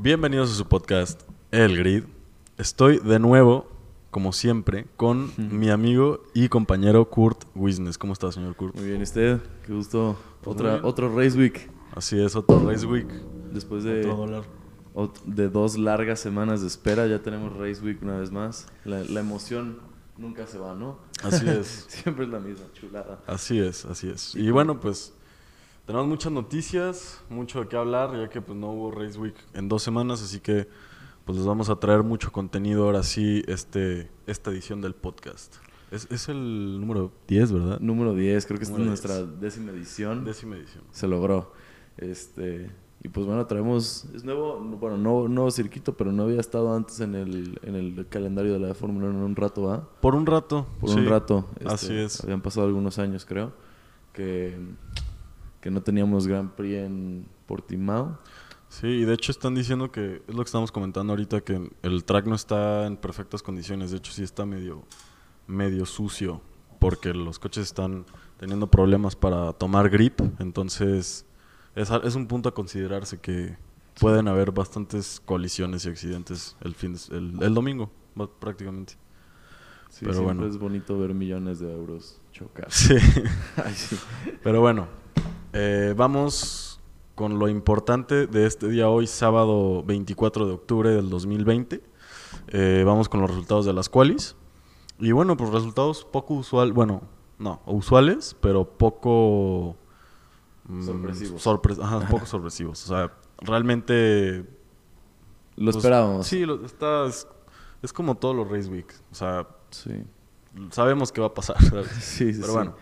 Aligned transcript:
Bienvenidos 0.00 0.52
a 0.52 0.54
su 0.54 0.64
podcast 0.68 1.22
El 1.50 1.76
Grid. 1.76 2.04
Estoy 2.56 3.00
de 3.00 3.18
nuevo, 3.18 3.66
como 4.12 4.32
siempre, 4.32 4.86
con 4.96 5.32
mi 5.36 5.70
amigo 5.70 6.22
y 6.34 6.48
compañero 6.48 7.10
Kurt 7.10 7.46
Wisnes. 7.56 7.98
¿Cómo 7.98 8.12
está, 8.12 8.30
señor 8.30 8.54
Kurt? 8.54 8.76
Muy 8.76 8.86
bien, 8.86 9.00
¿y 9.00 9.02
usted? 9.02 9.40
Qué 9.66 9.72
gusto. 9.72 10.16
Pues 10.40 10.54
Otra, 10.54 10.80
otro 10.84 11.12
Race 11.12 11.36
Week. 11.36 11.68
Así 11.96 12.16
es, 12.16 12.36
otro 12.36 12.60
Race 12.60 12.86
Week. 12.86 13.08
Después 13.52 13.82
de, 13.82 14.08
de 15.26 15.48
dos 15.48 15.76
largas 15.76 16.20
semanas 16.20 16.60
de 16.60 16.68
espera, 16.68 17.08
ya 17.08 17.20
tenemos 17.20 17.56
Race 17.56 17.82
Week 17.82 18.00
una 18.00 18.20
vez 18.20 18.30
más. 18.30 18.68
La, 18.84 19.02
la 19.02 19.18
emoción 19.18 19.80
nunca 20.16 20.46
se 20.46 20.58
va, 20.58 20.76
¿no? 20.76 21.00
Así 21.24 21.48
es. 21.48 21.86
Siempre 21.88 22.24
es 22.24 22.30
la 22.30 22.38
misma, 22.38 22.66
chulada. 22.72 23.18
Así 23.26 23.58
es, 23.58 23.84
así 23.84 24.08
es. 24.08 24.36
Y 24.36 24.48
bueno, 24.52 24.78
pues 24.78 25.12
tenemos 25.88 26.06
muchas 26.06 26.30
noticias, 26.30 27.24
mucho 27.30 27.60
de 27.60 27.68
qué 27.68 27.76
hablar, 27.78 28.14
ya 28.14 28.28
que 28.28 28.42
pues 28.42 28.58
no 28.58 28.72
hubo 28.72 28.90
Race 28.90 29.18
Week 29.18 29.34
en 29.54 29.70
dos 29.70 29.82
semanas, 29.82 30.22
así 30.22 30.38
que 30.38 30.68
pues 31.24 31.38
les 31.38 31.46
vamos 31.46 31.70
a 31.70 31.76
traer 31.76 32.02
mucho 32.02 32.30
contenido 32.30 32.84
ahora 32.84 33.02
sí 33.02 33.42
este, 33.48 34.10
esta 34.26 34.50
edición 34.50 34.82
del 34.82 34.94
podcast. 34.94 35.56
Es, 35.90 36.06
es 36.10 36.28
el 36.28 36.78
número 36.78 37.10
10, 37.26 37.52
¿verdad? 37.52 37.80
Número 37.80 38.14
10, 38.14 38.44
creo 38.44 38.58
que 38.58 38.64
esta 38.64 38.76
es 38.76 38.86
nuestra 38.86 39.22
décima 39.22 39.72
edición. 39.72 40.26
Décima 40.26 40.56
edición. 40.56 40.84
Se 40.90 41.08
logró. 41.08 41.54
Este, 41.96 42.70
y 43.02 43.08
pues 43.08 43.24
bueno, 43.24 43.46
traemos, 43.46 44.04
es 44.14 44.24
nuevo, 44.24 44.60
bueno, 44.60 44.98
no 44.98 45.26
nuevo 45.26 45.50
circuito, 45.50 45.96
pero 45.96 46.12
no 46.12 46.24
había 46.24 46.40
estado 46.40 46.74
antes 46.74 47.00
en 47.00 47.14
el, 47.14 47.58
en 47.62 47.76
el 47.76 48.06
calendario 48.10 48.52
de 48.52 48.58
la 48.58 48.74
Fórmula 48.74 49.06
1 49.06 49.20
en 49.20 49.24
un 49.24 49.36
rato, 49.36 49.62
¿va? 49.62 49.88
Por 50.02 50.14
un 50.14 50.26
rato. 50.26 50.66
por 50.80 50.90
sí. 50.90 50.98
un 50.98 51.06
rato. 51.06 51.46
este, 51.60 51.72
Así 51.72 51.94
es. 51.94 52.22
Habían 52.22 52.42
pasado 52.42 52.66
algunos 52.66 52.98
años, 52.98 53.24
creo, 53.24 53.54
que, 54.12 54.54
que 55.60 55.70
no 55.70 55.82
teníamos 55.82 56.26
Grand 56.26 56.50
Prix 56.52 56.74
en 56.76 57.26
Portimao. 57.46 58.18
Sí, 58.68 58.86
y 58.86 59.04
de 59.04 59.14
hecho 59.14 59.32
están 59.32 59.54
diciendo 59.54 59.90
que, 59.90 60.22
es 60.28 60.34
lo 60.34 60.42
que 60.42 60.48
estamos 60.48 60.70
comentando 60.70 61.12
ahorita, 61.12 61.40
que 61.40 61.70
el 61.82 62.04
track 62.04 62.26
no 62.26 62.34
está 62.34 62.86
en 62.86 62.96
perfectas 62.98 63.42
condiciones. 63.42 63.90
De 63.90 63.96
hecho, 63.96 64.12
sí 64.12 64.22
está 64.22 64.44
medio, 64.44 64.84
medio 65.46 65.86
sucio, 65.86 66.42
porque 66.78 67.14
los 67.14 67.38
coches 67.38 67.64
están 67.64 68.04
teniendo 68.36 68.70
problemas 68.70 69.16
para 69.16 69.52
tomar 69.54 69.88
grip. 69.88 70.20
Entonces, 70.38 71.24
es, 71.74 71.90
es 71.90 72.14
un 72.14 72.26
punto 72.26 72.50
a 72.50 72.54
considerarse 72.54 73.18
que 73.18 73.56
pueden 73.98 74.28
haber 74.28 74.52
bastantes 74.52 75.20
colisiones 75.24 75.86
y 75.86 75.88
accidentes 75.88 76.54
el, 76.60 76.74
fin 76.74 76.92
de- 76.92 77.16
el, 77.16 77.42
el 77.42 77.54
domingo, 77.54 77.90
prácticamente. 78.38 78.92
Sí, 79.88 80.00
Pero 80.02 80.12
siempre 80.12 80.34
bueno. 80.36 80.46
es 80.46 80.58
bonito 80.58 80.98
ver 80.98 81.14
millones 81.14 81.58
de 81.60 81.72
euros 81.72 82.20
chocar. 82.32 82.70
Sí. 82.70 82.94
Ay, 83.64 83.72
sí. 83.74 83.96
Pero 84.42 84.60
bueno, 84.60 84.86
eh, 85.52 85.94
vamos 85.96 86.80
con 87.14 87.38
lo 87.38 87.48
importante 87.48 88.26
de 88.26 88.46
este 88.46 88.68
día 88.68 88.88
hoy, 88.88 89.06
sábado 89.06 89.82
24 89.84 90.46
de 90.46 90.52
octubre 90.52 90.90
del 90.90 91.10
2020. 91.10 91.82
Eh, 92.48 92.82
vamos 92.86 93.08
con 93.08 93.20
los 93.20 93.30
resultados 93.30 93.66
de 93.66 93.72
las 93.72 93.88
qualis. 93.88 94.36
Y 94.98 95.12
bueno, 95.12 95.36
pues 95.36 95.50
resultados 95.50 96.04
poco 96.04 96.34
usual, 96.34 96.72
bueno, 96.72 97.02
no, 97.38 97.60
usuales, 97.66 98.36
pero 98.40 98.64
poco... 98.78 99.76
mm, 100.64 100.82
Sorpresivos. 100.84 101.42
sorpre- 101.46 101.82
ajá, 101.82 102.00
poco 102.08 102.26
sorpresivos. 102.26 102.84
O 102.84 102.88
sea, 102.88 103.12
realmente... 103.38 104.44
Lo 105.56 105.64
pues, 105.72 105.76
esperábamos. 105.76 106.26
Sí, 106.26 106.44
lo- 106.46 106.64
está, 106.64 107.06
es, 107.06 107.26
es 107.82 107.92
como 107.92 108.14
todos 108.16 108.34
los 108.36 108.48
Race 108.48 108.68
Week. 108.70 108.92
O 109.10 109.14
sea, 109.14 109.46
Sí. 109.70 109.90
sabemos 110.70 111.10
qué 111.12 111.20
va 111.20 111.26
a 111.28 111.34
pasar. 111.34 111.56
Sí, 112.00 112.32
sí, 112.32 112.40
Pero 112.40 112.46
sí. 112.46 112.52
bueno, 112.58 112.74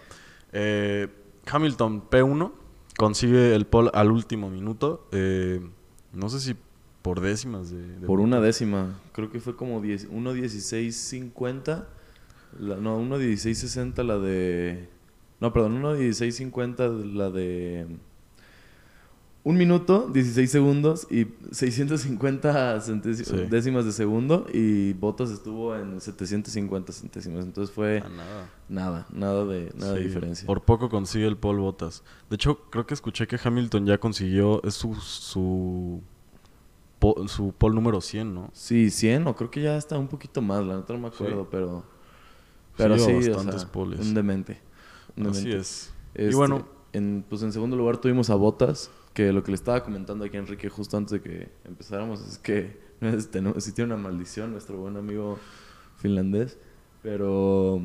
eh, 0.52 1.08
Hamilton 1.50 2.08
P1 2.10 2.52
consigue 2.96 3.54
el 3.54 3.66
pole 3.66 3.90
al 3.94 4.10
último 4.10 4.50
minuto. 4.50 5.08
eh, 5.12 5.60
no 6.12 6.28
sé 6.30 6.40
si 6.40 6.56
por 7.02 7.20
décimas 7.20 7.70
de. 7.70 7.82
de 8.00 8.06
Por 8.06 8.18
una 8.18 8.40
décima. 8.40 8.98
Creo 9.12 9.30
que 9.30 9.38
fue 9.38 9.54
como 9.54 9.80
10 9.80 10.10
1.1650. 10.10 11.86
La, 12.58 12.76
no, 12.76 13.00
1.1660 13.00 14.02
la 14.02 14.18
de... 14.18 14.88
No, 15.40 15.52
perdón, 15.52 15.82
1.1650 15.82 17.12
la 17.12 17.30
de... 17.30 17.86
Un 19.48 19.56
minuto, 19.58 20.10
16 20.12 20.50
segundos 20.50 21.06
y 21.08 21.28
650 21.52 22.80
centési- 22.80 23.24
Sí. 23.24 23.36
décimas 23.48 23.84
de 23.84 23.92
segundo 23.92 24.44
y 24.52 24.92
Bottas 24.94 25.30
estuvo 25.30 25.76
en 25.76 26.00
750 26.00 26.92
centésimas. 26.92 27.44
Entonces 27.44 27.72
fue 27.72 28.02
Ah, 28.04 28.08
nada. 28.08 28.50
nada, 28.68 29.06
nada 29.12 29.44
de, 29.44 29.72
nada 29.76 29.92
de 29.92 30.00
Sí, 30.00 30.06
diferencia. 30.08 30.46
Por 30.48 30.62
poco 30.62 30.88
consigue 30.88 31.26
el 31.28 31.36
pole 31.36 31.60
Botas. 31.60 32.02
De 32.28 32.34
hecho, 32.34 32.58
creo 32.70 32.86
que 32.86 32.94
escuché 32.94 33.28
que 33.28 33.38
Hamilton 33.42 33.86
ya 33.86 33.98
consiguió. 33.98 34.60
Es 34.64 34.74
su. 34.74 34.94
Su, 34.96 36.00
su 37.28 37.52
pole 37.56 37.74
número 37.76 38.00
100, 38.00 38.34
¿no? 38.34 38.50
Sí, 38.52 38.90
100 38.90 39.28
o 39.28 39.36
creo 39.36 39.50
que 39.50 39.62
ya 39.62 39.76
está 39.76 39.96
un 39.96 40.08
poquito 40.08 40.42
más, 40.42 40.66
la 40.66 40.76
neta 40.78 40.92
no 40.92 40.98
me 40.98 41.08
acuerdo, 41.08 41.46
pero... 41.50 41.84
Pero 42.76 42.96
lleva 42.96 43.22
sí, 43.22 43.28
o 43.30 43.34
bastantes 43.34 43.60
sea, 43.62 43.70
poles. 43.70 44.00
un 44.00 44.12
demente. 44.12 44.60
un 45.16 45.28
Así 45.28 45.52
es. 45.52 45.92
Este, 46.14 46.32
Y 46.32 46.34
bueno, 46.34 46.66
en, 46.92 47.24
pues 47.28 47.42
en 47.42 47.52
segundo 47.52 47.76
lugar 47.76 47.98
tuvimos 47.98 48.28
a 48.30 48.34
Botas, 48.34 48.90
que 49.16 49.32
lo 49.32 49.42
que 49.42 49.50
le 49.50 49.54
estaba 49.54 49.82
comentando 49.82 50.26
aquí 50.26 50.36
a 50.36 50.40
Enrique 50.40 50.68
justo 50.68 50.94
antes 50.98 51.12
de 51.12 51.22
que 51.22 51.48
empezáramos 51.64 52.20
es 52.20 52.36
que 52.36 52.78
este, 53.00 53.40
no, 53.42 53.58
sí 53.58 53.72
tiene 53.72 53.94
una 53.94 54.02
maldición 54.02 54.52
nuestro 54.52 54.76
buen 54.76 54.98
amigo 54.98 55.38
finlandés. 55.96 56.58
Pero, 57.02 57.80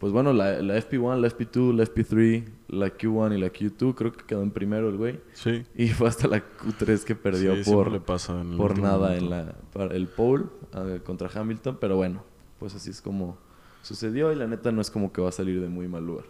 pues 0.00 0.12
bueno, 0.12 0.32
la, 0.32 0.60
la 0.60 0.76
FP1, 0.76 1.20
la 1.20 1.28
FP2, 1.28 1.76
la 1.76 1.84
FP3, 1.84 2.44
la 2.66 2.88
Q1 2.88 3.36
y 3.36 3.40
la 3.40 3.52
Q2, 3.52 3.94
creo 3.94 4.12
que 4.12 4.24
quedó 4.24 4.42
en 4.42 4.50
primero 4.50 4.88
el 4.88 4.96
güey. 4.96 5.20
sí. 5.34 5.64
Y 5.76 5.86
fue 5.90 6.08
hasta 6.08 6.26
la 6.26 6.38
Q3 6.38 7.04
que 7.04 7.14
perdió 7.14 7.54
Sí, 7.54 7.62
siempre 7.62 7.92
le 7.92 7.98
por, 8.00 8.06
pasa 8.06 8.40
en 8.40 8.50
el 8.50 8.56
por 8.56 8.72
último 8.72 8.88
nada 8.88 9.16
en 9.16 9.30
la, 9.30 9.54
para 9.72 9.94
el 9.94 10.08
pole 10.08 10.46
ah, 10.72 10.96
contra 11.04 11.30
Hamilton. 11.32 11.78
Pero 11.80 11.94
bueno, 11.94 12.24
pues 12.58 12.74
así 12.74 12.90
es 12.90 13.00
como 13.00 13.38
sucedió 13.82 14.32
y 14.32 14.34
la 14.34 14.48
neta 14.48 14.72
no 14.72 14.80
es 14.80 14.90
como 14.90 15.12
que 15.12 15.22
va 15.22 15.28
a 15.28 15.32
salir 15.32 15.60
de 15.60 15.68
muy 15.68 15.86
mal 15.86 16.04
lugar. 16.04 16.24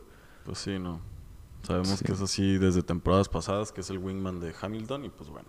Pues 0.45 0.59
sí, 0.59 0.79
no. 0.79 1.12
Sabemos 1.63 1.89
Sí. 1.99 2.05
que 2.05 2.13
es 2.13 2.21
así 2.21 2.59
desde 2.59 2.83
temporadas 2.83 3.29
pasadas, 3.29 3.73
que 3.73 3.81
es 3.83 3.91
el 3.91 3.99
wingman 3.99 4.41
de 4.41 4.53
Hamilton 4.61 5.05
y 5.05 5.09
pues 5.11 5.31
bueno, 5.31 5.49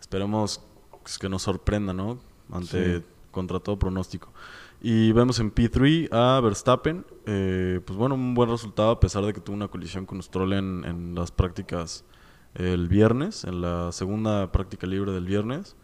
esperemos 0.00 0.60
pues, 1.02 1.18
que 1.18 1.28
nos 1.28 1.42
sorprenda, 1.42 1.92
¿no? 1.92 2.18
Ante 2.50 2.98
Sí. 3.00 3.04
contra 3.30 3.60
todo 3.60 3.78
pronóstico. 3.78 4.32
Y 4.80 5.12
vemos 5.12 5.38
en 5.40 5.50
P3 5.54 6.08
a 6.12 6.40
Verstappen, 6.40 7.06
eh, 7.26 7.80
pues 7.86 7.98
bueno, 7.98 8.14
un 8.14 8.34
buen 8.34 8.50
resultado 8.50 8.90
a 8.90 9.00
pesar 9.00 9.24
de 9.24 9.32
que 9.32 9.40
tuvo 9.40 9.56
una 9.56 9.68
colisión 9.68 10.04
con 10.06 10.22
Stroll 10.22 10.52
en, 10.52 10.84
en 10.84 11.14
las 11.14 11.30
prácticas 11.30 12.04
el 12.54 12.86
viernes, 12.88 13.44
en 13.44 13.60
la 13.60 13.90
segunda 13.92 14.52
práctica 14.52 14.86
libre 14.86 15.10
del 15.12 15.24
viernes. 15.26 15.76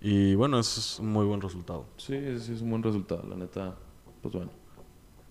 Y 0.00 0.34
bueno, 0.34 0.58
eso 0.58 0.80
es 0.80 0.98
un 0.98 1.12
muy 1.12 1.26
buen 1.26 1.40
resultado. 1.40 1.86
Sí, 1.96 2.16
sí, 2.38 2.52
es 2.54 2.60
un 2.62 2.70
buen 2.70 2.82
resultado, 2.82 3.22
la 3.28 3.36
neta. 3.36 3.76
Pues 4.22 4.34
bueno, 4.34 4.50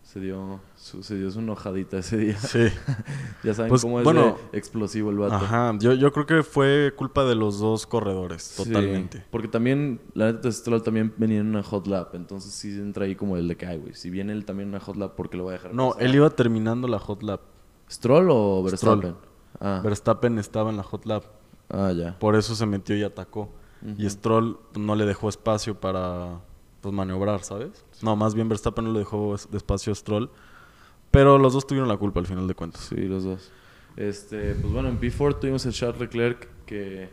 se 0.07 0.21
dio 0.21 0.61
su, 0.77 1.03
se 1.03 1.15
dio 1.17 1.29
su 1.29 1.39
enojadita 1.39 1.97
ese 1.97 2.15
día. 2.17 2.37
Sí. 2.39 2.67
ya 3.43 3.53
saben 3.53 3.67
Pues, 3.69 3.81
cómo 3.81 3.99
es 3.99 4.05
bueno, 4.05 4.37
de 4.53 4.57
explosivo 4.57 5.09
el 5.09 5.17
vato. 5.17 5.35
Ajá, 5.35 5.75
yo, 5.79 5.93
yo 5.93 6.13
creo 6.13 6.25
que 6.25 6.43
fue 6.43 6.93
culpa 6.95 7.25
de 7.25 7.35
los 7.35 7.59
dos 7.59 7.85
corredores, 7.85 8.41
Sí, 8.41 8.63
totalmente. 8.63 9.25
porque 9.29 9.49
también, 9.49 9.99
la 10.13 10.31
neta, 10.31 10.49
Stroll 10.49 10.81
también 10.81 11.13
venía 11.17 11.39
en 11.41 11.47
una 11.47 11.61
hot 11.61 11.87
lap, 11.87 12.15
entonces 12.15 12.53
sí 12.53 12.69
entra 12.71 13.03
ahí 13.03 13.15
como 13.17 13.35
el 13.35 13.49
de 13.49 13.57
que, 13.57 13.65
ay, 13.65 13.79
güey, 13.79 13.93
si 13.95 14.09
viene 14.09 14.31
él 14.31 14.45
también 14.45 14.69
en 14.69 14.75
una 14.75 14.79
hot 14.83 14.95
lap, 14.95 15.13
¿por 15.15 15.29
qué 15.29 15.35
lo 15.35 15.43
voy 15.43 15.51
a 15.51 15.57
dejar 15.57 15.73
No, 15.73 15.89
pasar? 15.89 16.03
él 16.03 16.15
iba 16.15 16.29
terminando 16.29 16.87
la 16.87 16.99
hot 16.99 17.21
lap. 17.23 17.41
¿Stroll 17.91 18.29
o 18.31 18.65
Stroll. 18.69 19.01
Verstappen? 19.01 19.15
Ah, 19.59 19.81
Verstappen 19.83 20.37
estaba 20.39 20.69
en 20.69 20.77
la 20.77 20.83
hot 20.83 21.05
lap. 21.05 21.23
ah, 21.69 21.91
ya. 21.91 22.17
Por 22.17 22.35
eso 22.37 22.55
se 22.55 22.65
metió 22.65 22.95
y 22.95 23.03
atacó. 23.03 23.49
Y. 23.97 24.09
Stroll 24.09 24.57
no 24.79 24.95
le 24.95 25.05
dejó 25.05 25.27
espacio 25.29 25.79
para 25.79 26.39
pues, 26.81 26.93
maniobrar, 26.95 27.43
¿sabes? 27.43 27.83
No, 28.01 28.15
más 28.15 28.35
bien 28.35 28.47
Verstappen 28.49 28.85
no 28.85 28.93
le 28.93 28.99
dejó 28.99 29.35
es- 29.35 29.47
espacio 29.53 29.91
a 29.91 29.95
Stroll. 29.95 30.29
Pero 31.11 31.37
los 31.37 31.53
dos 31.53 31.65
tuvieron 31.65 31.87
la 31.87 31.97
culpa 31.97 32.19
al 32.19 32.25
final 32.25 32.47
de 32.47 32.53
cuentas. 32.55 32.81
Sí, 32.89 32.95
los 32.95 33.23
dos. 33.23 33.51
Este, 33.95 34.53
pues 34.55 34.71
bueno, 34.73 34.89
en 34.89 34.99
P4 34.99 35.39
tuvimos 35.39 35.65
el 35.65 35.73
Charles 35.73 35.99
Leclerc 35.99 36.47
que, 36.65 37.09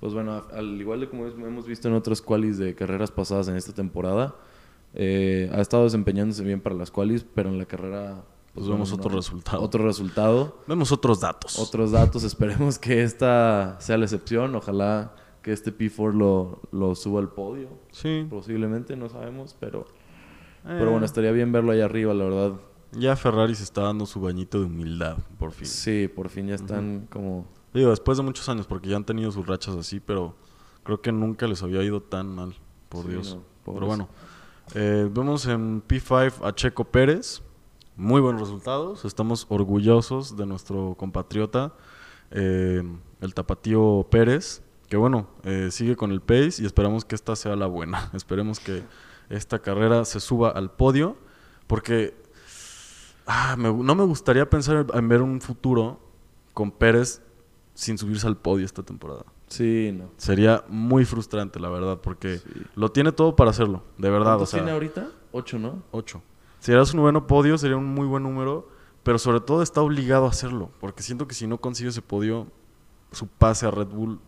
pues 0.00 0.14
bueno, 0.14 0.44
al 0.52 0.80
igual 0.80 1.00
de 1.00 1.08
como 1.08 1.26
hemos 1.26 1.66
visto 1.66 1.86
en 1.88 1.94
otras 1.94 2.20
qualis 2.22 2.58
de 2.58 2.74
carreras 2.74 3.10
pasadas 3.10 3.46
en 3.48 3.56
esta 3.56 3.72
temporada, 3.72 4.34
eh, 4.94 5.50
ha 5.54 5.60
estado 5.60 5.84
desempeñándose 5.84 6.42
bien 6.42 6.60
para 6.60 6.74
las 6.74 6.90
qualis, 6.90 7.24
pero 7.34 7.50
en 7.50 7.58
la 7.58 7.66
carrera... 7.66 8.24
Pues 8.54 8.66
vemos 8.66 8.90
otro 8.92 9.10
no- 9.10 9.16
resultado. 9.16 9.62
Otro 9.62 9.84
resultado. 9.84 10.58
Vemos 10.66 10.90
otros 10.90 11.20
datos. 11.20 11.58
Otros 11.60 11.92
datos. 11.92 12.24
Esperemos 12.24 12.78
que 12.78 13.04
esta 13.04 13.76
sea 13.78 13.96
la 13.98 14.06
excepción. 14.06 14.52
Ojalá 14.56 15.14
que 15.42 15.52
este 15.52 15.72
P4 15.76 16.12
lo, 16.14 16.60
lo 16.72 16.96
suba 16.96 17.20
al 17.20 17.28
podio. 17.28 17.68
Sí. 17.92 18.26
Posiblemente, 18.28 18.96
no 18.96 19.08
sabemos, 19.10 19.54
pero... 19.60 19.86
Eh, 20.68 20.76
Pero 20.78 20.90
bueno, 20.90 21.06
estaría 21.06 21.32
bien 21.32 21.50
verlo 21.50 21.72
ahí 21.72 21.80
arriba, 21.80 22.12
la 22.14 22.24
verdad. 22.24 22.52
Ya 22.92 23.16
Ferrari 23.16 23.54
se 23.54 23.64
está 23.64 23.82
dando 23.82 24.06
su 24.06 24.20
bañito 24.20 24.58
de 24.60 24.66
humildad, 24.66 25.16
por 25.38 25.52
fin. 25.52 25.66
Sí, 25.66 26.08
por 26.14 26.28
fin 26.28 26.46
ya 26.48 26.54
están 26.54 27.06
como... 27.10 27.46
Digo, 27.74 27.90
después 27.90 28.16
de 28.18 28.24
muchos 28.24 28.48
años, 28.48 28.66
porque 28.66 28.88
ya 28.88 28.96
han 28.96 29.04
tenido 29.04 29.30
sus 29.30 29.46
rachas 29.46 29.76
así, 29.76 30.00
pero 30.00 30.36
creo 30.84 31.00
que 31.02 31.12
nunca 31.12 31.46
les 31.46 31.62
había 31.62 31.82
ido 31.82 32.02
tan 32.02 32.34
mal, 32.34 32.54
por 32.88 33.04
Sí, 33.04 33.10
Dios. 33.10 33.34
no, 33.66 33.72
pero 33.74 33.86
bueno, 33.86 34.08
eh, 34.74 35.08
vemos 35.12 35.46
en 35.46 35.82
P5 35.86 36.46
a 36.46 36.54
Checo 36.54 36.84
Pérez. 36.84 37.42
Muy 37.96 38.20
buenos 38.20 38.40
resultados. 38.42 39.04
Estamos 39.04 39.44
orgullosos 39.50 40.36
de 40.36 40.46
nuestro 40.46 40.94
compatriota, 40.96 41.74
eh, 42.30 42.82
el 43.20 43.34
tapatío 43.34 44.06
Pérez, 44.10 44.62
que 44.88 44.96
bueno, 44.96 45.28
eh, 45.44 45.68
sigue 45.70 45.96
con 45.96 46.10
el 46.12 46.20
pace 46.22 46.62
y 46.62 46.64
esperamos 46.66 47.04
que 47.04 47.14
esta 47.14 47.36
sea 47.36 47.54
la 47.56 47.66
buena. 47.66 48.10
Esperemos 48.14 48.60
que 48.60 48.82
esta 49.30 49.58
carrera 49.60 50.04
se 50.04 50.20
suba 50.20 50.50
al 50.50 50.70
podio, 50.70 51.16
porque 51.66 52.14
ah, 53.26 53.56
me- 53.58 53.72
no 53.72 53.94
me 53.94 54.04
gustaría 54.04 54.48
pensar 54.48 54.86
en 54.92 55.08
ver 55.08 55.22
un 55.22 55.40
futuro 55.40 56.00
con 56.54 56.70
Pérez 56.70 57.22
sin 57.74 57.98
subirse 57.98 58.26
al 58.26 58.36
podio 58.36 58.64
esta 58.64 58.82
temporada. 58.82 59.24
Sí, 59.48 59.92
no. 59.96 60.10
Sería 60.16 60.64
muy 60.68 61.04
frustrante, 61.04 61.58
la 61.60 61.70
verdad, 61.70 61.98
porque 62.02 62.38
Sí. 62.38 62.50
lo 62.74 62.90
tiene 62.90 63.12
todo 63.12 63.34
para 63.36 63.50
hacerlo, 63.50 63.82
de 63.96 64.10
verdad. 64.10 64.34
O 64.34 64.38
¿Cuántos 64.38 64.50
sea, 64.50 64.60
tiene 64.60 64.72
ahorita? 64.72 65.08
Ocho, 65.32 65.58
¿no? 65.58 65.82
8. 65.92 66.20
Si 66.60 66.72
era 66.72 66.84
su 66.84 66.96
noveno 66.96 67.26
podio, 67.26 67.56
sería 67.56 67.76
un 67.76 67.86
muy 67.86 68.06
buen 68.06 68.22
número, 68.24 68.68
pero 69.04 69.18
sobre 69.18 69.40
todo 69.40 69.62
está 69.62 69.80
obligado 69.80 70.26
a 70.26 70.30
hacerlo, 70.30 70.70
porque 70.80 71.02
siento 71.02 71.28
que 71.28 71.34
si 71.34 71.46
no 71.46 71.58
consigue 71.58 71.90
ese 71.90 72.02
podio, 72.02 72.48
su 73.12 73.26
pase 73.26 73.64
a 73.66 73.70
Red 73.70 73.86
Bull 73.88 74.18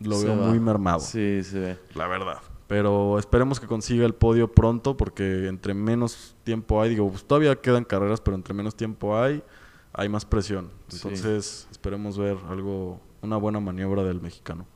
lo 0.00 0.16
Se 0.16 0.26
veo 0.26 0.38
va. 0.40 0.46
muy 0.46 0.60
mermado, 0.60 1.00
Sí, 1.00 1.42
se 1.42 1.58
ve. 1.58 1.78
la 1.94 2.06
verdad. 2.06 2.38
Pero 2.74 3.20
esperemos 3.20 3.60
que 3.60 3.68
consiga 3.68 4.04
el 4.04 4.14
podio 4.16 4.50
pronto, 4.50 4.96
porque 4.96 5.46
entre 5.46 5.74
menos 5.74 6.34
tiempo 6.42 6.82
hay, 6.82 6.90
digo, 6.90 7.08
pues 7.08 7.24
todavía 7.24 7.54
quedan 7.54 7.84
carreras, 7.84 8.20
pero 8.20 8.34
entre 8.34 8.52
menos 8.52 8.74
tiempo 8.74 9.16
hay, 9.16 9.44
hay 9.92 10.08
más 10.08 10.24
presión. 10.24 10.70
Sí. 10.88 10.96
Entonces, 11.04 11.68
esperemos 11.70 12.18
ver 12.18 12.36
algo, 12.48 12.98
una 13.22 13.36
buena 13.36 13.60
maniobra 13.60 14.02
del 14.02 14.20
mexicano. 14.20 14.66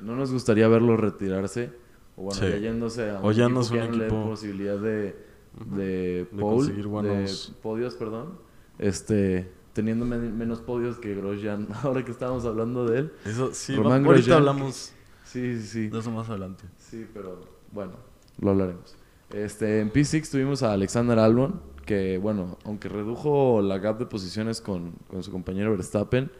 No 0.00 0.16
nos 0.16 0.32
gustaría 0.32 0.66
verlo 0.66 0.96
retirarse. 0.96 1.70
O 2.16 2.22
bueno, 2.24 2.40
Sí. 2.40 2.46
ya 2.48 2.56
yéndose 2.56 3.08
a 3.10 3.20
O 3.22 3.30
yéndose 3.30 3.76
equipo 3.76 3.84
que 3.84 3.92
un 3.92 3.98
ya 4.00 4.06
equipo- 4.06 4.24
posibilidad 4.30 4.76
de, 4.78 5.16
de, 5.76 6.26
pole, 6.36 6.82
buenos- 6.82 7.52
de 7.54 7.62
podios, 7.62 7.94
perdón. 7.94 8.36
Este, 8.80 9.48
teniendo 9.74 10.04
men- 10.06 10.36
menos 10.36 10.60
podios 10.60 10.98
que 10.98 11.14
Grosjean. 11.14 11.68
Ahora 11.84 12.04
que 12.04 12.10
estábamos 12.10 12.44
hablando 12.46 12.84
de 12.84 12.98
él. 12.98 13.12
Eso 13.24 13.50
sí, 13.54 13.76
Román 13.76 14.02
va- 14.02 14.06
ahorita 14.08 14.12
Grosjean, 14.12 14.38
hablamos 14.38 14.92
Sí, 15.24 15.58
sí, 15.60 15.66
sí. 15.66 15.88
de 15.88 15.98
eso 15.98 16.10
más 16.10 16.28
adelante. 16.28 16.64
Sí, 16.78 17.06
pero 17.12 17.40
bueno, 17.72 17.94
lo 18.38 18.50
hablaremos. 18.50 18.96
Este, 19.32 19.80
en 19.80 19.92
P6 19.92 20.30
tuvimos 20.30 20.62
a 20.62 20.72
Alexander 20.72 21.18
Albon, 21.18 21.60
que 21.86 22.18
bueno, 22.18 22.58
aunque 22.64 22.88
redujo 22.88 23.60
la 23.62 23.78
gap 23.78 23.98
de 23.98 24.06
posiciones 24.06 24.60
con, 24.60 24.92
con 25.08 25.22
su 25.22 25.32
compañero 25.32 25.72
Verstappen, 25.72 26.30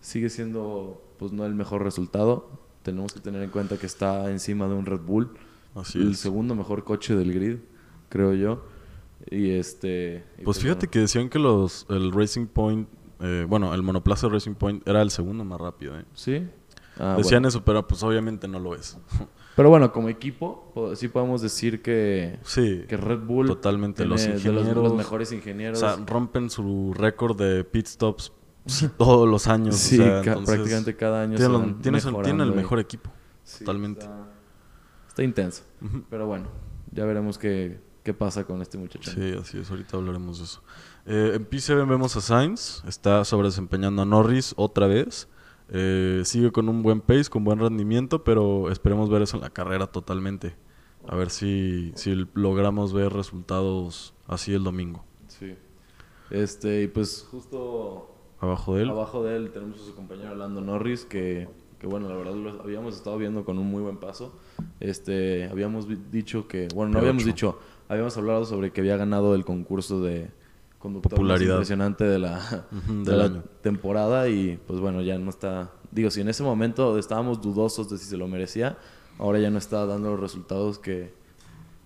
sigue 0.00 0.28
siendo 0.28 1.02
pues 1.18 1.32
no 1.32 1.46
el 1.46 1.54
mejor 1.54 1.82
resultado. 1.82 2.50
Tenemos 2.82 3.12
que 3.12 3.20
tener 3.20 3.42
en 3.42 3.50
cuenta 3.50 3.78
que 3.78 3.86
está 3.86 4.30
encima 4.30 4.66
de 4.68 4.74
un 4.74 4.84
Red 4.86 5.00
Bull, 5.00 5.30
Así 5.74 6.00
el 6.00 6.12
es. 6.12 6.18
segundo 6.18 6.54
mejor 6.54 6.84
coche 6.84 7.14
del 7.14 7.32
grid, 7.32 7.58
creo 8.08 8.34
yo. 8.34 8.64
Y 9.30 9.50
este... 9.50 10.24
y 10.38 10.42
Pues 10.42 10.58
fíjate 10.58 10.86
bueno, 10.86 10.90
que 10.90 10.98
decían 10.98 11.28
que 11.28 11.38
los 11.38 11.86
el 11.88 12.12
Racing 12.12 12.46
Point, 12.48 12.88
eh, 13.20 13.46
bueno, 13.48 13.72
el 13.72 13.82
monoplaza 13.82 14.28
Racing 14.28 14.54
Point 14.54 14.86
era 14.86 15.00
el 15.00 15.10
segundo 15.10 15.44
más 15.44 15.60
rápido. 15.60 15.96
¿eh? 15.98 16.04
Sí. 16.12 16.44
Ah, 16.98 17.14
decían 17.16 17.42
bueno. 17.42 17.48
eso, 17.48 17.64
pero 17.64 17.86
pues 17.86 18.02
obviamente 18.02 18.46
no 18.48 18.58
lo 18.58 18.74
es. 18.74 18.98
Pero 19.54 19.68
bueno, 19.68 19.92
como 19.92 20.08
equipo, 20.08 20.70
po- 20.72 20.96
sí 20.96 21.08
podemos 21.08 21.42
decir 21.42 21.82
que, 21.82 22.38
sí, 22.42 22.84
que 22.88 22.96
Red 22.96 23.18
Bull 23.20 23.46
totalmente. 23.48 24.06
Los 24.06 24.22
tiene 24.22 24.38
de 24.38 24.44
los- 24.44 24.46
ingenieros, 24.62 24.82
los, 24.84 24.94
mejores 24.94 25.30
o 25.30 25.34
ingenieros. 25.34 25.78
sea, 25.78 25.96
rompen 26.06 26.48
su 26.48 26.94
récord 26.96 27.36
de 27.38 27.62
pit 27.62 27.86
stops 27.86 28.32
todos 28.96 29.28
los 29.28 29.48
años. 29.48 29.74
o 29.74 29.78
Sí, 29.78 29.98
sea, 29.98 30.22
ca- 30.22 30.30
entonces, 30.32 30.54
prácticamente 30.54 30.96
cada 30.96 31.22
año 31.24 31.36
tiene, 31.36 31.44
se 31.46 31.52
lo- 32.10 32.16
van 32.16 32.22
tiene- 32.24 32.42
el 32.44 32.52
mejor 32.54 32.78
equipo. 32.78 33.10
Sí, 33.44 33.58
totalmente. 33.62 34.00
Está, 34.00 34.26
está 35.08 35.22
intenso. 35.22 35.64
Ujú. 35.82 36.02
Pero 36.08 36.26
bueno, 36.26 36.46
ya 36.90 37.04
veremos 37.04 37.36
qué, 37.36 37.78
qué 38.02 38.14
pasa 38.14 38.44
con 38.44 38.62
este 38.62 38.78
muchacho. 38.78 39.10
Sí, 39.10 39.34
así 39.38 39.58
es, 39.58 39.70
ahorita 39.70 39.98
hablaremos 39.98 40.38
de 40.38 40.44
eso. 40.44 40.62
Eh, 41.04 41.32
en 41.34 41.46
P7 41.50 41.86
vemos 41.86 42.16
a 42.16 42.22
Sainz, 42.22 42.82
está 42.86 43.22
sobre 43.26 43.48
desempeñando 43.48 44.00
a 44.00 44.04
Norris 44.06 44.54
otra 44.56 44.86
vez. 44.86 45.28
Eh, 45.70 46.22
sigue 46.24 46.50
con 46.52 46.68
un 46.68 46.82
buen 46.82 47.00
pace, 47.00 47.30
con 47.30 47.44
buen 47.44 47.58
rendimiento, 47.58 48.24
pero 48.24 48.70
esperemos 48.70 49.08
ver 49.10 49.22
eso 49.22 49.36
en 49.36 49.42
la 49.42 49.50
carrera 49.50 49.86
totalmente. 49.86 50.54
A 51.08 51.16
ver 51.16 51.30
si, 51.30 51.92
si 51.96 52.14
logramos 52.34 52.92
ver 52.92 53.12
resultados 53.12 54.14
así 54.26 54.54
el 54.54 54.62
domingo. 54.64 55.04
Sí. 55.28 55.54
Este, 56.30 56.82
y 56.82 56.88
pues 56.88 57.26
justo 57.30 58.08
Abajo 58.40 58.76
de 58.76 58.82
él. 58.82 58.90
abajo 58.90 59.22
de 59.22 59.36
él 59.36 59.50
tenemos 59.52 59.80
a 59.80 59.84
su 59.84 59.94
compañero 59.94 60.34
Lando 60.34 60.60
Norris, 60.60 61.04
que, 61.04 61.48
que 61.78 61.86
bueno, 61.86 62.08
la 62.08 62.16
verdad 62.16 62.34
lo 62.34 62.62
habíamos 62.62 62.94
estado 62.96 63.18
viendo 63.18 63.44
con 63.44 63.58
un 63.58 63.66
muy 63.66 63.82
buen 63.82 63.98
paso. 63.98 64.38
Este, 64.80 65.48
habíamos 65.48 65.86
dicho 66.10 66.48
que, 66.48 66.68
bueno, 66.74 66.92
no 66.92 66.98
P8. 66.98 67.00
habíamos 67.02 67.24
dicho, 67.24 67.58
habíamos 67.88 68.16
hablado 68.16 68.44
sobre 68.44 68.70
que 68.72 68.80
había 68.80 68.96
ganado 68.96 69.34
el 69.34 69.44
concurso 69.44 70.00
de 70.02 70.30
conductor 70.82 71.12
más 71.12 71.16
Popularidad. 71.18 71.54
impresionante 71.54 72.04
de 72.04 72.18
la, 72.18 72.66
de 72.88 73.16
la 73.16 73.24
año. 73.24 73.42
temporada 73.62 74.28
y 74.28 74.58
pues 74.66 74.80
bueno, 74.80 75.00
ya 75.00 75.16
no 75.18 75.30
está, 75.30 75.70
digo, 75.90 76.10
si 76.10 76.20
en 76.20 76.28
ese 76.28 76.42
momento 76.42 76.98
estábamos 76.98 77.40
dudosos 77.40 77.88
de 77.88 77.96
si 77.98 78.04
se 78.06 78.16
lo 78.16 78.26
merecía, 78.28 78.76
ahora 79.18 79.38
ya 79.38 79.50
no 79.50 79.58
está 79.58 79.86
dando 79.86 80.10
los 80.10 80.20
resultados 80.20 80.78
que, 80.78 81.14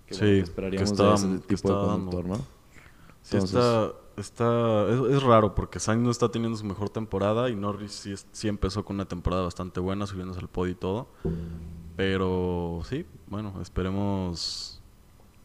que, 0.07 0.15
bueno, 0.15 0.27
Sí, 0.27 0.33
que 0.37 0.41
esperaríamos 0.41 0.89
que 0.91 0.93
estaba- 0.95 1.11
de 1.11 1.37
ese 1.37 1.39
tipo 1.47 1.69
de 1.69 1.75
conductor, 1.87 2.25
¿no? 2.27 2.37
Sí, 3.23 3.37
Entonces- 3.37 3.57
está, 3.57 3.93
está, 4.17 4.89
es, 4.89 5.17
es 5.17 5.23
raro 5.23 5.55
porque 5.55 5.79
Sainz 5.81 6.03
no 6.03 6.11
está 6.11 6.29
teniendo 6.31 6.57
su 6.57 6.65
mejor 6.65 6.91
temporada 6.91 7.51
y 7.51 7.57
Norris 7.57 7.93
sí, 7.93 8.15
sí 8.33 8.49
empezó 8.49 8.85
con 8.85 8.97
una 8.97 9.07
temporada 9.07 9.43
bastante 9.43 9.81
buena, 9.81 10.07
subiéndose 10.07 10.41
al 10.41 10.49
podio 10.49 10.73
y 10.73 10.77
todo. 10.77 11.09
Pero 11.97 12.81
sí, 12.89 13.05
bueno, 13.29 13.55
esperemos 13.63 14.76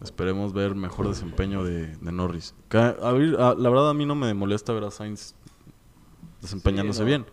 esperemos 0.01 0.53
ver 0.53 0.75
mejor 0.75 1.07
desempeño 1.07 1.63
de, 1.63 1.95
de 1.95 2.11
Norris. 2.11 2.53
Que, 2.69 2.77
a 2.77 3.11
ver, 3.11 3.39
a- 3.39 3.53
la 3.55 3.69
verdad 3.69 3.89
a 3.89 3.93
mí 3.93 4.05
no 4.05 4.15
me 4.15 4.33
molesta 4.33 4.73
ver 4.73 4.83
a 4.85 4.91
Sainz 4.91 5.35
desempeñándose 6.41 6.97
Sí, 6.97 7.01
no. 7.01 7.05
bien. 7.07 7.25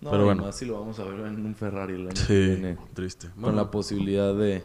No, 0.00 0.10
Pero 0.10 0.24
bueno. 0.24 0.42
más 0.42 0.56
si 0.56 0.64
lo 0.66 0.80
vamos 0.80 0.98
a 0.98 1.04
ver 1.04 1.20
en 1.26 1.46
un 1.46 1.54
Ferrari 1.54 1.94
el 1.94 2.00
año 2.00 2.08
que 2.10 2.16
Sí, 2.16 2.34
viene, 2.34 2.76
triste. 2.92 3.28
con 3.40 3.54
la 3.54 3.70
posibilidad 3.70 4.34
de, 4.34 4.64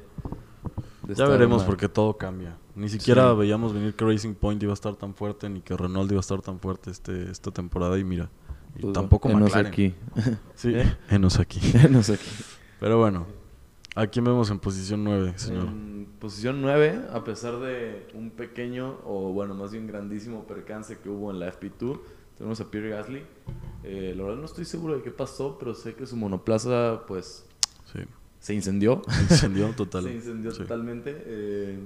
de 1.04 1.14
ya 1.16 1.28
veremos 1.28 1.60
mal. 1.60 1.68
porque 1.68 1.88
todo 1.90 2.18
cambia. 2.18 2.58
Ni 2.76 2.90
siquiera 2.90 3.32
Sí. 3.32 3.38
veíamos 3.38 3.74
venir 3.74 3.94
que 3.94 4.04
Racing 4.06 4.34
Point 4.34 4.62
iba 4.64 4.72
a 4.72 4.74
estar 4.74 4.96
tan 4.96 5.14
fuerte 5.14 5.48
ni 5.50 5.62
que 5.62 5.78
Renault 5.78 6.10
iba 6.12 6.20
a 6.20 6.22
estar 6.22 6.42
tan 6.42 6.60
fuerte 6.60 6.90
este, 6.90 7.30
esta 7.30 7.52
temporada 7.52 8.00
y 8.00 8.04
mira. 8.04 8.30
Y 8.78 8.82
Pues, 8.82 8.94
tampoco 8.94 9.30
enos 9.30 9.42
McLaren. 9.50 9.68
aquí. 9.72 9.96
Sí, 10.56 10.72
¿Eh? 10.74 10.98
enos 11.10 11.38
aquí. 11.40 11.60
Enos 11.78 12.10
aquí. 12.10 12.30
Pero 12.80 12.98
bueno, 13.00 13.28
¿a 13.98 14.08
quién 14.08 14.26
vemos 14.26 14.50
en 14.52 14.60
posición 14.60 15.04
9, 15.04 15.34
señor? 15.38 15.66
En 15.68 16.08
posición 16.20 16.62
9, 16.62 17.02
a 17.12 17.24
pesar 17.24 17.60
de 17.60 18.08
un 18.14 18.32
pequeño, 18.32 19.00
o 19.06 19.32
bueno, 19.34 19.54
más 19.56 19.72
bien 19.72 19.88
grandísimo 19.88 20.46
percance 20.46 20.98
que 21.00 21.10
hubo 21.10 21.32
en 21.32 21.40
la 21.40 21.52
FP2, 21.52 22.00
tenemos 22.38 22.62
a 22.62 22.70
Pierre 22.70 22.90
Gasly. 22.90 23.24
Eh, 23.84 24.14
la 24.16 24.24
verdad 24.24 24.38
no 24.40 24.46
estoy 24.46 24.66
seguro 24.66 24.96
de 24.96 25.02
qué 25.04 25.12
pasó, 25.12 25.58
pero 25.60 25.74
sé 25.74 25.96
que 25.96 26.06
su 26.06 26.16
monoplaza, 26.16 27.02
pues, 27.08 27.46
Sí, 27.92 28.00
se 28.40 28.54
incendió. 28.54 29.02
incendió 29.30 29.70
total. 29.70 30.04
se 30.06 30.14
incendió 30.14 30.52
Sí. 30.52 30.60
totalmente. 30.60 31.16
Eh, 31.26 31.80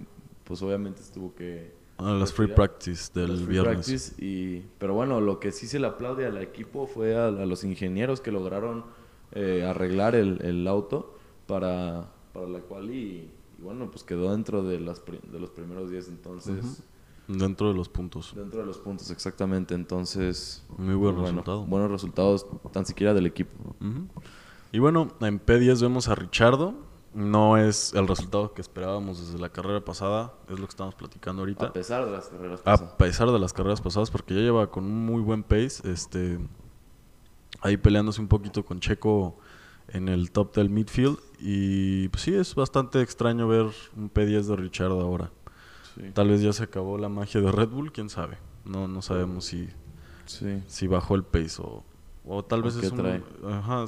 pues 0.43 0.61
obviamente 0.61 1.01
estuvo 1.01 1.33
que... 1.35 1.79
A 1.97 2.13
las 2.13 2.33
free 2.33 2.47
retirar 2.47 2.69
practice 2.69 3.11
del 3.13 3.37
free 3.37 3.45
viernes. 3.47 3.73
practice 3.85 4.13
y, 4.25 4.65
pero 4.79 4.95
bueno, 4.95 5.21
lo 5.21 5.39
que 5.39 5.51
sí 5.51 5.67
se 5.67 5.79
le 5.79 5.85
aplaude 5.87 6.25
al 6.25 6.37
equipo 6.39 6.87
fue 6.87 7.15
a, 7.15 7.27
a 7.27 7.45
los 7.45 7.63
ingenieros 7.63 8.21
que 8.21 8.31
lograron 8.31 8.85
eh, 9.33 9.63
arreglar 9.63 10.15
el, 10.15 10.41
el 10.41 10.67
auto 10.67 11.15
para, 11.51 12.09
para 12.33 12.47
la 12.47 12.59
cual 12.59 12.89
y, 12.91 13.29
y 13.59 13.61
bueno, 13.61 13.91
pues 13.91 14.03
quedó 14.03 14.31
dentro 14.31 14.63
de, 14.63 14.79
las, 14.79 14.99
pri- 15.01 15.19
de 15.31 15.39
los 15.39 15.49
primeros 15.49 15.89
10, 15.91 16.07
entonces, 16.09 16.83
Dentro 17.27 17.67
de 17.69 17.73
los 17.75 17.87
puntos. 17.87 18.33
dentro 18.35 18.59
de 18.61 18.65
los 18.65 18.77
puntos 18.79 19.09
exactamente, 19.11 19.73
entonces... 19.75 20.65
Muy 20.77 20.95
buen 20.95 21.13
bueno, 21.15 21.21
resultado. 21.27 21.65
Buenos 21.65 21.91
resultados, 21.91 22.45
tan 22.73 22.85
siquiera 22.85 23.13
del 23.13 23.25
equipo. 23.25 23.53
Y 24.71 24.79
bueno, 24.79 25.09
en 25.21 25.39
P10 25.45 25.81
vemos 25.81 26.07
a 26.09 26.15
Richardo. 26.15 26.73
No 27.13 27.57
es 27.57 27.93
el 27.93 28.07
resultado 28.07 28.53
que 28.53 28.61
esperábamos 28.61 29.19
desde 29.19 29.37
la 29.39 29.49
carrera 29.49 29.83
pasada, 29.83 30.33
es 30.49 30.57
lo 30.59 30.65
que 30.65 30.71
estamos 30.71 30.95
platicando 30.95 31.41
ahorita. 31.41 31.67
A 31.67 31.73
pesar 31.73 32.05
de 32.05 32.11
las 32.11 32.29
carreras 32.29 32.61
A 32.61 32.63
pasadas. 32.63 32.93
pesar 32.95 33.31
de 33.31 33.39
las 33.39 33.51
carreras 33.53 33.81
pasadas, 33.81 34.09
porque 34.09 34.33
ya 34.33 34.39
lleva 34.41 34.71
con 34.71 34.85
un 34.85 35.05
muy 35.05 35.21
buen 35.21 35.43
pace, 35.43 35.81
este, 35.91 36.39
ahí 37.61 37.75
peleándose 37.77 38.19
un 38.21 38.27
poquito 38.29 38.63
con 38.65 38.79
Checo 38.79 39.37
en 39.93 40.09
el 40.09 40.31
top 40.31 40.55
del 40.55 40.69
midfield. 40.69 41.17
Y 41.39 42.07
pues 42.09 42.23
sí, 42.23 42.33
es 42.33 42.53
bastante 42.55 43.01
extraño 43.01 43.47
ver 43.47 43.67
un 43.95 44.11
P10 44.11 44.43
de 44.43 44.55
Richard 44.55 44.91
ahora. 44.91 45.31
Sí, 45.95 46.03
Tal 46.13 46.29
vez 46.29 46.41
ya 46.41 46.53
se 46.53 46.63
acabó 46.63 46.97
la 46.97 47.09
magia 47.09 47.41
de 47.41 47.51
Red 47.51 47.69
Bull, 47.69 47.91
quién 47.91 48.09
sabe. 48.09 48.37
No, 48.63 48.87
no 48.87 49.01
sabemos 49.01 49.45
si, 49.45 49.69
sí. 50.25 50.61
si 50.67 50.87
bajó 50.87 51.15
el 51.15 51.23
pace 51.23 51.61
o, 51.61 51.83
o 52.25 52.45
tal 52.45 52.61
¿O 52.61 52.63
vez 52.63 52.75
es 52.77 52.91
un... 52.91 52.97
trae? 52.97 53.23
Ajá, 53.45 53.85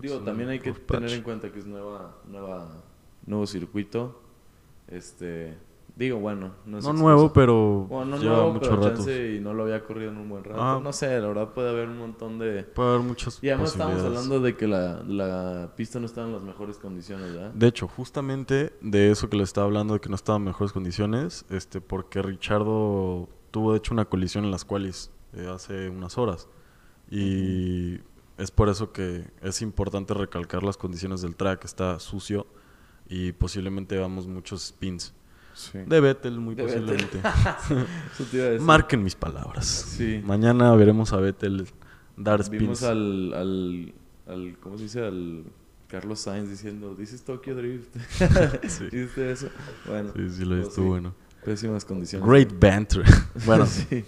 Digo, 0.00 0.14
es 0.14 0.20
un 0.20 0.26
también 0.26 0.48
hay 0.50 0.58
que 0.60 0.72
patch. 0.74 0.98
tener 1.00 1.12
en 1.12 1.22
cuenta 1.22 1.50
que 1.52 1.58
es 1.60 1.66
nueva, 1.66 2.16
nueva, 2.28 2.68
nuevo 3.24 3.46
circuito. 3.46 4.20
Este, 4.88 5.56
digo, 5.96 6.18
bueno, 6.18 6.52
no 6.66 6.78
es 6.78 6.84
No 6.84 6.92
nuevo, 6.92 7.32
pero 7.32 7.86
Bueno, 7.88 8.12
no 8.16 8.16
lleva 8.22 8.36
nuevo, 8.36 8.52
mucho 8.52 8.70
pero 8.70 8.82
rato. 8.82 8.96
chance 8.96 9.34
y 9.34 9.40
no 9.40 9.54
lo 9.54 9.62
había 9.64 9.82
corrido 9.82 10.10
en 10.12 10.18
un 10.18 10.28
buen 10.28 10.44
rato. 10.44 10.62
Ah. 10.62 10.80
No 10.82 10.92
sé, 10.92 11.18
la 11.18 11.26
verdad 11.26 11.52
puede 11.54 11.70
haber 11.70 11.88
un 11.88 11.98
montón 11.98 12.38
de... 12.38 12.62
Puede 12.64 12.90
haber 12.90 13.00
muchas 13.00 13.42
Y 13.42 13.48
además 13.48 13.72
estamos 13.72 13.94
posibilidades. 13.94 14.26
hablando 14.26 14.46
de 14.46 14.56
que 14.56 14.68
la, 14.68 15.02
la 15.04 15.72
pista 15.74 15.98
no 15.98 16.06
está 16.06 16.22
en 16.22 16.32
las 16.32 16.42
mejores 16.42 16.76
condiciones, 16.78 17.32
¿verdad? 17.34 17.50
De 17.54 17.66
hecho, 17.66 17.88
justamente 17.88 18.72
de 18.82 19.10
eso 19.10 19.28
que 19.30 19.36
le 19.38 19.42
estaba 19.42 19.66
hablando, 19.66 19.94
de 19.94 20.00
que 20.00 20.08
no 20.10 20.14
estaba 20.14 20.36
en 20.38 20.44
mejores 20.44 20.72
condiciones, 20.72 21.44
este, 21.50 21.80
porque 21.80 22.20
Richardo 22.22 23.28
tuvo 23.50 23.72
de 23.72 23.78
hecho 23.78 23.94
una 23.94 24.04
colisión 24.04 24.44
en 24.44 24.50
las 24.50 24.64
cuales 24.64 25.10
hace 25.52 25.88
unas 25.88 26.18
horas. 26.18 26.48
Y 27.10 28.00
es 28.36 28.50
por 28.50 28.68
eso 28.68 28.92
que 28.92 29.24
es 29.42 29.62
importante 29.62 30.12
recalcar 30.14 30.62
las 30.62 30.76
condiciones 30.76 31.22
del 31.22 31.36
track. 31.36 31.64
Está 31.64 31.98
sucio 32.00 32.46
y 33.08 33.32
posiblemente 33.32 33.98
vamos 33.98 34.26
muchos 34.26 34.62
spins. 34.68 35.14
Sí. 35.56 35.78
De 35.86 36.00
Vettel, 36.00 36.38
muy 36.38 36.54
De 36.54 36.64
Vettel. 36.64 36.82
posiblemente. 36.84 37.18
Eso 38.12 38.24
te 38.30 38.36
iba 38.36 38.46
a 38.46 38.48
decir. 38.50 38.60
Marquen 38.66 39.02
mis 39.02 39.14
palabras. 39.14 39.64
Sí. 39.66 40.20
Mañana 40.22 40.74
veremos 40.76 41.14
a 41.14 41.16
Vettel 41.16 41.66
dar 42.16 42.48
Vimos 42.50 42.78
spins. 42.78 42.82
al, 42.82 43.32
al, 43.32 43.94
al, 44.26 44.58
¿cómo 44.60 44.76
se 44.76 44.82
dice? 44.84 45.02
Al 45.04 45.44
Carlos 45.88 46.20
Sainz 46.20 46.50
diciendo, 46.50 46.94
this 46.94 47.14
is 47.14 47.22
Tokyo 47.24 47.54
Drift. 47.54 47.96
Sí. 48.68 48.84
¿Viste 48.92 49.30
eso? 49.32 49.48
Bueno, 49.86 50.12
Sí, 50.14 50.28
sí, 50.30 50.44
lo 50.44 50.60
pues 50.62 50.74
sí, 50.74 50.80
bueno. 50.82 51.14
pésimas 51.44 51.84
condiciones. 51.86 52.28
Great 52.28 52.52
banter. 52.60 53.02
bueno, 53.46 53.64
sí. 53.64 54.04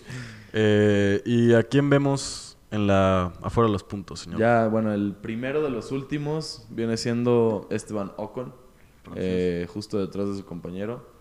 eh, 0.53 1.23
¿y 1.25 1.55
a 1.55 1.63
quién 1.63 1.89
vemos 1.89 2.59
en 2.71 2.87
la 2.87 3.33
afuera 3.41 3.69
de 3.69 3.73
los 3.73 3.85
puntos, 3.85 4.21
señor? 4.21 4.39
Ya, 4.39 4.69
bueno, 4.69 4.93
el 4.93 5.15
primero 5.15 5.63
de 5.63 5.71
los 5.71 5.93
últimos 5.93 6.67
viene 6.69 6.99
siendo 6.99 7.67
Esteban 7.71 8.13
Ocon, 8.19 8.53
eh, 9.15 9.67
justo 9.73 9.99
detrás 9.99 10.29
de 10.29 10.37
su 10.37 10.45
compañero. 10.45 11.17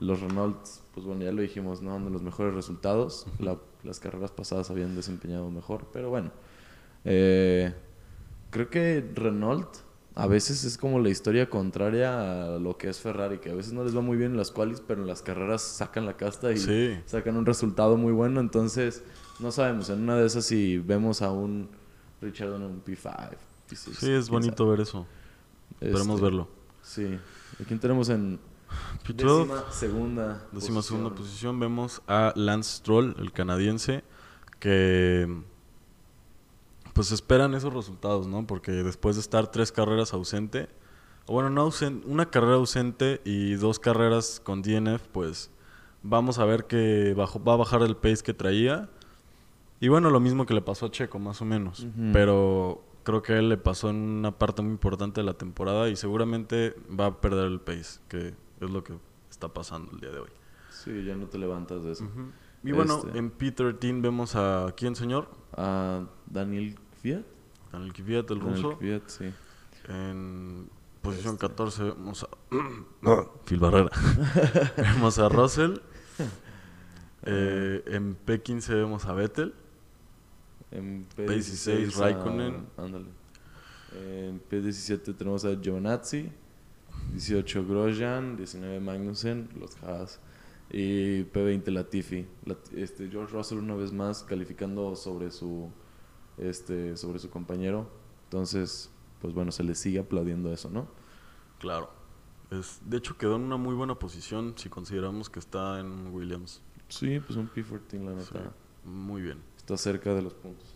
Los 0.00 0.20
Renaults, 0.20 0.82
pues 0.94 1.06
bueno, 1.06 1.22
ya 1.22 1.30
lo 1.30 1.42
dijimos, 1.42 1.82
no 1.82 1.92
dan 1.92 2.10
los 2.12 2.22
mejores 2.22 2.54
resultados. 2.54 3.26
La- 3.38 3.58
las 3.84 4.00
carreras 4.00 4.30
pasadas 4.32 4.70
habían 4.70 4.96
desempeñado 4.96 5.50
mejor, 5.50 5.86
pero 5.92 6.10
bueno. 6.10 6.30
Eh, 7.04 7.72
creo 8.50 8.68
que 8.70 9.08
Renault 9.14 9.68
a 10.14 10.26
veces 10.26 10.64
es 10.64 10.76
como 10.76 10.98
la 10.98 11.08
historia 11.08 11.48
contraria 11.48 12.54
a 12.56 12.58
lo 12.58 12.76
que 12.76 12.88
es 12.88 12.98
Ferrari, 12.98 13.38
que 13.38 13.50
a 13.50 13.54
veces 13.54 13.72
no 13.72 13.84
les 13.84 13.96
va 13.96 14.00
muy 14.00 14.16
bien 14.16 14.32
en 14.32 14.36
las 14.36 14.50
qualis, 14.50 14.80
pero 14.86 15.00
en 15.02 15.06
las 15.06 15.22
carreras 15.22 15.62
sacan 15.62 16.04
la 16.04 16.16
casta 16.16 16.52
y 16.52 16.56
Sí. 16.58 16.98
sacan 17.06 17.36
un 17.36 17.46
resultado 17.46 17.96
muy 17.96 18.12
bueno. 18.12 18.40
Entonces, 18.40 19.02
no 19.38 19.52
sabemos, 19.52 19.88
en 19.90 20.02
una 20.02 20.16
de 20.16 20.26
esas 20.26 20.44
si 20.44 20.78
vemos 20.78 21.22
a 21.22 21.30
un 21.30 21.68
Richard 22.20 22.54
en 22.54 22.62
un 22.62 22.82
P5, 22.84 23.36
P6. 23.70 23.94
Sí, 23.98 24.10
es 24.10 24.28
bonito 24.28 24.66
ver 24.68 24.80
eso. 24.80 25.06
Esperemos 25.80 26.16
Este, 26.16 26.22
verlo. 26.22 26.48
Sí. 26.82 27.18
¿A 27.62 27.64
quién 27.64 27.78
tenemos 27.78 28.08
en 28.10 28.38
P12, 29.06 29.14
décima 29.46 29.64
segunda 29.72 30.46
décima 30.52 30.82
segunda 30.82 31.10
posición, 31.14 31.58
vemos 31.60 32.02
a 32.06 32.32
Lance 32.36 32.76
Stroll, 32.78 33.16
el 33.18 33.32
canadiense, 33.32 34.04
que 34.58 35.42
pues 36.92 37.12
esperan 37.12 37.54
esos 37.54 37.72
resultados, 37.72 38.26
¿no? 38.26 38.46
Porque 38.46 38.72
después 38.72 39.16
de 39.16 39.20
estar 39.22 39.46
tres 39.50 39.72
carreras 39.72 40.12
ausente, 40.12 40.68
o 41.26 41.34
bueno, 41.34 41.50
no 41.50 41.62
ausente, 41.62 42.06
una 42.06 42.26
carrera 42.26 42.54
ausente 42.54 43.20
y 43.24 43.54
dos 43.54 43.78
carreras 43.78 44.40
con 44.44 44.62
DNF, 44.62 45.06
pues 45.12 45.50
vamos 46.02 46.38
a 46.38 46.44
ver 46.44 46.64
que 46.66 47.14
bajó- 47.16 47.42
va 47.42 47.54
a 47.54 47.56
bajar 47.56 47.82
el 47.82 47.96
pace 47.96 48.22
que 48.24 48.34
traía. 48.34 48.88
Y 49.80 49.88
bueno, 49.88 50.10
lo 50.10 50.20
mismo 50.20 50.44
que 50.44 50.52
le 50.54 50.60
pasó 50.60 50.86
a 50.86 50.90
Checo, 50.90 51.18
más 51.18 51.40
o 51.40 51.44
menos. 51.46 51.86
Pero 52.12 52.84
creo 53.02 53.22
que 53.22 53.32
a 53.34 53.38
él 53.38 53.48
le 53.48 53.56
pasó 53.56 53.88
en 53.88 53.96
una 53.96 54.32
parte 54.38 54.60
muy 54.60 54.72
importante 54.72 55.20
de 55.22 55.24
la 55.24 55.34
temporada 55.34 55.88
y 55.88 55.96
seguramente 55.96 56.74
va 56.98 57.06
a 57.06 57.20
perder 57.20 57.46
el 57.46 57.60
pace, 57.60 58.00
que 58.08 58.34
es 58.60 58.70
lo 58.70 58.82
que 58.84 58.94
está 59.30 59.48
pasando 59.48 59.92
el 59.92 60.00
día 60.00 60.10
de 60.10 60.18
hoy. 60.20 60.30
Sí, 60.70 61.04
ya 61.04 61.14
no 61.16 61.26
te 61.26 61.38
levantas 61.38 61.82
de 61.84 61.92
eso. 61.92 62.08
Y 62.62 62.72
bueno, 62.72 63.02
Este. 63.06 63.18
en 63.18 63.36
P13 63.36 64.00
vemos 64.02 64.36
a 64.36 64.72
quién, 64.76 64.94
señor? 64.96 65.28
A 65.56 66.04
Daniel 66.26 66.78
Fiat. 67.02 67.22
Daniel 67.72 67.92
Kvyat, 67.92 68.30
el 68.30 68.38
Daniel 68.40 68.62
ruso. 68.62 68.78
Kvyat, 68.78 69.08
sí. 69.08 69.32
En 69.88 70.68
posición 71.02 71.34
Este. 71.34 71.46
14 71.46 71.82
vemos 71.84 72.24
a... 72.24 72.28
Phil 73.46 73.58
Barrera. 73.58 73.90
vemos 74.76 75.18
a 75.18 75.28
Russell. 75.28 75.74
Eh, 77.22 77.82
en 77.86 78.16
P15 78.24 78.68
vemos 78.76 79.04
a 79.04 79.12
Vettel. 79.12 79.52
En 80.70 81.06
P16 81.14 81.26
P16 81.26 81.96
a- 81.96 82.00
Raikkonen. 82.00 82.66
Ándale. 82.78 83.04
En 83.94 84.40
P17 84.48 85.14
tenemos 85.16 85.44
a 85.44 85.54
Giovinazzi. 85.54 86.30
18 87.12 87.66
Grosjean. 87.66 88.36
19 88.36 88.80
Magnussen. 88.80 89.48
Los 89.58 89.76
Haas. 89.82 90.20
Y 90.70 91.24
P20 91.24 91.70
Latifi. 91.70 92.26
Lat- 92.46 92.72
este, 92.74 93.08
George 93.08 93.32
Russell 93.34 93.58
una 93.58 93.74
vez 93.74 93.92
más 93.92 94.22
calificando 94.22 94.94
sobre 94.96 95.30
su, 95.30 95.70
este, 96.38 96.96
sobre 96.96 97.18
su 97.18 97.28
compañero. 97.30 97.88
Entonces, 98.24 98.90
pues 99.20 99.34
bueno, 99.34 99.50
se 99.52 99.64
le 99.64 99.74
sigue 99.74 99.98
aplaudiendo 99.98 100.52
eso, 100.52 100.70
¿no? 100.70 100.86
Claro. 101.58 101.90
Es, 102.50 102.80
de 102.84 102.96
hecho, 102.98 103.16
quedó 103.16 103.36
en 103.36 103.42
una 103.42 103.56
muy 103.56 103.74
buena 103.74 103.96
posición 103.98 104.54
si 104.56 104.68
consideramos 104.68 105.28
que 105.30 105.38
está 105.40 105.78
en 105.80 106.12
Williams. 106.14 106.62
Sí, 106.88 107.20
pues 107.20 107.36
un 107.36 107.48
P14 107.50 108.04
la 108.04 108.12
neta. 108.12 108.24
Sí, 108.24 108.88
muy 108.88 109.22
bien. 109.22 109.38
Está 109.56 109.76
cerca 109.76 110.14
de 110.14 110.22
los 110.22 110.34
puntos. 110.34 110.74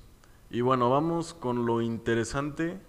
Y 0.51 0.61
bueno, 0.61 0.91
vamos 0.91 1.35
con 1.35 1.67
lo 1.67 1.81
interesante. 1.83 2.81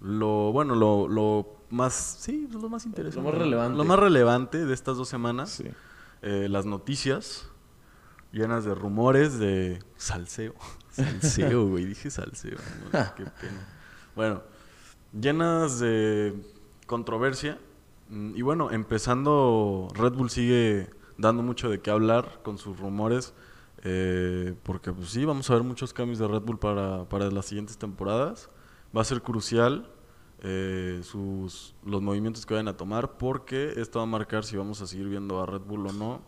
Lo, 0.00 0.52
bueno, 0.52 0.74
lo, 0.76 1.08
lo 1.08 1.56
más, 1.70 1.92
sí, 2.20 2.46
pues 2.50 2.62
lo 2.62 2.68
más 2.68 2.86
interesante. 2.86 3.28
más 3.30 3.38
relevante. 3.38 3.76
Lo 3.78 3.84
más 3.84 3.98
relevante 3.98 4.64
de 4.64 4.74
estas 4.74 4.96
dos 4.96 5.08
semanas. 5.08 5.50
Sí. 5.50 5.64
Eh, 6.22 6.48
las 6.48 6.66
noticias 6.66 7.50
llenas 8.32 8.64
de 8.64 8.74
rumores 8.74 9.38
de 9.38 9.82
salseo. 9.96 10.54
Salseo, 10.90 11.68
güey, 11.68 11.84
dije 11.84 12.10
salseo. 12.10 12.58
Qué 13.16 13.24
pena. 13.24 13.66
Bueno, 14.16 14.42
llenas 15.18 15.78
de 15.78 16.34
controversia. 16.86 17.58
Mm, 18.08 18.34
Y 18.36 18.42
bueno, 18.42 18.70
empezando, 18.72 19.88
Red 19.94 20.14
Bull 20.14 20.30
sigue 20.30 20.90
dando 21.18 21.42
mucho 21.42 21.68
de 21.70 21.80
qué 21.80 21.90
hablar 21.90 22.40
con 22.42 22.58
sus 22.58 22.78
rumores. 22.78 23.32
eh, 23.84 24.54
porque 24.64 24.92
pues 24.92 25.10
sí, 25.10 25.24
vamos 25.24 25.48
a 25.50 25.54
ver 25.54 25.62
muchos 25.62 25.92
cambios 25.92 26.18
de 26.18 26.26
Red 26.26 26.40
Bull 26.42 26.58
para, 26.58 27.08
para 27.08 27.30
las 27.30 27.46
siguientes 27.46 27.78
temporadas. 27.78 28.50
Va 28.96 29.02
a 29.02 29.04
ser 29.04 29.22
crucial 29.22 29.88
eh, 30.40 31.00
sus, 31.02 31.74
los 31.84 32.00
movimientos 32.02 32.46
que 32.46 32.54
vayan 32.54 32.68
a 32.68 32.76
tomar 32.76 33.18
porque 33.18 33.72
esto 33.76 33.98
va 33.98 34.04
a 34.04 34.06
marcar 34.06 34.44
si 34.44 34.56
vamos 34.56 34.80
a 34.80 34.86
seguir 34.86 35.08
viendo 35.08 35.40
a 35.40 35.46
Red 35.46 35.62
Bull 35.62 35.86
o 35.86 35.92
no 35.92 36.20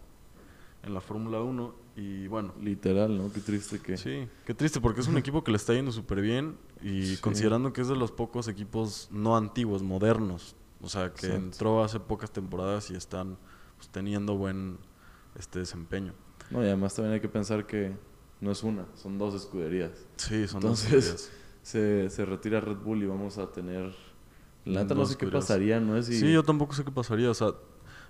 en 0.82 0.94
la 0.94 1.00
Fórmula 1.00 1.40
1. 1.40 1.74
Y 1.96 2.26
bueno, 2.28 2.54
Literal, 2.60 3.16
¿no? 3.18 3.30
Qué 3.32 3.40
triste 3.40 3.78
que... 3.80 3.96
Sí, 3.96 4.26
qué 4.46 4.54
triste 4.54 4.80
porque 4.80 5.00
es 5.00 5.08
un 5.08 5.18
equipo 5.18 5.44
que 5.44 5.50
le 5.50 5.56
está 5.58 5.74
yendo 5.74 5.92
súper 5.92 6.20
bien 6.22 6.56
y 6.82 7.02
Sí. 7.16 7.16
considerando 7.20 7.72
que 7.72 7.82
es 7.82 7.88
de 7.88 7.96
los 7.96 8.10
pocos 8.10 8.48
equipos 8.48 9.08
no 9.10 9.36
antiguos, 9.36 9.82
modernos, 9.82 10.56
o 10.80 10.88
sea, 10.88 11.12
que 11.12 11.26
Exacto. 11.26 11.36
entró 11.44 11.84
hace 11.84 12.00
pocas 12.00 12.30
temporadas 12.30 12.90
y 12.90 12.94
están 12.94 13.36
pues, 13.76 13.88
teniendo 13.90 14.36
buen 14.36 14.78
este 15.38 15.58
desempeño. 15.58 16.14
No, 16.50 16.62
y 16.62 16.66
además 16.66 16.94
también 16.94 17.14
hay 17.14 17.20
que 17.20 17.28
pensar 17.28 17.66
que 17.66 17.92
no 18.40 18.50
es 18.50 18.62
una, 18.62 18.86
son 18.94 19.18
dos 19.18 19.34
escuderías. 19.34 19.90
Sí, 20.16 20.46
son 20.48 20.60
dos 20.62 20.84
Entonces, 20.84 21.04
escuderías. 21.06 21.30
Se, 21.62 22.08
se 22.10 22.24
retira 22.24 22.60
Red 22.60 22.78
Bull 22.78 23.02
y 23.02 23.06
vamos 23.06 23.38
a 23.38 23.50
tener... 23.52 23.94
La 24.64 24.82
neta 24.82 24.94
no 24.94 25.04
sé 25.06 25.16
qué 25.16 25.24
escuderías. 25.24 25.44
pasaría, 25.44 25.80
¿no? 25.80 25.96
Es 25.96 26.06
si- 26.06 26.20
Sí, 26.20 26.32
yo 26.32 26.42
tampoco 26.42 26.74
sé 26.74 26.84
qué 26.84 26.90
pasaría, 26.90 27.30
o 27.30 27.34
sea, 27.34 27.52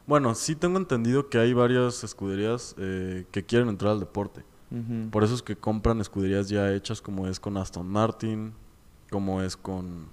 bueno, 0.06 0.34
sí 0.34 0.56
tengo 0.56 0.78
entendido 0.78 1.28
que 1.28 1.38
hay 1.38 1.52
varias 1.52 2.02
escuderías 2.02 2.74
eh, 2.78 3.24
que 3.30 3.44
quieren 3.44 3.68
entrar 3.68 3.92
al 3.92 4.00
deporte. 4.00 4.44
Por 5.10 5.24
eso 5.24 5.34
es 5.34 5.42
que 5.42 5.56
compran 5.56 6.00
escuderías 6.00 6.48
ya 6.48 6.72
hechas 6.72 7.02
como 7.02 7.26
es 7.26 7.40
con 7.40 7.56
Aston 7.56 7.88
Martin, 7.88 8.52
como 9.10 9.42
es 9.42 9.56
con... 9.56 10.06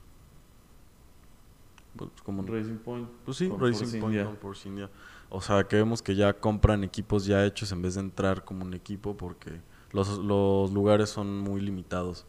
pues, 1.96 2.10
como 2.24 2.42
Racing 2.44 2.78
Point. 2.78 3.08
Pues 3.26 3.38
sí, 3.38 3.50
con 3.50 3.60
Racing 3.60 3.74
Force 3.86 4.00
Point 4.00 4.14
India. 4.16 4.26
con 4.26 4.38
Force 4.38 4.68
India. 4.70 4.90
O 5.30 5.42
sea, 5.42 5.64
que 5.68 5.76
vemos 5.76 6.02
que 6.02 6.16
ya 6.16 6.34
compran 6.34 6.84
equipos 6.84 7.26
ya 7.26 7.46
hechos 7.46 7.72
en 7.72 7.82
vez 7.82 7.96
de 7.96 8.02
entrar 8.02 8.44
como 8.46 8.64
un 8.66 8.74
equipo 8.74 9.16
porque 9.18 9.62
los, 9.92 10.18
los 10.20 10.72
lugares 10.72 11.10
son 11.10 11.40
muy 11.40 11.62
limitados. 11.62 12.26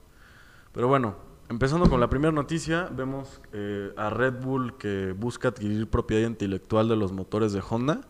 Pero 0.73 0.89
bueno, 0.89 1.17
empezando 1.49 1.89
con 1.89 2.01
la 2.01 2.09
primera 2.09 2.33
noticia, 2.33 2.89
vemos 2.93 3.41
eh, 3.53 3.93
a 3.97 4.11
Red 4.11 4.43
Bull 4.43 4.77
que 4.77 5.13
busca 5.13 5.49
adquirir 5.49 5.89
propiedad 5.89 6.29
intelectual 6.29 6.89
de 6.89 6.97
los 6.97 7.13
motores 7.13 7.53
de 7.53 7.63
Honda 7.69 8.03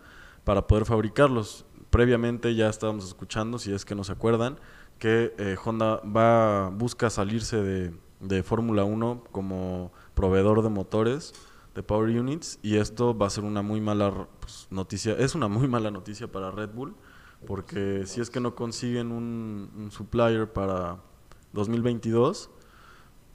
para 0.44 0.66
poder 0.66 0.84
fabricarlos. 0.84 1.64
Previamente 1.90 2.54
ya 2.54 2.68
estábamos 2.68 3.06
escuchando, 3.06 3.58
si 3.58 3.72
es 3.72 3.84
que 3.84 3.94
no 3.94 4.04
se 4.04 4.12
acuerdan, 4.12 4.58
que 4.98 5.34
eh, 5.38 5.56
Honda 5.64 6.00
va 6.04 6.70
busca 6.70 7.10
salirse 7.10 7.62
de, 7.62 7.94
de 8.20 8.42
Fórmula 8.42 8.84
1 8.84 9.24
como 9.30 9.92
proveedor 10.14 10.62
de 10.62 10.68
motores 10.68 11.32
de 11.74 11.82
Power 11.82 12.10
Units 12.18 12.58
y 12.62 12.76
esto 12.76 13.16
va 13.16 13.26
a 13.26 13.30
ser 13.30 13.44
una 13.44 13.62
muy 13.62 13.80
mala 13.80 14.26
pues, 14.40 14.66
noticia, 14.70 15.14
es 15.14 15.34
una 15.34 15.48
muy 15.48 15.68
mala 15.68 15.90
noticia 15.90 16.30
para 16.30 16.50
Red 16.50 16.70
Bull 16.70 16.96
porque 17.46 18.02
si 18.06 18.20
es 18.20 18.30
que 18.30 18.40
no 18.40 18.56
consiguen 18.56 19.12
un, 19.12 19.70
un 19.76 19.90
supplier 19.92 20.52
para 20.52 20.98
2022, 21.52 22.50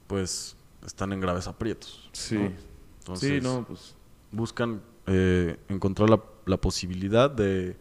pues 0.07 0.55
están 0.85 1.13
en 1.13 1.19
graves 1.19 1.47
aprietos. 1.47 2.09
Sí. 2.13 2.37
¿no? 3.07 3.15
sí, 3.15 3.39
no, 3.41 3.65
pues... 3.67 3.95
buscan 4.31 4.81
eh, 5.07 5.57
encontrar 5.69 6.09
la, 6.09 6.21
la 6.45 6.57
posibilidad 6.57 7.29
de, 7.29 7.77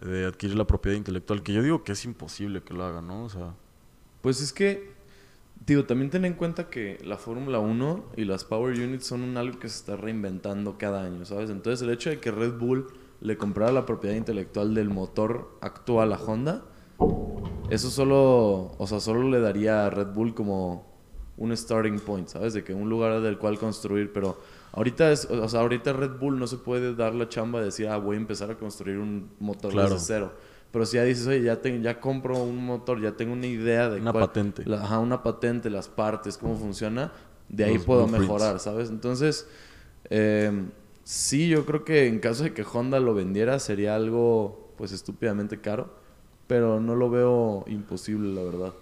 de 0.00 0.26
adquirir 0.26 0.56
la 0.56 0.66
propiedad 0.66 0.96
intelectual, 0.96 1.42
que 1.42 1.52
yo 1.52 1.62
digo 1.62 1.84
que 1.84 1.92
es 1.92 2.04
imposible 2.04 2.62
que 2.62 2.74
lo 2.74 2.84
hagan, 2.84 3.06
¿no? 3.06 3.24
O 3.24 3.28
sea, 3.28 3.54
Pues 4.22 4.40
es 4.40 4.52
que, 4.52 4.92
digo, 5.66 5.84
también 5.84 6.10
ten 6.10 6.24
en 6.24 6.34
cuenta 6.34 6.70
que 6.70 6.98
la 7.04 7.18
Fórmula 7.18 7.58
1 7.58 8.04
y 8.16 8.24
las 8.24 8.44
Power 8.44 8.78
Units 8.78 9.06
son 9.06 9.22
un 9.22 9.36
algo 9.36 9.58
que 9.58 9.68
se 9.68 9.76
está 9.78 9.96
reinventando 9.96 10.76
cada 10.78 11.04
año, 11.04 11.24
¿sabes? 11.24 11.50
Entonces 11.50 11.82
el 11.82 11.92
hecho 11.92 12.10
de 12.10 12.20
que 12.20 12.30
Red 12.30 12.58
Bull 12.58 12.86
le 13.20 13.36
comprara 13.36 13.72
la 13.72 13.84
propiedad 13.84 14.16
intelectual 14.16 14.74
del 14.74 14.88
motor 14.88 15.58
actual 15.60 16.12
a 16.12 16.16
Honda, 16.16 16.64
eso 17.70 17.90
solo, 17.90 18.72
o 18.78 18.86
sea, 18.86 19.00
solo 19.00 19.28
le 19.28 19.40
daría 19.40 19.86
a 19.86 19.90
Red 19.90 20.08
Bull 20.08 20.34
como 20.34 20.86
un 21.36 21.56
starting 21.56 21.98
point, 22.00 22.28
¿sabes? 22.28 22.52
De 22.52 22.64
que 22.64 22.74
un 22.74 22.88
lugar 22.90 23.20
del 23.20 23.38
cual 23.38 23.58
construir, 23.58 24.12
pero 24.12 24.38
ahorita 24.72 25.10
es, 25.12 25.24
o 25.26 25.48
sea, 25.48 25.60
ahorita 25.60 25.92
Red 25.92 26.18
Bull 26.18 26.38
no 26.38 26.46
se 26.46 26.58
puede 26.58 26.94
dar 26.94 27.14
la 27.14 27.28
chamba 27.28 27.60
de 27.60 27.66
decir, 27.66 27.88
ah, 27.88 27.96
voy 27.96 28.16
a 28.16 28.20
empezar 28.20 28.50
a 28.50 28.56
construir 28.56 28.98
un 28.98 29.30
motor 29.38 29.72
Claro. 29.72 29.94
desde 29.94 30.04
cero. 30.06 30.32
Pero 30.72 30.86
si 30.86 30.96
ya 30.96 31.04
dices, 31.04 31.26
oye, 31.26 31.42
ya, 31.42 31.60
tengo, 31.60 31.82
ya 31.82 31.98
compro 32.00 32.38
un 32.42 32.64
motor, 32.64 33.00
ya 33.00 33.12
tengo 33.16 33.32
una 33.32 33.46
idea 33.46 33.88
de 33.88 34.00
Una 34.00 34.12
cuál- 34.12 34.26
patente. 34.26 34.64
la- 34.66 34.82
ajá, 34.82 34.98
una 34.98 35.22
patente, 35.22 35.70
las 35.70 35.88
partes, 35.88 36.36
cómo 36.36 36.56
funciona, 36.56 37.12
de 37.48 37.64
ahí 37.64 37.74
Los 37.74 37.84
puedo 37.84 38.06
mejorar, 38.06 38.60
¿sabes? 38.60 38.90
Entonces, 38.90 39.48
eh, 40.10 40.50
sí, 41.02 41.48
yo 41.48 41.64
creo 41.66 41.84
que 41.84 42.06
en 42.06 42.20
caso 42.20 42.44
de 42.44 42.52
que 42.52 42.64
Honda 42.70 43.00
lo 43.00 43.14
vendiera 43.14 43.58
sería 43.58 43.96
algo, 43.96 44.72
pues, 44.76 44.92
estúpidamente 44.92 45.60
caro, 45.60 45.94
pero 46.50 46.80
no 46.80 46.96
lo 46.96 47.08
veo 47.10 47.62
imposible, 47.68 48.34
la 48.34 48.42
verdad. 48.42 48.72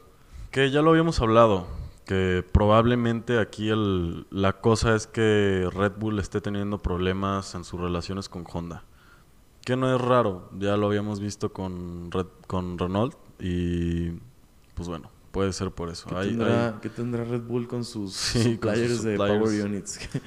Que 0.51 0.71
ya 0.71 0.81
lo 0.81 0.89
habíamos 0.91 1.21
hablado, 1.21 1.67
que 2.07 2.43
probablemente 2.51 3.39
aquí 3.39 3.69
el, 3.69 4.27
la 4.31 4.55
cosa 4.55 4.95
es 4.95 5.07
que 5.07 5.69
Red 5.71 5.93
Bull 5.99 6.19
esté 6.19 6.41
teniendo 6.41 6.79
problemas 6.79 7.55
en 7.55 7.65
sus 7.65 7.79
relaciones 7.79 8.31
con 8.31 8.47
Honda. 8.51 8.85
Que 9.67 9.77
no 9.77 9.95
es 9.95 10.01
raro, 10.01 10.49
ya 10.59 10.79
lo 10.79 10.87
habíamos 10.87 11.21
visto 11.21 11.53
con, 11.53 12.11
Red- 12.11 12.27
con 12.47 12.79
Renault 12.79 13.15
y 13.39 14.13
pues 14.75 14.89
bueno, 14.89 15.11
puede 15.31 15.53
ser 15.53 15.71
por 15.71 15.91
eso. 15.91 16.09
¿Qué, 16.09 16.17
Hay- 16.17 16.29
tendrá, 16.31 16.69
hay- 16.69 16.75
qué 16.81 16.89
tendrá 16.89 17.25
Red 17.25 17.43
Bull 17.43 17.69
con 17.69 17.85
sus 17.85 18.13
Sí, 18.15 18.59
sus 18.59 19.03
de 19.03 19.17
suppliers. 19.17 19.17
Power 19.43 19.65
Units? 19.67 19.99
que 20.09 20.21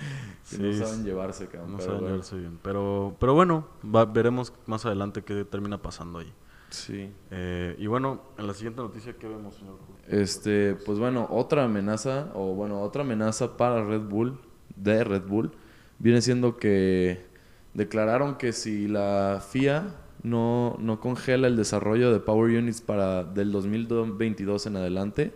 Sí, 0.43 0.61
no 0.61 0.73
saben 0.85 1.03
llevarse, 1.05 1.47
cabrón. 1.47 1.71
no 1.71 1.77
pero 1.77 1.85
saben 1.87 2.01
bueno. 2.01 2.15
llevarse 2.17 2.35
bien. 2.37 2.59
Pero, 2.61 3.15
pero 3.19 3.33
bueno, 3.33 3.67
va- 3.83 4.05
veremos 4.05 4.53
más 4.67 4.85
adelante 4.85 5.23
qué 5.23 5.43
termina 5.43 5.81
pasando 5.81 6.19
ahí. 6.19 6.31
Sí. 6.71 7.11
Eh, 7.29 7.75
y 7.77 7.85
bueno, 7.87 8.21
en 8.37 8.47
la 8.47 8.53
siguiente 8.53 8.81
noticia, 8.81 9.13
¿qué 9.19 9.27
vemos, 9.27 9.55
señor? 9.55 9.77
Este, 10.07 10.75
pues 10.75 10.97
bueno, 10.99 11.27
otra 11.29 11.65
amenaza, 11.65 12.31
o 12.33 12.55
bueno, 12.55 12.81
otra 12.81 13.03
amenaza 13.03 13.57
para 13.57 13.83
Red 13.83 14.01
Bull, 14.01 14.39
de 14.75 15.03
Red 15.03 15.23
Bull, 15.23 15.51
viene 15.99 16.21
siendo 16.21 16.57
que 16.57 17.25
declararon 17.73 18.37
que 18.37 18.53
si 18.53 18.87
la 18.87 19.43
FIA 19.45 19.95
no, 20.23 20.77
no 20.79 20.99
congela 20.99 21.47
el 21.47 21.57
desarrollo 21.57 22.11
de 22.11 22.19
Power 22.19 22.57
Units 22.57 22.81
para 22.81 23.23
del 23.23 23.51
2022 23.51 24.65
en 24.67 24.77
adelante, 24.77 25.33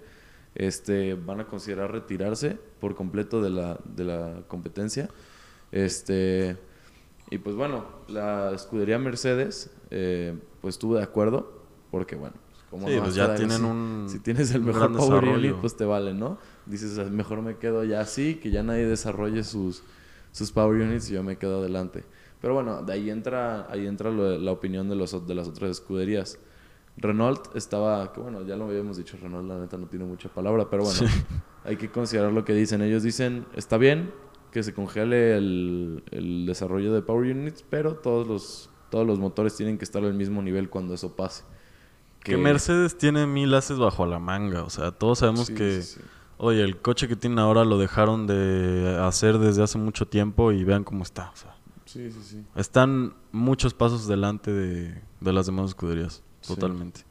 este, 0.55 1.15
van 1.15 1.41
a 1.41 1.47
considerar 1.47 1.91
retirarse 1.91 2.57
por 2.79 2.95
completo 2.95 3.41
de 3.41 3.49
la, 3.49 3.77
de 3.83 4.05
la 4.05 4.43
competencia. 4.47 5.09
Este, 5.71 6.55
y 7.29 7.39
pues 7.39 7.55
bueno, 7.55 7.85
la 8.07 8.51
escudería 8.53 8.97
Mercedes, 8.99 9.71
eh, 9.89 10.37
pues 10.65 10.75
estuvo 10.75 10.95
de 10.95 11.03
acuerdo, 11.03 11.61
porque 11.91 12.15
bueno, 12.15 12.33
como 12.71 12.87
Sí, 12.87 12.95
no 12.95 13.03
pues 13.03 13.09
vas 13.09 13.13
a 13.13 13.21
ya 13.21 13.27
dar 13.27 13.37
tienen 13.37 13.55
así? 13.57 13.65
un 13.65 14.05
Si 14.09 14.19
tienes 14.19 14.49
el 14.55 14.63
mejor 14.63 14.91
Power. 14.97 15.23
Unit, 15.25 15.53
pues 15.61 15.77
te 15.77 15.85
vale, 15.85 16.15
¿no? 16.15 16.39
Dices, 16.65 16.97
"Ah, 16.97 17.03
mejor 17.03 17.43
me 17.43 17.57
quedo 17.57 17.83
ya 17.83 18.01
así, 18.01 18.35
que 18.35 18.49
ya 18.49 18.63
nadie 18.63 18.87
desarrolle 18.87 19.43
sus, 19.43 19.83
sus 20.31 20.51
Power 20.51 20.81
Units 20.81 21.11
y 21.11 21.13
yo 21.13 21.21
me 21.21 21.37
quedo 21.37 21.59
adelante. 21.59 22.03
Pero 22.41 22.55
bueno, 22.55 22.81
de 22.81 22.93
ahí 22.93 23.11
entra, 23.11 23.67
ahí 23.71 23.85
entra 23.85 24.09
lo 24.09 24.39
la 24.39 24.51
opinión 24.51 24.89
de, 24.89 24.95
los, 24.95 25.27
de 25.27 25.35
las 25.35 25.47
otras 25.47 25.69
escuderías. 25.69 26.39
Renault 26.97 27.55
estaba, 27.55 28.11
que 28.11 28.21
bueno, 28.21 28.41
ya 28.47 28.55
lo 28.55 28.65
habíamos 28.65 28.97
dicho, 28.97 29.17
Renault 29.21 29.47
la 29.47 29.59
neta 29.59 29.77
no 29.77 29.85
tiene 29.85 30.05
mucha 30.05 30.29
palabra, 30.29 30.67
pero 30.69 30.83
bueno, 30.83 30.97
Sí. 30.97 31.05
hay 31.63 31.75
que 31.75 31.91
considerar 31.91 32.31
lo 32.33 32.43
que 32.43 32.53
dicen. 32.53 32.81
Ellos 32.81 33.03
dicen, 33.03 33.45
está 33.55 33.77
bien 33.77 34.11
que 34.51 34.63
se 34.63 34.73
congele 34.73 35.37
el, 35.37 36.03
el 36.11 36.45
desarrollo 36.47 36.91
de 36.93 37.01
Power 37.03 37.35
Units, 37.35 37.63
pero 37.69 37.95
todos 37.97 38.25
los, 38.27 38.69
todos 38.95 39.05
los 39.05 39.19
motores 39.19 39.57
tienen 39.57 39.77
que 39.77 39.83
estar 39.83 40.01
al 40.05 40.13
mismo 40.13 40.41
nivel 40.41 40.69
cuando 40.69 40.93
eso 40.93 41.17
pase. 41.17 41.43
Que 42.23 42.37
Mercedes 42.37 42.97
tiene 42.97 43.27
mil 43.27 43.53
haces 43.53 43.77
bajo 43.77 44.05
la 44.05 44.19
manga. 44.19 44.63
O 44.63 44.69
sea, 44.69 44.93
todos 44.93 45.19
sabemos 45.19 45.47
Sí, 45.47 45.53
que, 45.53 45.81
sí, 45.81 45.95
sí. 45.99 46.01
oye, 46.37 46.61
el 46.63 46.77
coche 46.77 47.09
que 47.09 47.17
tienen 47.17 47.39
ahora 47.39 47.65
lo 47.65 47.77
dejaron 47.77 48.25
de 48.25 48.97
hacer 49.01 49.37
desde 49.37 49.63
hace 49.63 49.77
mucho 49.77 50.07
tiempo 50.07 50.53
y 50.53 50.63
vean 50.63 50.85
cómo 50.85 51.03
está. 51.03 51.29
O 51.31 51.35
sea, 51.35 51.57
Sí, 51.83 52.09
sí, 52.09 52.19
sí. 52.23 52.43
están 52.55 53.15
muchos 53.33 53.73
pasos 53.73 54.07
delante 54.07 54.53
de, 54.53 55.01
de 55.19 55.33
las 55.33 55.45
demás 55.47 55.65
escuderías. 55.71 56.23
Totalmente. 56.47 57.01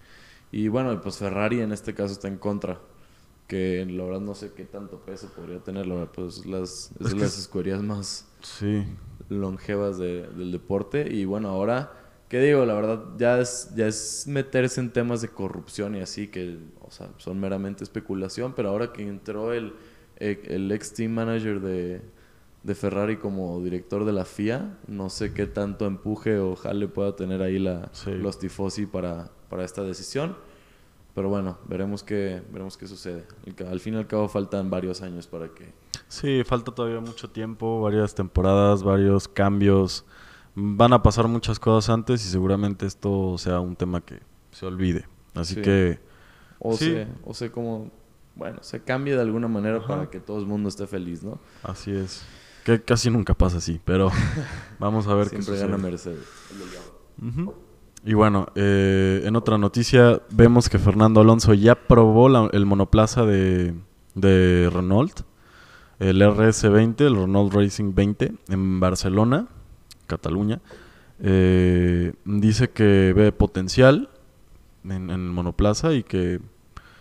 Y 0.52 0.68
bueno, 0.68 0.98
pues 1.02 1.18
Ferrari 1.18 1.60
en 1.60 1.72
este 1.72 1.92
caso 1.92 2.14
está 2.14 2.28
en 2.28 2.38
contra. 2.38 2.80
Que 3.46 3.84
la 3.86 4.04
verdad 4.04 4.20
no 4.20 4.34
sé 4.34 4.52
qué 4.56 4.64
tanto 4.64 5.00
peso 5.00 5.28
podría 5.36 5.58
tener. 5.58 5.86
La 5.86 5.96
verdad, 5.96 6.12
pues 6.14 6.46
las, 6.46 6.92
es, 6.98 7.06
Es 7.08 7.12
las 7.12 7.32
es- 7.34 7.38
escuderías 7.40 7.82
más 7.82 8.26
Sí. 8.40 8.84
Longevas 9.28 9.98
de- 9.98 10.26
del 10.28 10.52
deporte. 10.52 11.06
Y 11.10 11.24
bueno, 11.24 11.48
ahora, 11.48 11.92
¿qué 12.28 12.40
digo? 12.40 12.64
La 12.66 12.74
verdad 12.74 13.02
ya 13.18 13.38
es, 13.40 13.70
ya 13.74 13.86
es 13.86 14.26
meterse 14.26 14.80
en 14.80 14.90
temas 14.92 15.20
de 15.22 15.28
corrupción 15.28 15.94
y 15.96 16.00
así, 16.00 16.28
que 16.28 16.58
o 16.80 16.90
sea, 16.90 17.08
son 17.18 17.40
meramente 17.40 17.84
especulación. 17.84 18.54
Pero 18.54 18.68
ahora 18.70 18.92
que 18.92 19.06
entró 19.06 19.52
el, 19.52 19.74
el, 20.16 20.38
el 20.44 20.72
ex 20.72 20.92
team 20.94 21.12
manager 21.12 21.60
de, 21.60 22.02
de 22.62 22.74
Ferrari 22.74 23.16
como 23.18 23.62
director 23.62 24.04
de 24.04 24.12
la 24.12 24.24
FIA, 24.24 24.78
no 24.86 25.10
sé 25.10 25.32
qué 25.32 25.46
tanto 25.46 25.86
empuje 25.86 26.38
o 26.38 26.56
jale 26.56 26.88
pueda 26.88 27.14
tener 27.16 27.42
ahí 27.42 27.58
la, 27.58 27.88
Sí. 27.92 28.10
los 28.12 28.38
tifosi 28.38 28.86
para, 28.86 29.30
para 29.48 29.64
esta 29.64 29.82
decisión. 29.82 30.36
Pero 31.14 31.28
bueno, 31.28 31.58
veremos 31.68 32.02
qué, 32.02 32.42
veremos 32.50 32.76
qué 32.76 32.88
sucede. 32.88 33.24
Al 33.70 33.78
fin 33.78 33.94
y 33.94 33.98
al 33.98 34.06
cabo 34.08 34.28
faltan 34.28 34.68
varios 34.68 35.00
años 35.00 35.28
para 35.28 35.48
que... 35.48 35.72
Sí, 36.20 36.42
falta 36.44 36.72
todavía 36.72 37.00
mucho 37.00 37.28
tiempo, 37.28 37.80
varias 37.80 38.14
temporadas, 38.14 38.82
varios 38.84 39.26
cambios. 39.26 40.04
Van 40.54 40.92
a 40.92 41.02
pasar 41.02 41.26
muchas 41.26 41.58
cosas 41.58 41.90
antes 41.92 42.24
y 42.24 42.28
seguramente 42.28 42.86
esto 42.86 43.36
sea 43.38 43.58
un 43.58 43.74
tema 43.74 44.00
que 44.00 44.20
se 44.52 44.64
olvide. 44.66 45.06
Así 45.34 45.54
Sí. 45.56 45.62
que 45.62 45.98
O 46.60 46.76
Sí. 46.76 46.84
se, 46.92 47.08
o 47.24 47.34
se 47.34 47.50
como... 47.50 47.90
Bueno, 48.36 48.58
se 48.62 48.80
cambie 48.82 49.14
de 49.14 49.20
alguna 49.22 49.48
manera 49.48 49.78
Ajá. 49.78 49.86
para 49.88 50.10
que 50.10 50.18
todo 50.20 50.38
el 50.38 50.46
mundo 50.46 50.68
esté 50.68 50.86
feliz, 50.86 51.22
¿no? 51.24 51.38
así 51.62 51.90
es. 51.90 52.24
Que 52.64 52.80
casi 52.82 53.10
nunca 53.10 53.34
pasa 53.34 53.58
así, 53.58 53.80
pero 53.84 54.10
vamos 54.78 55.06
a 55.08 55.14
ver 55.14 55.24
qué 55.24 55.42
Siempre 55.42 55.54
sucede. 55.56 55.68
gana 55.70 55.76
Mercedes. 55.82 56.24
Ujú. 57.22 57.54
Y 58.04 58.14
bueno, 58.14 58.46
eh, 58.54 59.22
en 59.24 59.34
otra 59.36 59.58
noticia 59.58 60.22
vemos 60.30 60.68
que 60.68 60.78
Fernando 60.78 61.20
Alonso 61.20 61.54
ya 61.54 61.74
probó 61.74 62.28
la- 62.28 62.48
el 62.52 62.66
monoplaza 62.66 63.24
de, 63.26 63.74
de 64.14 64.70
Renault, 64.72 65.20
el 66.04 66.20
RS20, 66.20 67.00
el 67.00 67.16
Renault 67.16 67.52
Racing 67.54 67.94
20, 67.94 68.34
en 68.48 68.80
Barcelona, 68.80 69.46
Cataluña. 70.06 70.60
Eh, 71.20 72.12
dice 72.24 72.70
que 72.70 73.12
ve 73.14 73.32
potencial 73.32 74.10
en, 74.84 75.28
monoplaza 75.28 75.94
y 75.94 76.02
que... 76.02 76.40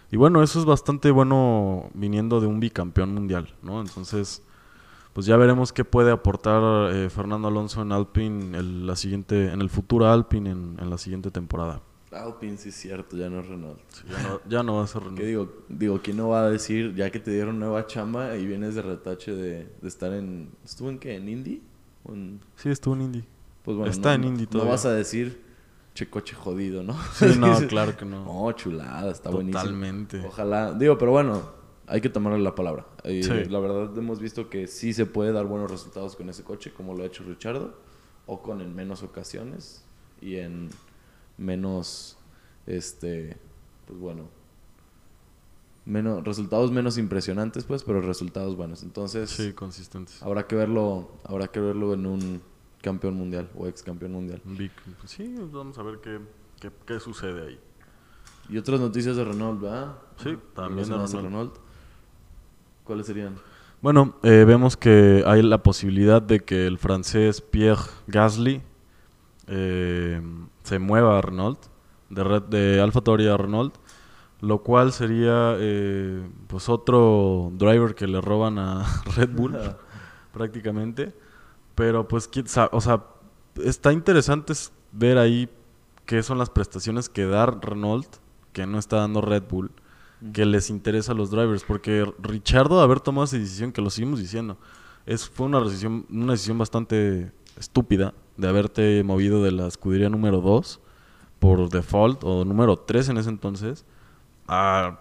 Y 0.10 0.16
bueno, 0.16 0.44
eso 0.44 0.60
es 0.60 0.66
bastante 0.66 1.12
bueno 1.12 1.89
viniendo 1.96 2.39
de 2.39 2.48
un 2.48 2.60
bicampeón 2.60 3.13
mundial, 3.13 3.54
¿no? 3.63 3.82
Entonces, 3.82 4.44
pues 5.12 5.26
ya 5.26 5.36
veremos 5.38 5.74
qué 5.74 5.84
puede 5.84 6.12
aportar 6.12 6.94
eh, 6.94 7.10
Fernando 7.10 7.48
Alonso 7.48 7.82
en 7.82 7.92
Alpine 7.92 8.58
el, 8.58 8.86
la 8.86 8.96
siguiente, 8.96 9.52
en 9.52 9.60
el 9.62 9.70
futuro 9.70 10.10
Alpine 10.10 10.52
en 10.52 10.89
la 10.89 10.98
siguiente 10.98 11.32
temporada. 11.32 11.82
Alpine, 12.13 12.58
sí 12.58 12.69
es 12.69 12.76
cierto, 12.76 13.17
ya 13.17 13.30
no 13.30 13.39
es 13.41 13.47
Renault. 13.47 13.80
Ya, 14.10 14.23
no, 14.23 14.41
ya 14.47 14.63
no 14.63 14.76
va 14.78 14.84
a 14.84 14.88
ser 14.88 15.02
Renault. 15.02 15.19
¿Qué 15.19 15.26
digo? 15.26 15.54
Digo, 15.69 15.99
¿quién 16.04 16.17
no 16.17 16.30
va 16.30 16.45
a 16.45 16.49
decir, 16.49 16.93
ya 16.95 17.10
que 17.12 17.19
te 17.19 17.32
dieron 17.32 17.60
nueva 17.60 17.86
chamba 17.88 18.36
y 18.38 18.45
vienes 18.45 18.76
de 18.76 18.82
retache 18.82 19.34
de, 19.34 19.67
de 19.82 19.88
estar 19.88 20.13
en... 20.13 20.49
¿Estuvo 20.63 20.89
en 20.89 20.99
qué? 20.99 21.15
¿En 21.15 21.28
Indy? 21.30 21.62
¿O 22.04 22.13
en- 22.13 22.39
Sí, 22.56 22.69
estuvo 22.69 22.95
en 22.95 23.02
Indy. 23.04 23.23
Pues 23.63 23.78
bueno, 23.78 23.91
Está 23.91 24.10
no, 24.10 24.15
en 24.15 24.21
no- 24.21 24.28
Indy 24.28 24.43
No 24.43 24.49
todavía. 24.49 24.71
vas 24.71 24.86
a 24.86 24.93
decir, 24.93 25.41
che 25.93 26.10
coche 26.10 26.36
jodido, 26.36 26.84
¿no? 26.84 26.95
Sí, 27.13 27.26
no, 27.39 27.58
claro 27.67 27.95
que 27.97 28.06
no. 28.06 28.26
No, 28.26 28.52
chulada, 28.54 29.12
está 29.12 29.30
buenísimo. 29.30 29.62
Totalmente. 29.63 30.23
Ojalá, 30.26 30.73
digo, 30.73 30.97
pero 30.97 31.12
bueno, 31.12 31.41
hay 31.88 32.02
que 32.02 32.10
tomarle 32.10 32.39
la 32.39 32.56
palabra. 32.56 32.86
Eh, 33.04 33.21
Sí. 33.23 33.49
La 33.49 33.60
verdad 33.60 33.97
hemos 33.97 34.19
visto 34.19 34.49
que 34.49 34.67
sí 34.67 34.93
se 34.93 35.06
puede 35.06 35.32
dar 35.32 35.45
buenos 35.45 35.69
resultados 35.71 36.15
con 36.15 36.30
ese 36.30 36.43
coche, 36.43 36.71
como 36.73 36.93
lo 36.93 37.04
ha 37.04 37.06
hecho 37.06 37.23
Richardo, 37.23 37.73
o 38.26 38.41
con 38.41 38.62
en 38.62 38.73
menos 38.76 39.04
ocasiones 39.04 39.84
y 40.21 40.36
en 40.38 40.69
menos, 41.38 42.17
este, 42.67 43.38
pues 43.88 44.00
bueno, 44.00 44.30
menos, 45.86 46.24
resultados 46.24 46.72
menos 46.72 46.98
impresionantes, 46.98 47.65
pues, 47.65 47.84
pero 47.84 48.02
resultados 48.02 48.56
buenos. 48.56 48.84
Entonces, 48.84 49.30
Sí, 49.30 49.54
consistentes. 49.54 50.22
habrá 50.24 50.48
que 50.48 50.56
verlo, 50.56 51.10
habrá 51.26 51.48
que 51.48 51.60
verlo 51.60 51.93
en 51.93 52.06
un 52.06 52.41
campeón 52.82 53.15
mundial 53.15 53.50
o 53.58 53.67
ex 53.67 53.84
campeón 53.84 54.13
mundial. 54.13 54.41
Vic- 54.46 54.72
Sí, 55.06 55.36
vamos 55.52 55.78
a 55.78 55.84
ver 55.84 56.00
qué, 56.00 56.19
qué, 56.60 56.72
qué 56.86 57.00
sucede 57.00 57.48
ahí. 57.48 57.60
Y 58.50 58.58
otras 58.58 58.80
noticias 58.80 59.15
de 59.15 59.24
Renault, 59.24 59.62
¿verdad? 59.62 59.96
Sí, 60.22 60.38
también 60.54 60.88
de. 60.89 61.22
Renault. 61.22 61.56
¿Cuáles 62.84 63.06
serían? 63.08 63.36
Bueno, 63.82 64.15
eh, 64.24 64.43
vemos 64.46 64.76
que 64.78 65.24
hay 65.26 65.41
la 65.41 65.63
posibilidad 65.63 66.22
de 66.22 66.41
que 66.41 66.67
el 66.67 66.78
francés 66.78 67.41
Pierre 67.41 67.82
Gasly 68.08 68.62
eh, 69.47 70.21
se 70.63 70.79
mueva 70.79 71.17
a 71.17 71.21
Renault, 71.21 71.60
de, 72.10 72.23
Red, 72.23 72.43
de 72.43 72.82
AlphaTauri 72.82 73.27
a 73.27 73.38
Renault, 73.38 73.75
lo 74.41 74.62
cual 74.62 74.91
sería 74.91 75.56
eh, 75.58 76.27
pues 76.47 76.69
otro 76.69 77.51
driver 77.53 77.95
que 77.95 78.08
le 78.08 78.21
roban 78.21 78.60
a 78.60 78.86
Red 79.15 79.29
Bull 79.29 79.58
prácticamente. 80.32 81.13
Pero 81.75 82.08
pues, 82.08 82.29
o 82.71 82.82
sea, 82.82 83.03
está 83.63 83.91
interesante 83.91 84.53
es 84.53 84.71
ver 84.91 85.17
ahí 85.17 85.49
qué 86.06 86.21
son 86.21 86.38
las 86.38 86.49
prestaciones 86.49 87.10
que 87.10 87.25
da 87.25 87.45
Renault, 87.45 88.08
que 88.51 88.67
no 88.67 88.77
está 88.77 88.97
dando 88.97 89.21
Red 89.21 89.43
Bull. 89.49 89.71
que 90.34 90.45
les 90.45 90.69
interesa 90.69 91.12
a 91.12 91.15
los 91.15 91.32
drivers. 91.32 91.63
Porque 91.63 92.06
Richardo, 92.19 92.82
haber 92.82 92.99
tomado 92.99 93.25
esa 93.25 93.38
decisión, 93.38 93.71
que 93.71 93.82
lo 93.82 93.89
seguimos 93.89 94.19
diciendo, 94.19 94.58
es, 95.06 95.27
fue 95.27 95.47
una 95.47 95.60
decisión, 95.60 96.06
una 96.10 96.34
decisión 96.34 96.58
bastante 96.58 97.32
estúpida 97.58 98.13
de 98.38 98.48
haberte 98.48 99.04
movido 99.04 99.43
de 99.43 99.52
la 99.52 99.67
escudería 99.67 100.10
número 100.10 100.41
2 100.41 100.80
por 101.39 101.69
default, 101.69 102.24
o 102.24 102.46
número 102.46 102.78
3 102.78 103.10
en 103.10 103.17
ese 103.17 103.30
entonces, 103.30 103.86
a 104.48 105.00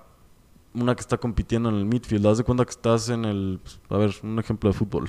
una 0.74 0.94
que 0.94 1.00
está 1.00 1.18
compitiendo 1.18 1.68
en 1.68 1.76
el 1.76 1.84
midfield. 1.84 2.26
Haz 2.26 2.38
de 2.38 2.44
cuenta 2.44 2.64
que 2.64 2.70
estás 2.70 3.08
en 3.08 3.24
el. 3.24 3.60
pues, 3.62 3.80
a 3.88 3.96
ver, 3.96 4.14
un 4.22 4.38
ejemplo 4.38 4.70
de 4.70 4.74
fútbol. 4.74 5.08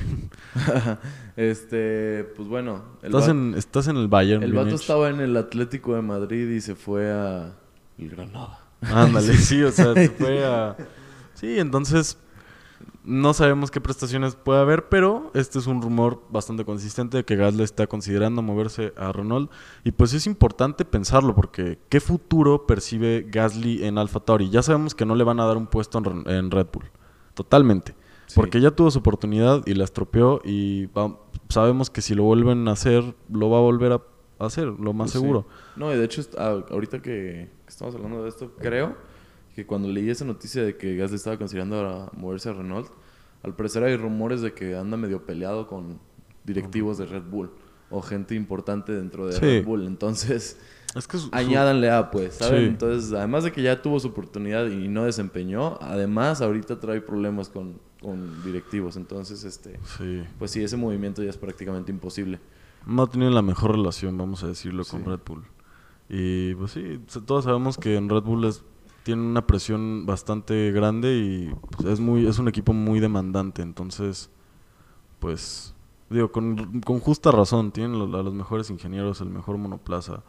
este, 1.38 2.26
pues 2.36 2.48
bueno. 2.48 2.84
Estás 3.02 3.30
en, 3.30 3.54
estás 3.56 3.88
en 3.88 3.98
el 3.98 4.08
Bayern. 4.08 4.44
el 4.44 4.54
vato 4.54 4.66
Múnich. 4.66 4.82
estaba 4.82 5.10
en 5.10 5.22
el 5.22 5.38
Atlético 5.38 5.96
de 5.96 6.02
Madrid 6.02 6.50
y 6.50 6.62
se 6.62 6.76
fue 6.76 7.12
a 7.12 7.54
el 7.98 8.10
Granada. 8.10 8.60
Ándale, 8.82 9.34
sí, 9.38 9.64
o 9.64 9.72
sea, 9.72 9.94
se 9.94 10.10
fue 10.10 10.46
a. 10.46 10.76
Sí, 11.34 11.60
entonces. 11.60 12.18
No 13.06 13.34
sabemos 13.34 13.70
qué 13.70 13.82
prestaciones 13.82 14.36
puede 14.36 14.62
haber, 14.62 14.88
pero 14.88 15.30
este 15.34 15.60
es 15.60 15.68
un 15.68 15.82
rumor 15.82 16.22
bastante 16.30 16.64
consistente 16.64 17.18
de 17.18 17.26
que 17.26 17.36
Gasly 17.36 17.64
está 17.64 17.86
considerando 17.86 18.42
moverse 18.42 18.94
a 18.96 19.12
Renault. 19.12 19.52
Y 19.84 19.92
pues 19.92 20.14
es 20.14 20.26
importante 20.26 20.86
pensarlo, 20.86 21.36
porque 21.36 21.80
¿qué 21.90 22.00
futuro 22.00 22.66
percibe 22.66 23.26
Gasly 23.30 23.84
en 23.86 23.98
Alfa 23.98 24.22
Tauri? 24.22 24.50
Ya 24.50 24.62
sabemos 24.64 24.96
que 24.96 25.06
no 25.06 25.16
le 25.16 25.26
van 25.26 25.42
a 25.42 25.46
dar 25.46 25.58
un 25.58 25.68
puesto 25.68 26.02
en, 26.28 26.50
Red 26.50 26.68
Bull. 26.72 26.86
Totalmente. 27.34 27.94
Sí. 28.28 28.36
Porque 28.36 28.62
ya 28.62 28.72
tuvo 28.72 28.90
su 28.90 29.00
oportunidad 29.00 29.64
y 29.66 29.74
la 29.74 29.84
estropeó. 29.84 30.40
Y 30.46 30.86
va- 30.88 31.20
sabemos 31.50 31.90
que 31.90 32.02
si 32.02 32.16
lo 32.16 32.24
vuelven 32.24 32.70
a 32.70 32.72
hacer, 32.72 33.04
lo 33.30 33.50
va 33.50 33.58
a 33.58 33.62
volver 33.62 33.92
a 33.92 34.02
hacer, 34.40 34.68
lo 34.68 34.94
más 34.94 35.12
Pues 35.12 35.12
sí. 35.12 35.20
seguro. 35.20 35.46
No, 35.76 35.94
y 35.94 35.98
de 35.98 36.06
hecho, 36.06 36.22
ah, 36.38 36.60
ahorita 36.72 37.02
que, 37.02 37.52
que 37.66 37.70
estamos 37.70 37.94
hablando 37.96 38.24
de 38.24 38.30
esto, 38.30 38.52
creo 38.60 38.96
que 39.56 39.66
cuando 39.66 39.88
leí 39.88 40.10
esa 40.10 40.26
noticia 40.26 40.64
de 40.64 40.78
que 40.78 40.96
Gasly 40.96 41.16
estaba 41.16 41.38
considerando 41.38 41.80
a 41.88 42.12
moverse 42.18 42.50
a 42.50 42.54
Renault, 42.54 42.90
al 43.44 43.56
parecer 43.56 43.84
hay 43.84 43.96
rumores 43.98 44.42
de 44.42 44.54
que 44.54 44.76
anda 44.76 44.98
medio 44.98 45.26
peleado 45.26 45.68
con 45.68 46.00
directivos 46.44 46.98
de 46.98 47.06
Red 47.06 47.24
Bull 47.24 47.52
o 47.90 48.02
gente 48.02 48.36
importante 48.36 48.92
dentro 48.94 49.28
de 49.28 49.34
Sí. 49.34 49.40
Red 49.42 49.66
Bull. 49.66 49.86
Entonces, 49.86 50.60
Es 50.96 51.08
que 51.08 51.18
su- 51.18 51.28
su- 51.28 51.36
añádanle 51.36 51.90
a, 51.92 52.10
pues, 52.12 52.36
¿saben? 52.36 52.60
Sí. 52.62 52.66
Entonces, 52.68 53.14
además 53.14 53.44
de 53.44 53.52
que 53.52 53.62
ya 53.62 53.82
tuvo 53.82 54.00
su 54.00 54.08
oportunidad 54.10 54.68
y 54.68 54.88
no 54.88 55.04
desempeñó, 55.06 55.78
además 55.82 56.42
ahorita 56.42 56.80
trae 56.80 57.02
problemas 57.02 57.50
con, 57.50 57.80
con 58.02 58.44
directivos. 58.44 58.96
Entonces, 58.98 59.44
este, 59.44 59.80
Sí. 59.98 60.24
pues 60.40 60.52
sí, 60.52 60.64
ese 60.64 60.78
movimiento 60.78 61.22
ya 61.24 61.30
es 61.30 61.38
prácticamente 61.38 61.92
imposible. 61.92 62.40
no 62.86 63.08
tienen 63.08 63.34
la 63.34 63.42
mejor 63.42 63.72
relación, 63.72 64.18
vamos 64.18 64.44
a 64.44 64.48
decirlo, 64.48 64.84
con. 64.86 65.06
Red 65.06 65.20
Bull. 65.26 65.44
Y 66.10 66.54
pues 66.56 66.72
sí, 66.72 67.00
todos 67.26 67.46
sabemos 67.46 67.78
que 67.78 67.96
en 67.96 68.10
Red 68.10 68.24
Bull 68.24 68.44
es, 68.46 68.62
tiene 69.04 69.22
una 69.22 69.46
presión 69.46 70.06
bastante 70.06 70.72
grande 70.72 71.16
y 71.16 71.56
pues, 71.72 71.94
es 71.94 72.00
muy 72.00 72.28
es 72.28 72.40
un 72.40 72.48
equipo 72.48 72.74
muy 72.74 73.00
demandante, 73.00 73.62
entonces 73.62 74.30
pues 75.20 75.74
digo 76.10 76.32
con, 76.32 76.82
con 76.82 77.00
justa 77.00 77.32
razón, 77.32 77.72
tienen 77.72 77.96
a 77.96 78.22
los 78.22 78.34
mejores 78.34 78.70
ingenieros, 78.70 79.22
el 79.22 79.30
mejor 79.30 79.58
monoplaza, 79.58 80.24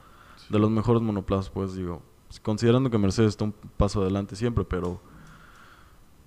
de 0.48 0.58
los 0.58 0.70
mejores 0.70 1.02
monoplazas, 1.02 1.50
pues 1.50 1.74
digo, 1.74 2.02
pues, 2.28 2.40
considerando 2.40 2.90
que 2.90 2.98
Mercedes 2.98 3.30
está 3.30 3.44
un 3.44 3.54
paso 3.76 4.02
adelante 4.02 4.36
siempre, 4.36 4.64
pero 4.64 5.00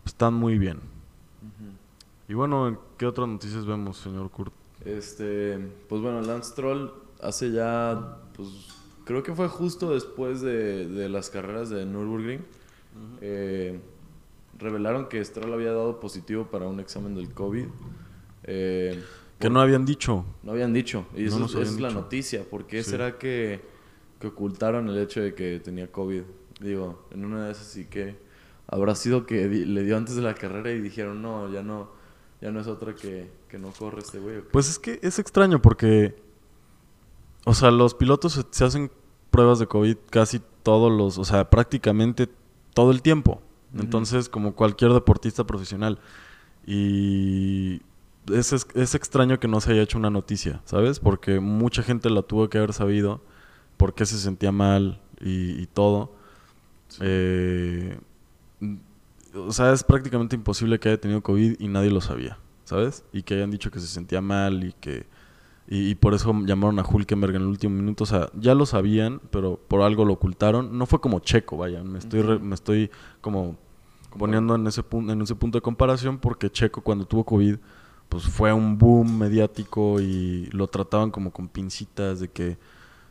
están 0.06 0.34
muy 0.34 0.58
bien. 0.58 0.80
Y 2.30 2.34
bueno, 2.34 2.80
¿qué 2.98 3.06
otras 3.06 3.28
noticias 3.28 3.66
vemos, 3.66 3.98
señor 3.98 4.30
Kurt? 4.30 4.54
Este, 4.86 5.58
pues 5.90 6.02
bueno, 6.02 6.22
Lance 6.22 6.52
Stroll 6.52 6.94
hace 7.22 7.52
ya, 7.52 8.20
pues 8.36 8.77
creo 9.08 9.24
que 9.24 9.34
fue 9.34 9.48
justo 9.48 9.94
después 9.94 10.42
de, 10.42 10.88
de 10.88 11.10
las 11.10 11.30
carreras 11.32 11.70
de 11.72 11.86
Nürburgring. 11.86 12.42
eh, 13.22 13.80
revelaron 14.60 15.08
que 15.08 15.24
Stroll 15.24 15.54
había 15.54 15.72
dado 15.72 16.00
positivo 16.00 16.48
para 16.48 16.68
un 16.68 16.80
examen 16.80 17.16
del 17.16 17.30
COVID. 17.32 17.66
Eh, 18.44 19.04
Que 19.40 19.50
no 19.50 19.62
habían 19.62 19.86
dicho. 19.86 20.26
no 20.44 20.52
habían 20.52 20.74
dicho. 20.74 21.06
Y 21.16 21.24
No 21.24 21.46
eso, 21.46 21.46
esa 21.46 21.62
es 21.62 21.80
la 21.80 21.92
noticia. 21.92 22.44
¿Por 22.44 22.66
qué 22.66 22.84
Sí. 22.84 22.90
será 22.92 23.18
que, 23.20 23.62
que 24.20 24.28
ocultaron 24.28 24.90
el 24.90 24.98
hecho 24.98 25.22
de 25.22 25.34
que 25.36 25.60
tenía 25.60 25.92
COVID? 25.92 26.24
Digo, 26.60 27.08
en 27.12 27.24
una 27.26 27.46
de 27.46 27.52
esas 27.52 27.68
sí 27.68 27.86
que 27.86 28.16
habrá 28.68 28.96
sido 28.96 29.26
que 29.28 29.48
di- 29.48 29.66
le 29.66 29.84
dio 29.84 29.96
antes 29.96 30.16
de 30.16 30.24
la 30.24 30.34
carrera 30.34 30.72
y 30.72 30.82
dijeron, 30.82 31.22
no, 31.22 31.52
ya 31.54 31.62
no, 31.62 31.92
ya 32.42 32.52
no 32.52 32.60
es 32.60 32.68
otra 32.68 32.96
que, 32.96 33.30
que 33.48 33.60
no 33.60 33.72
corre 33.78 34.00
este 34.00 34.18
güey. 34.20 34.38
¿o 34.38 34.44
qué?". 34.44 34.50
Pues 34.52 34.70
es 34.70 34.80
que 34.80 35.00
es 35.04 35.20
extraño 35.20 35.62
porque, 35.62 36.16
o 37.48 37.54
sea, 37.54 37.72
los 37.72 37.94
pilotos 37.96 38.46
se- 38.52 38.66
hacen 38.66 38.92
pruebas 39.32 39.58
de 39.60 39.68
COVID 39.68 39.96
casi 40.10 40.42
todos 40.64 40.92
los, 40.92 41.18
o 41.18 41.24
sea, 41.24 41.50
prácticamente 41.50 42.28
todo 42.74 42.92
el 42.92 43.02
tiempo. 43.02 43.42
Entonces, 43.78 44.28
como 44.28 44.54
cualquier 44.54 44.92
deportista 44.92 45.46
profesional. 45.46 46.00
Y 46.66 47.82
es, 48.32 48.52
es, 48.52 48.68
es 48.76 48.96
extraño 48.96 49.40
que 49.40 49.48
no 49.48 49.62
se 49.62 49.72
haya 49.72 49.82
hecho 49.84 49.98
una 49.98 50.10
noticia, 50.10 50.62
¿sabes? 50.66 51.00
Porque 51.00 51.40
mucha 51.40 51.84
gente 51.84 52.10
la 52.10 52.22
tuvo 52.22 52.50
que 52.50 52.58
haber 52.58 52.74
sabido 52.74 53.22
por 53.78 53.94
qué 53.94 54.06
se 54.06 54.18
sentía 54.18 54.52
mal 54.52 55.00
y, 55.22 55.52
y 55.62 55.68
todo. 55.68 56.12
Eh, 57.00 57.98
o 59.36 59.54
sea, 59.54 59.72
es 59.72 59.84
prácticamente 59.84 60.36
imposible 60.36 60.80
que 60.80 60.90
haya 60.90 61.00
tenido 61.00 61.22
COVID 61.22 61.56
y 61.60 61.68
nadie 61.70 61.92
lo 61.92 62.02
sabía, 62.02 62.40
¿sabes? 62.66 63.06
Y 63.14 63.24
que 63.24 63.36
hayan 63.36 63.52
dicho 63.52 63.72
que 63.72 63.80
se 63.80 63.88
sentía 63.88 64.20
mal 64.22 64.64
y 64.66 64.74
que... 64.74 65.06
Y, 65.70 65.90
y 65.90 65.96
por 65.96 66.14
eso 66.14 66.34
llamaron 66.46 66.80
a 66.80 66.84
Hulkenberg 66.88 67.36
en 67.36 67.42
el 67.42 67.48
último 67.48 67.76
minuto. 67.76 68.04
O 68.06 68.08
sea, 68.08 68.30
ya 68.40 68.56
lo 68.56 68.66
sabían, 68.66 69.20
pero 69.32 69.60
por 69.68 69.82
algo 69.82 70.06
lo 70.06 70.14
ocultaron. 70.14 70.78
No 70.78 70.86
fue 70.86 71.00
como 71.02 71.20
Checo, 71.20 71.58
vaya. 71.58 71.84
Me 71.84 72.00
estoy, 72.00 72.22
re- 72.22 72.40
me 72.40 72.56
estoy 72.56 72.90
como 73.22 73.58
poniendo 74.18 74.56
en 74.56 74.66
ese, 74.68 74.82
punto, 74.84 75.12
en 75.14 75.22
ese 75.22 75.36
punto 75.36 75.58
de 75.58 75.62
comparación 75.62 76.18
porque 76.20 76.50
Checo 76.50 76.82
cuando 76.82 77.06
tuvo 77.06 77.24
COVID 77.26 77.58
pues 78.10 78.24
fue 78.24 78.54
un 78.54 78.78
boom 78.78 79.18
mediático 79.20 80.00
y 80.00 80.46
lo 80.54 80.68
trataban 80.68 81.12
como 81.12 81.32
con 81.32 81.50
pincitas 81.50 82.22
de 82.22 82.30
que, 82.30 82.58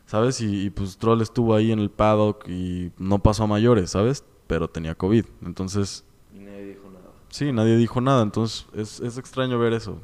¿sabes? 0.06 0.40
Y, 0.40 0.62
y, 0.64 0.70
pues 0.70 0.96
Troll 0.96 1.20
estuvo 1.20 1.54
ahí 1.54 1.70
en 1.70 1.80
el 1.80 1.90
paddock 1.90 2.48
y 2.48 2.90
no 2.96 3.18
pasó 3.18 3.44
a 3.44 3.46
mayores, 3.46 3.90
¿sabes? 3.90 4.24
Pero 4.46 4.68
tenía 4.68 4.94
COVID. 4.94 5.26
Entonces, 5.44 6.02
Y 6.34 6.38
nadie 6.38 6.64
dijo 6.64 6.88
nada. 6.90 7.10
sí, 7.28 7.52
nadie 7.52 7.76
dijo 7.76 8.00
nada. 8.00 8.22
Entonces, 8.22 8.66
es, 8.74 9.00
es 9.00 9.18
extraño 9.18 9.58
ver 9.58 9.74
eso. 9.74 9.98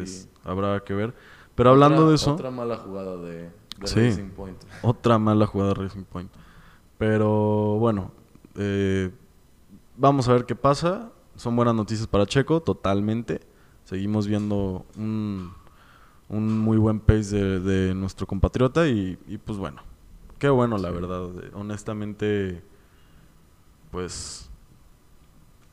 Es- 0.00 0.22
Sí. 0.22 0.28
Habrá 0.44 0.80
que 0.84 0.94
ver. 0.94 1.14
Pero 1.58 1.70
hablando 1.70 1.96
Otra- 1.98 2.08
de 2.08 2.14
eso, 2.14 2.32
Otra 2.34 2.50
mala 2.50 2.76
jugada 2.78 3.16
de, 3.18 3.50
de 3.80 3.86
Sí. 3.86 4.00
Racing 4.00 4.30
Point. 4.30 4.56
otra 4.82 5.18
mala 5.18 5.44
jugada 5.46 5.74
de 5.74 5.82
Racing 5.82 6.04
Point. 6.04 6.30
Pero 6.96 7.76
bueno, 7.78 8.12
eh, 8.54 9.10
vamos 9.96 10.26
a 10.28 10.32
ver 10.32 10.46
qué 10.46 10.54
pasa. 10.56 11.10
Son 11.36 11.54
buenas 11.54 11.74
noticias 11.74 12.06
para 12.06 12.24
Checo, 12.26 12.60
totalmente. 12.62 13.40
Seguimos 13.84 14.26
viendo 14.26 14.86
un, 14.96 15.52
un 16.28 16.58
muy 16.60 16.78
buen 16.78 17.00
pace 17.00 17.36
de, 17.36 17.60
de 17.60 17.94
nuestro 17.94 18.26
compatriota 18.26 18.86
y, 18.88 19.18
y, 19.28 19.38
pues 19.38 19.58
bueno, 19.58 19.82
qué 20.38 20.48
bueno 20.48 20.78
la 20.78 20.90
verdad. 20.90 21.28
Honestamente, 21.54 22.62
pues 23.90 24.50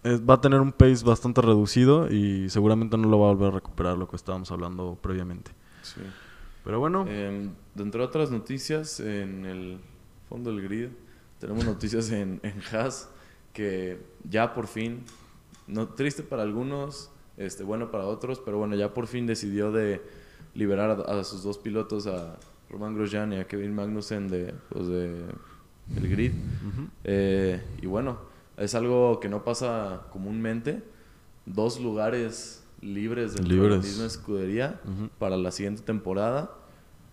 es- 0.04 0.22
va 0.22 0.36
a 0.36 0.42
tener 0.42 0.62
un 0.62 0.72
pace 0.72 1.04
bastante 1.06 1.42
reducido 1.42 2.12
y 2.12 2.50
seguramente 2.50 2.98
no 2.98 3.08
lo 3.10 3.20
va 3.20 3.30
a 3.30 3.34
volver 3.34 3.50
a 3.50 3.56
recuperar 3.56 3.98
lo 3.98 4.08
que 4.08 4.16
estábamos 4.16 4.52
hablando 4.52 4.98
previamente. 5.02 5.52
Sí. 5.94 6.02
Pero 6.64 6.80
bueno, 6.80 7.06
Em, 7.08 7.52
dentro 7.76 8.02
de 8.02 8.08
otras 8.08 8.32
noticias, 8.32 9.00
en 9.00 9.46
el 9.46 9.78
fondo 10.28 10.52
del 10.52 10.64
grid, 10.64 10.90
tenemos 11.40 11.66
noticias 11.66 12.10
en, 12.12 12.40
en 12.44 12.62
Haas 12.72 13.10
que 13.54 14.00
ya 14.28 14.54
por 14.54 14.68
fin, 14.68 15.04
no, 15.68 15.90
triste 15.90 16.24
para 16.24 16.42
algunos, 16.42 17.12
este, 17.38 17.64
bueno 17.64 17.92
para 17.92 18.06
otros, 18.06 18.42
pero 18.44 18.58
bueno, 18.58 18.76
ya 18.76 18.94
por 18.94 19.08
fin 19.08 19.28
decidió 19.28 19.72
de 19.72 20.02
liberar 20.54 21.06
a, 21.08 21.20
a 21.20 21.24
sus 21.24 21.44
dos 21.44 21.58
pilotos, 21.58 22.08
a 22.08 22.38
Roman 22.70 22.96
Grosjean 22.96 23.32
y 23.34 23.38
a 23.38 23.48
Kevin 23.48 23.74
Magnussen 23.74 24.28
de, 24.28 24.54
pues, 24.70 24.88
de 24.88 25.24
el 25.96 26.10
grid. 26.10 26.34
Eh, 27.04 27.62
y 27.82 27.86
bueno, 27.86 28.18
es 28.58 28.76
algo 28.76 29.20
que 29.20 29.30
no 29.30 29.44
pasa 29.44 30.08
comúnmente. 30.12 30.84
Dos 31.46 31.80
lugares 31.80 32.65
libres 32.86 33.34
dentro 33.36 33.56
de 33.56 33.62
la 33.62 33.68
Libres. 33.76 33.86
misma 33.86 34.06
escudería 34.06 34.80
Ujú. 34.86 35.10
para 35.20 35.36
la 35.38 35.52
siguiente 35.52 35.82
temporada. 35.82 36.52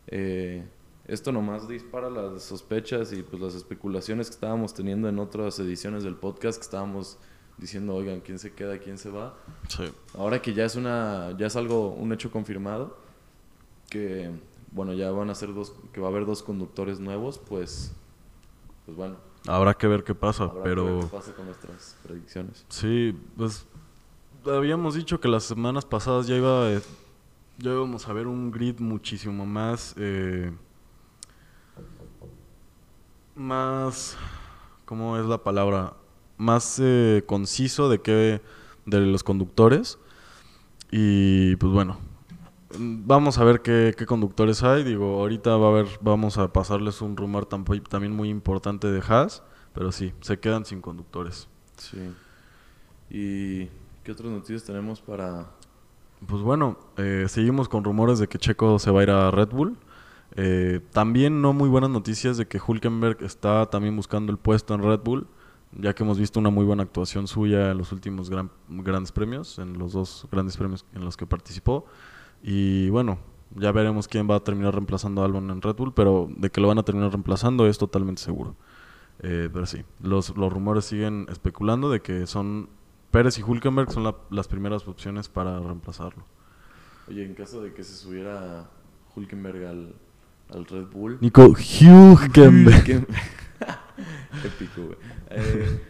Eh, 0.08 0.64
esto 1.06 1.32
nomás 1.32 1.66
dispara 1.68 2.08
las 2.10 2.42
sospechas 2.44 3.12
y 3.12 3.22
pues 3.22 3.42
las 3.42 3.54
especulaciones 3.54 4.28
que 4.28 4.34
estábamos 4.34 4.74
teniendo 4.74 5.08
en 5.08 5.18
otras 5.18 5.58
ediciones 5.58 6.04
del 6.04 6.14
podcast 6.14 6.58
que 6.58 6.64
estábamos 6.64 7.18
diciendo, 7.58 7.94
oigan, 7.94 8.20
¿quién 8.20 8.38
se 8.38 8.52
queda, 8.52 8.78
quién 8.78 8.98
se 8.98 9.10
va? 9.10 9.34
Sí. 9.68 9.84
Ahora 10.16 10.40
que 10.40 10.54
ya 10.54 10.64
es 10.64 10.76
una 10.76 11.34
ya 11.38 11.46
es 11.46 11.56
algo 11.56 11.90
un 11.92 12.12
hecho 12.12 12.30
confirmado 12.30 12.96
que 13.90 14.30
bueno, 14.70 14.94
ya 14.94 15.10
van 15.10 15.28
a 15.28 15.34
ser 15.34 15.52
dos 15.52 15.74
que 15.92 16.00
va 16.00 16.06
a 16.08 16.10
haber 16.10 16.24
dos 16.24 16.42
conductores 16.42 16.98
nuevos, 17.00 17.38
pues 17.38 17.92
pues 18.86 18.96
bueno, 18.96 19.16
Habrá 19.46 19.74
que 19.74 19.86
ver 19.88 20.04
qué 20.04 20.14
pasa, 20.14 20.44
habrá 20.44 20.62
que 20.62 20.68
ver 20.68 20.76
pero 20.78 21.00
qué 21.00 21.06
pasa 21.08 21.32
con 21.34 21.46
nuestras 21.46 21.96
predicciones. 22.04 22.64
sí, 22.68 23.16
pues 23.36 23.66
habíamos 24.46 24.94
dicho 24.94 25.20
que 25.20 25.28
las 25.28 25.44
semanas 25.44 25.84
pasadas 25.84 26.26
ya 26.26 26.36
iba 26.36 26.70
eh, 26.70 26.80
ya 27.58 27.70
íbamos 27.70 28.08
a 28.08 28.12
ver 28.12 28.26
un 28.26 28.50
grid 28.50 28.78
muchísimo 28.80 29.46
más 29.46 29.94
eh, 29.96 30.52
más 33.34 34.16
¿cómo 34.84 35.16
es 35.18 35.26
la 35.26 35.38
palabra? 35.38 35.94
más 36.36 36.80
eh, 36.82 37.22
conciso 37.26 37.88
de 37.88 38.00
qué 38.00 38.42
de 38.84 39.00
los 39.00 39.22
conductores. 39.22 39.98
Y 40.90 41.56
pues 41.56 41.72
bueno, 41.72 41.98
vamos 42.78 43.38
a 43.38 43.44
ver 43.44 43.62
qué, 43.62 43.94
qué 43.96 44.06
conductores 44.06 44.62
hay. 44.62 44.84
Digo, 44.84 45.20
ahorita 45.20 45.56
va 45.56 45.68
a 45.68 45.70
haber, 45.70 45.86
vamos 46.00 46.38
a 46.38 46.52
pasarles 46.52 47.00
un 47.00 47.16
rumor 47.16 47.46
también 47.46 48.12
muy 48.12 48.28
importante 48.28 48.88
de 48.90 49.02
Haas, 49.06 49.42
pero 49.72 49.92
sí, 49.92 50.12
se 50.20 50.38
quedan 50.38 50.64
sin 50.64 50.80
conductores. 50.80 51.48
Sí. 51.76 52.12
¿Y 53.10 53.68
qué 54.02 54.12
otras 54.12 54.30
noticias 54.30 54.64
tenemos 54.64 55.00
para...? 55.00 55.50
Pues 56.26 56.42
bueno, 56.42 56.78
eh, 56.96 57.26
seguimos 57.28 57.68
con 57.68 57.82
rumores 57.82 58.18
de 58.18 58.28
que 58.28 58.38
Checo 58.38 58.78
se 58.78 58.90
va 58.90 59.00
a 59.00 59.02
ir 59.02 59.10
a 59.10 59.30
Red 59.30 59.48
Bull. 59.48 59.76
Eh, 60.36 60.80
también 60.92 61.42
no 61.42 61.52
muy 61.52 61.68
buenas 61.68 61.90
noticias 61.90 62.36
de 62.36 62.46
que 62.46 62.60
Hulkenberg 62.64 63.22
está 63.22 63.66
también 63.66 63.96
buscando 63.96 64.30
el 64.30 64.38
puesto 64.38 64.74
en 64.74 64.82
Red 64.82 65.00
Bull, 65.00 65.26
ya 65.72 65.94
que 65.94 66.04
hemos 66.04 66.18
visto 66.18 66.38
una 66.38 66.50
muy 66.50 66.64
buena 66.64 66.84
actuación 66.84 67.26
suya 67.26 67.72
en 67.72 67.78
los 67.78 67.92
últimos 67.92 68.30
gran- 68.30 68.50
grandes 68.68 69.10
premios, 69.10 69.58
en 69.58 69.78
los 69.78 69.92
dos 69.92 70.28
grandes 70.30 70.56
premios 70.56 70.86
en 70.94 71.04
los 71.04 71.16
que 71.16 71.26
participó. 71.26 71.86
Y 72.42 72.88
bueno, 72.90 73.18
ya 73.56 73.72
veremos 73.72 74.06
quién 74.08 74.30
va 74.30 74.36
a 74.36 74.40
terminar 74.40 74.74
reemplazando 74.74 75.22
a 75.22 75.24
Albon 75.24 75.50
en 75.50 75.60
Red 75.60 75.74
Bull, 75.74 75.92
pero 75.92 76.28
de 76.36 76.50
que 76.50 76.60
lo 76.60 76.68
van 76.68 76.78
a 76.78 76.84
terminar 76.84 77.10
reemplazando 77.10 77.66
es 77.66 77.78
totalmente 77.78 78.22
seguro. 78.22 78.54
Eh, 79.18 79.50
pero 79.52 79.66
sí, 79.66 79.84
los, 80.00 80.36
los 80.36 80.52
rumores 80.52 80.84
siguen 80.84 81.26
especulando 81.30 81.90
de 81.90 82.00
que 82.00 82.26
son 82.26 82.68
Pérez 83.12 83.38
y 83.38 83.42
Hulkenberg 83.42 83.92
son 83.92 84.02
la- 84.04 84.16
las 84.30 84.48
primeras 84.48 84.88
opciones 84.88 85.28
para 85.28 85.60
reemplazarlo. 85.60 86.24
Oye, 87.08 87.24
en 87.24 87.34
caso 87.34 87.62
de 87.62 87.72
que 87.72 87.84
se 87.84 87.94
subiera 87.94 88.68
Hulkenberg 89.14 89.64
al, 89.66 89.94
al 90.52 90.64
Red 90.66 90.86
Bull... 90.86 91.18
Nico 91.20 91.42
Hulkenberg. 91.42 93.06
Épico, 94.44 94.82
güey. 94.86 94.96
Eh, 95.30 95.80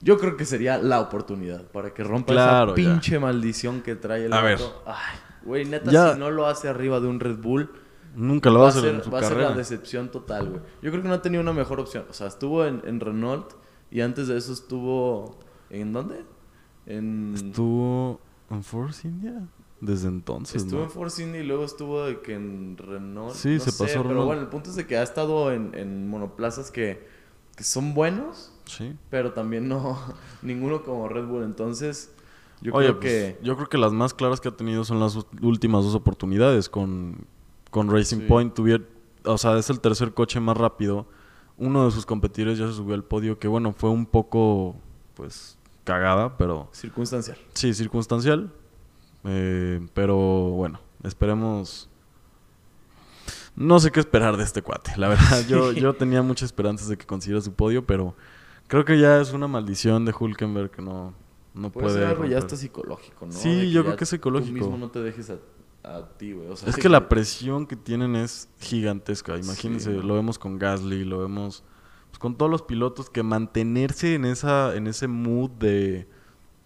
yo 0.00 0.18
creo 0.18 0.36
que 0.36 0.44
sería 0.44 0.78
la 0.78 1.00
oportunidad 1.00 1.62
para 1.70 1.94
que 1.94 2.04
rompa 2.04 2.32
Claro, 2.32 2.74
esa 2.74 2.82
ya. 2.82 2.90
pinche 2.92 3.18
maldición 3.18 3.80
que 3.80 3.94
trae 3.94 4.26
el 4.26 4.32
A 4.32 4.42
ver. 4.42 4.58
Ay, 4.86 5.16
güey, 5.44 5.64
neta, 5.64 5.90
Ya. 5.90 6.12
si 6.14 6.18
no 6.18 6.30
lo 6.30 6.46
hace 6.46 6.68
arriba 6.68 7.00
de 7.00 7.06
un 7.06 7.20
Red 7.20 7.38
Bull, 7.38 7.70
Nunca 8.16 8.48
lo 8.50 8.60
va 8.60 8.66
a 8.66 8.68
hacer 8.68 8.82
ser, 8.82 8.94
en 8.96 9.02
su 9.02 9.10
va 9.10 9.18
a 9.18 9.22
ser 9.24 9.36
la 9.38 9.52
decepción 9.52 10.08
total, 10.10 10.48
güey. 10.48 10.60
Yo 10.82 10.90
creo 10.90 11.02
que 11.02 11.08
no 11.08 11.14
ha 11.14 11.22
tenido 11.22 11.42
una 11.42 11.52
mejor 11.52 11.80
opción. 11.80 12.04
O 12.08 12.12
sea, 12.12 12.28
estuvo 12.28 12.64
en, 12.64 12.80
en 12.84 13.00
Renault 13.00 13.54
y 13.90 14.02
antes 14.02 14.28
de 14.28 14.36
eso 14.36 14.52
estuvo... 14.52 15.38
¿En 15.80 15.92
dónde? 15.92 16.24
En... 16.86 17.32
Estuvo 17.34 18.20
en 18.50 18.62
Force 18.62 19.06
India 19.08 19.42
desde 19.80 20.08
entonces, 20.08 20.62
Estuvo 20.62 20.80
¿no? 20.80 20.84
en 20.86 20.90
Force 20.90 21.22
India 21.22 21.40
y 21.40 21.46
luego 21.46 21.64
estuvo 21.64 22.04
de 22.04 22.20
que 22.20 22.34
en 22.34 22.76
Renault. 22.78 23.34
Sí, 23.34 23.54
no 23.54 23.60
se 23.60 23.70
sé, 23.70 23.84
pasó 23.84 23.92
Pero 23.98 24.02
Renault. 24.08 24.26
bueno, 24.26 24.42
el 24.42 24.48
punto 24.48 24.70
es 24.70 24.76
de 24.76 24.86
que 24.86 24.96
ha 24.96 25.02
estado 25.02 25.52
en, 25.52 25.74
en 25.74 26.08
monoplazas 26.08 26.70
que, 26.70 27.06
que 27.56 27.64
son 27.64 27.94
buenos, 27.94 28.50
Sí. 28.66 28.94
pero 29.10 29.32
también 29.32 29.68
no 29.68 29.98
ninguno 30.42 30.82
como 30.82 31.08
Red 31.08 31.26
Bull. 31.26 31.42
Entonces, 31.44 32.12
yo 32.62 32.72
Oye, 32.72 32.88
creo 32.88 33.00
pues, 33.00 33.12
que. 33.34 33.38
yo 33.42 33.56
creo 33.56 33.68
que 33.68 33.76
las 33.78 33.92
más 33.92 34.14
claras 34.14 34.40
que 34.40 34.48
ha 34.48 34.56
tenido 34.56 34.84
son 34.84 35.00
las 35.00 35.18
últimas 35.42 35.84
dos 35.84 35.94
oportunidades 35.94 36.68
con, 36.70 37.26
con 37.70 37.90
Racing 37.90 38.20
Sí. 38.20 38.24
Point. 38.26 38.58
O 39.26 39.38
sea, 39.38 39.58
es 39.58 39.68
el 39.70 39.80
tercer 39.80 40.14
coche 40.14 40.38
más 40.40 40.56
rápido. 40.56 41.06
Uno 41.58 41.84
de 41.84 41.90
sus 41.90 42.04
competidores 42.06 42.58
ya 42.58 42.66
se 42.66 42.72
subió 42.72 42.94
al 42.94 43.04
podio, 43.04 43.38
que 43.38 43.48
bueno, 43.48 43.72
fue 43.72 43.90
un 43.90 44.06
poco, 44.06 44.76
pues, 45.14 45.56
cagada, 45.84 46.36
pero 46.36 46.68
Circunstancial. 46.72 47.38
sí, 47.54 47.72
circunstancial. 47.74 48.50
Eh, 49.24 49.86
pero 49.94 50.16
bueno, 50.16 50.80
esperemos. 51.02 51.88
No 53.56 53.78
sé 53.78 53.92
qué 53.92 54.00
esperar 54.00 54.36
de 54.36 54.42
este 54.44 54.62
cuate, 54.62 54.92
la 54.96 55.08
verdad. 55.08 55.44
Yo, 55.48 55.72
yo 55.72 55.94
tenía 55.94 56.22
muchas 56.22 56.46
esperanzas 56.46 56.88
de 56.88 56.96
que 56.96 57.06
consiguiera 57.06 57.40
su 57.40 57.52
podio, 57.52 57.86
pero 57.86 58.14
creo 58.66 58.84
que 58.84 58.98
ya 58.98 59.20
es 59.20 59.32
una 59.32 59.46
maldición 59.46 60.04
de 60.04 60.12
Hulkenberg 60.18 60.70
que 60.70 60.82
no, 60.82 61.14
no 61.54 61.70
Puede 61.70 61.86
puede. 61.86 61.98
ser 62.00 62.08
algo 62.08 62.24
ya 62.26 62.38
hasta 62.38 62.56
psicológico, 62.56 63.26
¿no? 63.26 63.32
Sí, 63.32 63.70
yo 63.70 63.84
creo 63.84 63.96
que 63.96 64.04
es 64.04 64.10
psicológico. 64.10 64.48
Tú 64.58 64.64
mismo 64.64 64.76
no 64.76 64.90
te 64.90 64.98
dejes 65.00 65.30
a, 65.30 65.36
a 65.84 66.08
ti, 66.18 66.32
güey. 66.32 66.48
O 66.48 66.56
sea, 66.56 66.68
Es 66.68 66.76
que 66.76 66.88
la 66.88 67.08
presión 67.08 67.66
que 67.66 67.76
tienen 67.76 68.16
es 68.16 68.48
gigantesca. 68.58 69.38
Imagínense, 69.38 69.92
lo 69.92 70.14
vemos 70.14 70.38
con 70.38 70.58
Gasly, 70.58 71.04
lo 71.04 71.20
vemos 71.20 71.62
pues, 72.14 72.20
con 72.20 72.36
todos 72.36 72.48
los 72.48 72.62
pilotos 72.62 73.10
que 73.10 73.24
mantenerse 73.24 74.14
en 74.14 74.24
esa 74.24 74.76
en 74.76 74.86
ese 74.86 75.08
mood 75.08 75.50
de, 75.50 76.06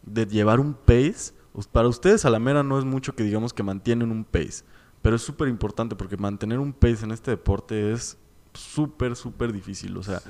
de 0.02 0.26
llevar 0.26 0.60
un 0.60 0.74
pace. 0.74 1.32
pues, 1.54 1.66
Para 1.66 1.88
ustedes 1.88 2.26
a 2.26 2.30
la 2.30 2.38
mera 2.38 2.62
no 2.62 2.78
es 2.78 2.84
mucho 2.84 3.14
que 3.14 3.22
digamos 3.22 3.54
que 3.54 3.62
mantienen 3.62 4.10
un 4.10 4.24
pace, 4.24 4.62
pero 5.00 5.16
es 5.16 5.22
súper 5.22 5.48
importante 5.48 5.96
porque 5.96 6.18
mantener 6.18 6.58
un 6.58 6.74
pace 6.74 7.02
en 7.02 7.12
este 7.12 7.30
deporte 7.30 7.92
es 7.92 8.18
súper, 8.52 9.16
súper 9.16 9.54
difícil. 9.54 9.96
O 9.96 10.02
sea, 10.02 10.20
Sí, 10.20 10.28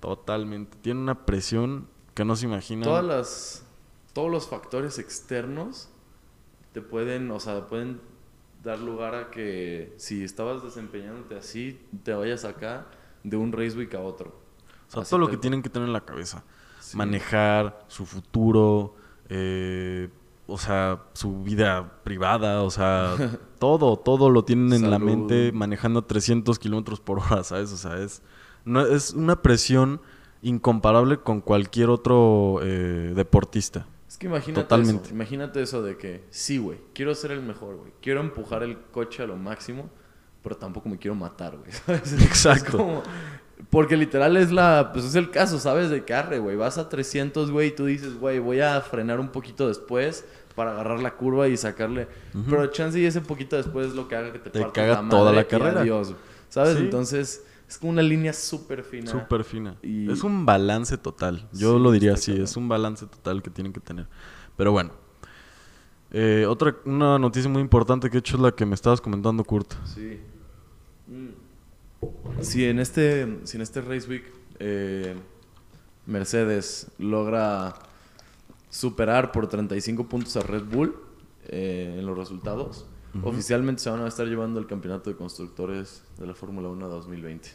totalmente. 0.00 0.76
Tiene 0.82 0.98
una 0.98 1.26
presión 1.26 1.86
que 2.14 2.24
no 2.24 2.34
se 2.34 2.46
imagina. 2.46 2.82
Todas 2.82 3.04
las, 3.04 3.64
todos 4.12 4.32
los 4.32 4.48
factores 4.48 4.98
externos 4.98 5.90
te 6.72 6.82
pueden, 6.82 7.30
o 7.30 7.38
sea, 7.38 7.68
pueden 7.68 8.00
dar 8.64 8.80
lugar 8.80 9.14
a 9.14 9.30
que 9.30 9.94
si 9.96 10.24
estabas 10.24 10.64
desempeñándote 10.64 11.36
así, 11.36 11.80
te 12.02 12.14
vayas 12.14 12.44
acá 12.44 12.88
de 13.22 13.36
un 13.36 13.52
race 13.52 13.78
week 13.78 13.94
a 13.94 14.00
otro. 14.00 14.39
O 14.90 14.92
sea, 14.92 15.02
Así 15.02 15.10
todo 15.10 15.20
lo 15.20 15.28
que 15.30 15.36
tienen 15.36 15.62
que 15.62 15.70
tener 15.70 15.86
en 15.86 15.92
la 15.92 16.04
cabeza. 16.04 16.44
Sí. 16.80 16.96
manejar 16.96 17.84
su 17.86 18.04
futuro, 18.04 18.96
eh, 19.28 20.08
o 20.48 20.58
sea, 20.58 21.04
su 21.12 21.42
vida 21.44 22.00
privada, 22.02 22.62
o 22.62 22.70
sea, 22.70 23.14
todo, 23.60 23.96
todo 23.96 24.28
lo 24.30 24.44
tienen 24.44 24.72
en 24.72 24.90
la 24.90 24.98
mente 24.98 25.52
manejando 25.52 26.02
300 26.02 26.58
kilómetros 26.58 26.98
por 27.00 27.20
hora, 27.20 27.44
¿sabes? 27.44 27.70
O 27.72 27.76
sea, 27.76 27.98
es, 27.98 28.22
no, 28.64 28.80
es 28.84 29.12
una 29.14 29.40
presión 29.40 30.00
incomparable 30.42 31.18
con 31.18 31.40
cualquier 31.40 31.90
otro 31.90 32.58
eh, 32.62 33.12
deportista. 33.14 33.86
Es 34.08 34.18
que 34.18 34.26
imagínate 34.26 34.62
Totalmente. 34.62 35.04
eso, 35.04 35.14
imagínate 35.14 35.62
eso 35.62 35.82
de 35.82 35.96
que, 35.96 36.24
sí, 36.30 36.58
güey, 36.58 36.80
quiero 36.92 37.14
ser 37.14 37.30
el 37.30 37.42
mejor, 37.42 37.76
güey. 37.76 37.92
Quiero 38.02 38.20
empujar 38.20 38.64
el 38.64 38.76
coche 38.90 39.22
a 39.22 39.26
lo 39.28 39.36
máximo, 39.36 39.88
pero 40.42 40.56
tampoco 40.56 40.88
me 40.88 40.98
quiero 40.98 41.14
matar, 41.14 41.56
güey. 41.56 41.70
Exacto. 42.24 42.66
Es 42.66 42.72
como- 42.72 43.02
porque 43.68 43.96
literal 43.96 44.36
es 44.36 44.50
la, 44.50 44.90
pues 44.92 45.04
es 45.04 45.14
el 45.14 45.30
caso, 45.30 45.58
¿sabes? 45.58 45.90
De 45.90 46.04
carre, 46.04 46.38
güey. 46.38 46.56
Vas 46.56 46.78
a 46.78 46.88
300, 46.88 47.50
güey, 47.50 47.68
y 47.68 47.70
tú 47.72 47.84
dices, 47.86 48.14
güey, 48.18 48.38
voy 48.38 48.60
a 48.60 48.80
frenar 48.80 49.20
un 49.20 49.28
poquito 49.28 49.68
después 49.68 50.24
para 50.54 50.72
agarrar 50.72 51.00
la 51.00 51.14
curva 51.16 51.48
y 51.48 51.56
sacarle. 51.56 52.08
Pero 52.48 52.66
chance 52.68 52.98
y 52.98 53.04
ese 53.04 53.20
poquito 53.20 53.56
después 53.56 53.88
es 53.88 53.94
lo 53.94 54.08
que 54.08 54.16
haga 54.16 54.32
que 54.32 54.38
te, 54.38 54.50
Te 54.50 54.60
partas 54.60 54.72
caga 54.74 55.02
la 55.02 55.08
toda 55.08 55.22
madre 55.24 55.36
la 55.36 55.42
y 55.42 55.44
carrera. 55.44 55.80
adiós. 55.82 56.14
¿Sabes? 56.48 56.76
Sí. 56.76 56.84
Entonces, 56.84 57.44
es 57.68 57.78
como 57.78 57.92
una 57.92 58.02
línea 58.02 58.32
súper 58.32 58.82
fina. 58.82 59.10
Súper 59.10 59.44
fina. 59.44 59.76
Y- 59.82 60.10
Es 60.10 60.24
un 60.24 60.44
balance 60.44 60.96
total. 60.98 61.48
Yo 61.52 61.76
Sí, 61.76 61.82
lo 61.82 61.92
diría 61.92 62.14
así, 62.14 62.32
es 62.40 62.56
un 62.56 62.68
balance 62.68 63.06
total 63.06 63.42
que 63.42 63.50
tienen 63.50 63.72
que 63.72 63.80
tener. 63.80 64.06
Pero 64.56 64.72
bueno. 64.72 64.90
Eh, 66.12 66.44
otra, 66.48 66.74
una 66.84 67.18
noticia 67.20 67.48
muy 67.48 67.62
importante 67.62 68.10
que 68.10 68.16
he 68.16 68.20
hecho 68.20 68.36
es 68.36 68.42
la 68.42 68.50
que 68.50 68.66
me 68.66 68.74
estabas 68.74 69.00
comentando, 69.00 69.44
Kurt. 69.44 69.72
Sí. 69.84 70.20
Si 72.40 72.64
en 72.64 72.78
este, 72.78 73.38
si 73.44 73.56
en 73.56 73.62
este 73.62 73.80
Race 73.80 74.08
Week 74.08 74.24
eh, 74.58 75.14
Mercedes 76.06 76.90
logra 76.98 77.74
superar 78.70 79.32
por 79.32 79.48
35 79.48 80.08
puntos 80.08 80.36
a 80.36 80.40
Red 80.40 80.64
Bull 80.64 80.96
eh, 81.48 81.96
en 81.98 82.06
los 82.06 82.16
resultados, 82.16 82.86
oficialmente 83.22 83.82
se 83.82 83.90
van 83.90 84.00
a 84.00 84.08
estar 84.08 84.26
llevando 84.26 84.58
el 84.60 84.66
campeonato 84.66 85.10
de 85.10 85.16
constructores 85.16 86.02
de 86.18 86.26
la 86.26 86.34
Fórmula 86.34 86.68
1 86.68 86.88
2020. 86.88 87.48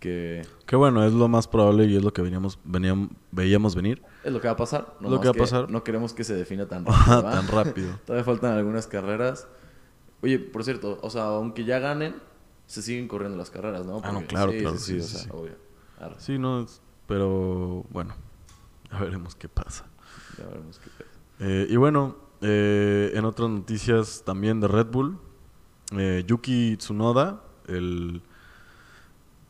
Que 0.00 0.42
Que 0.66 0.76
bueno, 0.76 1.04
es 1.04 1.12
lo 1.12 1.28
más 1.28 1.48
probable 1.48 1.84
y 1.86 1.96
es 1.96 2.04
lo 2.04 2.12
que 2.12 2.22
veníamos, 2.22 2.58
veníamos, 2.64 3.10
veíamos 3.32 3.74
venir. 3.74 4.02
es 4.24 4.32
lo 4.32 4.40
que 4.40 4.46
va 4.46 4.54
a 4.54 4.56
pasar. 4.56 4.94
Lo 5.00 5.10
nomás 5.10 5.20
que 5.20 5.28
va 5.28 5.32
a 5.32 5.34
pasar. 5.34 5.70
No 5.70 5.82
queremos 5.84 6.14
que 6.14 6.24
se 6.24 6.34
defina 6.34 6.66
tan 6.66 6.84
rápido. 6.86 7.22
Tan 7.22 7.48
rápido. 7.48 7.88
Todavía 8.04 8.24
faltan 8.24 8.56
algunas 8.56 8.86
carreras. 8.86 9.48
Oye, 10.22 10.38
por 10.38 10.64
cierto, 10.64 10.98
o 11.02 11.10
sea, 11.10 11.24
aunque 11.24 11.64
ya 11.64 11.78
ganen, 11.78 12.14
se 12.68 12.82
siguen 12.82 13.08
corriendo 13.08 13.36
las 13.36 13.50
carreras, 13.50 13.84
¿no? 13.84 14.00
Ah, 14.04 14.12
no, 14.12 14.24
claro, 14.26 14.52
sí, 14.52 14.58
claro, 14.60 14.78
Sí, 14.78 15.00
sí, 15.00 15.08
sí, 15.08 15.16
o 15.16 15.18
sea, 15.18 15.32
obvio. 15.32 15.56
Arre, 15.98 16.14
Sí, 16.18 16.38
no, 16.38 16.64
pero 17.08 17.84
bueno, 17.90 18.14
ya 18.92 19.00
veremos 19.00 19.34
qué 19.34 19.48
pasa. 19.48 19.86
ya 20.38 20.46
veremos 20.46 20.78
qué 20.78 20.90
pedo. 20.96 21.08
Eh, 21.40 21.66
y 21.68 21.76
bueno, 21.76 22.16
eh, 22.40 23.10
en 23.14 23.24
otras 23.24 23.50
noticias 23.50 24.22
también 24.24 24.60
de 24.60 24.68
Red 24.68 24.86
Bull, 24.86 25.18
eh, 25.96 26.22
Yuki 26.26 26.76
Tsunoda, 26.76 27.42
el, 27.66 28.22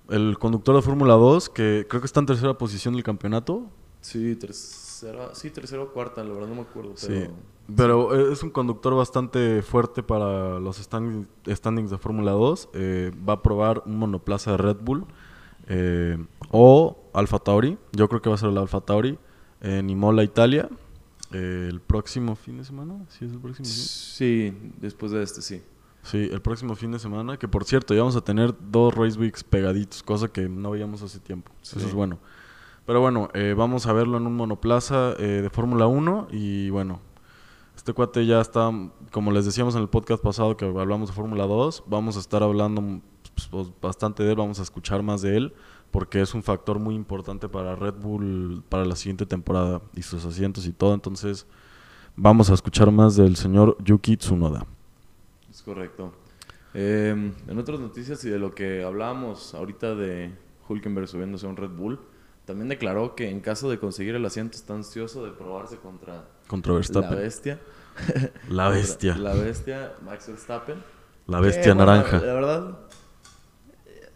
el 0.08 0.38
conductor 0.38 0.74
de 0.76 0.82
Fórmula 0.82 1.14
2, 1.14 1.50
que 1.50 1.86
creo 1.88 2.00
que 2.00 2.06
está 2.06 2.20
en 2.20 2.26
tercera 2.26 2.56
posición 2.56 2.94
del 2.94 3.02
campeonato. 3.02 3.68
Sí, 4.00 4.36
tercera, 4.36 5.34
sí, 5.34 5.50
tercera 5.50 5.82
o 5.82 5.92
cuarta, 5.92 6.22
la 6.24 6.32
verdad 6.32 6.48
no 6.48 6.54
me 6.54 6.60
acuerdo. 6.62 6.92
Sí, 6.96 7.26
Pero, 7.76 8.32
es 8.32 8.42
un 8.42 8.50
conductor 8.50 8.94
bastante 8.94 9.60
fuerte 9.62 10.02
para 10.02 10.58
los 10.58 10.80
stand- 10.80 11.26
standings 11.46 11.90
de 11.90 11.98
Fórmula 11.98 12.32
2. 12.32 12.70
Eh, 12.72 13.12
va 13.28 13.34
a 13.34 13.42
probar 13.42 13.82
un 13.84 13.98
monoplaza 13.98 14.52
de 14.52 14.56
Red 14.56 14.78
Bull 14.80 15.04
eh, 15.68 16.16
o 16.50 16.96
Alfa 17.12 17.38
Tauri. 17.38 17.76
Yo 17.92 18.08
creo 18.08 18.22
que 18.22 18.30
va 18.30 18.36
a 18.36 18.38
ser 18.38 18.48
el 18.50 18.58
Alfa 18.58 18.80
Tauri 18.80 19.18
en 19.60 19.90
Imola, 19.90 20.24
Italia. 20.24 20.68
eh, 21.32 21.66
el 21.70 21.80
próximo 21.80 22.36
fin 22.36 22.56
de 22.56 22.64
semana. 22.64 22.94
Sí, 23.10 23.26
es 23.26 23.32
el 23.32 23.38
próximo 23.38 23.66
fin. 23.66 23.74
sí, 23.74 24.72
después 24.80 25.12
de 25.12 25.22
este, 25.22 25.42
sí. 25.42 25.62
Sí, 26.04 26.26
el 26.32 26.40
próximo 26.40 26.74
fin 26.74 26.90
de 26.92 26.98
semana. 26.98 27.36
Que 27.36 27.48
por 27.48 27.64
cierto, 27.64 27.92
ya 27.92 28.00
vamos 28.00 28.16
a 28.16 28.22
tener 28.22 28.54
dos 28.70 28.94
Race 28.94 29.18
Weeks 29.18 29.44
pegaditos, 29.44 30.02
cosa 30.02 30.28
que 30.28 30.48
no 30.48 30.70
veíamos 30.70 31.02
hace 31.02 31.18
tiempo. 31.18 31.52
Sí. 31.60 31.76
Eso 31.78 31.86
es 31.86 31.92
bueno. 31.92 32.18
Pero 32.86 33.02
bueno, 33.02 33.28
eh, 33.34 33.54
vamos 33.54 33.86
a 33.86 33.92
verlo 33.92 34.16
en 34.16 34.26
un 34.26 34.34
monoplaza 34.34 35.12
eh, 35.18 35.42
de 35.42 35.50
Fórmula 35.50 35.86
1 35.86 36.28
y 36.32 36.70
bueno, 36.70 37.00
este 37.88 37.94
cuate 37.94 38.26
ya 38.26 38.42
está, 38.42 38.70
como 39.10 39.32
les 39.32 39.46
decíamos 39.46 39.74
en 39.74 39.80
el 39.80 39.88
podcast 39.88 40.22
pasado 40.22 40.58
que 40.58 40.66
hablamos 40.66 41.08
de 41.08 41.14
Fórmula 41.14 41.46
2, 41.46 41.84
vamos 41.86 42.18
a 42.18 42.20
estar 42.20 42.42
hablando 42.42 43.00
pues, 43.34 43.48
pues, 43.48 43.72
bastante 43.80 44.24
de 44.24 44.32
él, 44.32 44.36
vamos 44.36 44.60
a 44.60 44.62
escuchar 44.62 45.02
más 45.02 45.22
de 45.22 45.38
él 45.38 45.54
porque 45.90 46.20
es 46.20 46.34
un 46.34 46.42
factor 46.42 46.78
muy 46.78 46.94
importante 46.94 47.48
para 47.48 47.76
Red 47.76 47.94
Bull 47.94 48.62
para 48.68 48.84
la 48.84 48.94
siguiente 48.94 49.24
temporada 49.24 49.80
y 49.94 50.02
sus 50.02 50.22
asientos 50.26 50.66
y 50.66 50.72
todo, 50.74 50.92
entonces 50.92 51.46
vamos 52.14 52.50
a 52.50 52.54
escuchar 52.54 52.90
más 52.90 53.16
del 53.16 53.36
señor 53.36 53.74
Yuki 53.82 54.18
Tsunoda. 54.18 54.66
Es 55.50 55.62
correcto. 55.62 56.12
Eh, 56.74 57.32
en 57.48 57.58
otras 57.58 57.80
noticias 57.80 58.22
y 58.26 58.28
de 58.28 58.38
lo 58.38 58.54
que 58.54 58.84
hablábamos 58.84 59.54
ahorita 59.54 59.94
de 59.94 60.34
Hulkenberg 60.68 61.08
subiéndose 61.08 61.46
a 61.46 61.48
un 61.48 61.56
Red 61.56 61.70
Bull, 61.70 61.98
también 62.44 62.68
declaró 62.68 63.14
que 63.14 63.30
en 63.30 63.40
caso 63.40 63.70
de 63.70 63.78
conseguir 63.78 64.14
el 64.14 64.26
asiento 64.26 64.58
está 64.58 64.74
ansioso 64.74 65.24
de 65.24 65.32
probarse 65.32 65.78
contra, 65.78 66.28
contra 66.48 66.72
Verstappen. 66.72 67.10
la 67.12 67.16
bestia. 67.20 67.60
La 68.48 68.68
bestia. 68.68 69.16
la 69.18 69.34
bestia, 69.34 69.92
Max 70.04 70.28
Verstappen. 70.28 70.82
La 71.26 71.40
bestia 71.40 71.74
naranja. 71.74 72.20
La 72.20 72.32
verdad, 72.32 72.78
eh, 73.86 74.08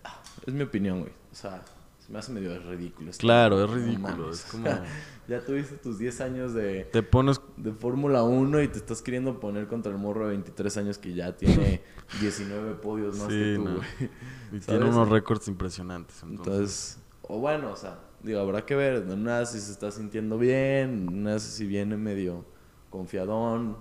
es 0.46 0.54
mi 0.54 0.62
opinión, 0.62 1.00
güey. 1.00 1.12
O 1.32 1.34
sea, 1.34 1.62
se 1.98 2.12
me 2.12 2.18
hace 2.18 2.32
medio 2.32 2.58
ridículo. 2.60 3.10
Claro, 3.18 3.64
es 3.64 3.70
ridículo. 3.70 4.30
es 4.30 4.44
como... 4.44 4.68
ya 5.28 5.44
tuviste 5.44 5.76
tus 5.76 5.98
10 5.98 6.20
años 6.20 6.54
de... 6.54 6.84
Te 6.92 7.02
pones... 7.02 7.40
De 7.56 7.72
Fórmula 7.72 8.22
1 8.22 8.62
y 8.62 8.68
te 8.68 8.78
estás 8.78 9.02
queriendo 9.02 9.38
poner 9.40 9.66
contra 9.66 9.92
el 9.92 9.98
morro 9.98 10.26
de 10.26 10.30
23 10.30 10.76
años 10.78 10.98
que 10.98 11.14
ya 11.14 11.36
tiene 11.36 11.82
19 12.20 12.74
podios 12.74 13.18
más 13.18 13.28
que 13.28 13.54
tú, 13.56 13.62
güey. 13.62 14.10
Y 14.52 14.60
tiene 14.60 14.84
unos 14.84 15.08
récords 15.08 15.48
impresionantes. 15.48 16.22
Entonces... 16.22 16.98
o 17.22 17.38
bueno, 17.38 17.72
o 17.72 17.76
sea, 17.76 17.98
digo, 18.22 18.40
habrá 18.40 18.64
que 18.64 18.74
ver. 18.74 19.04
No 19.04 19.46
si 19.46 19.60
se 19.60 19.72
está 19.72 19.90
sintiendo 19.90 20.38
bien, 20.38 21.22
no 21.22 21.38
sé 21.38 21.50
si 21.50 21.66
viene 21.66 21.96
medio 21.96 22.44
confiadón. 22.90 23.76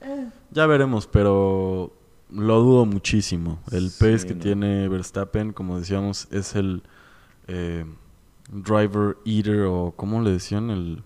Eh. 0.00 0.28
Ya 0.50 0.66
veremos, 0.66 1.06
pero 1.06 1.92
lo 2.30 2.60
dudo 2.60 2.86
muchísimo. 2.86 3.60
El 3.70 3.90
pace 3.90 4.26
que 4.26 4.34
tiene 4.34 4.88
Verstappen, 4.88 5.52
como 5.52 5.78
decíamos, 5.78 6.28
es 6.30 6.54
el 6.54 6.82
eh, 7.46 7.84
driver 8.50 9.16
eater 9.24 9.62
o 9.62 9.92
¿cómo 9.96 10.20
le 10.20 10.30
decían? 10.30 10.70
El, 10.70 11.02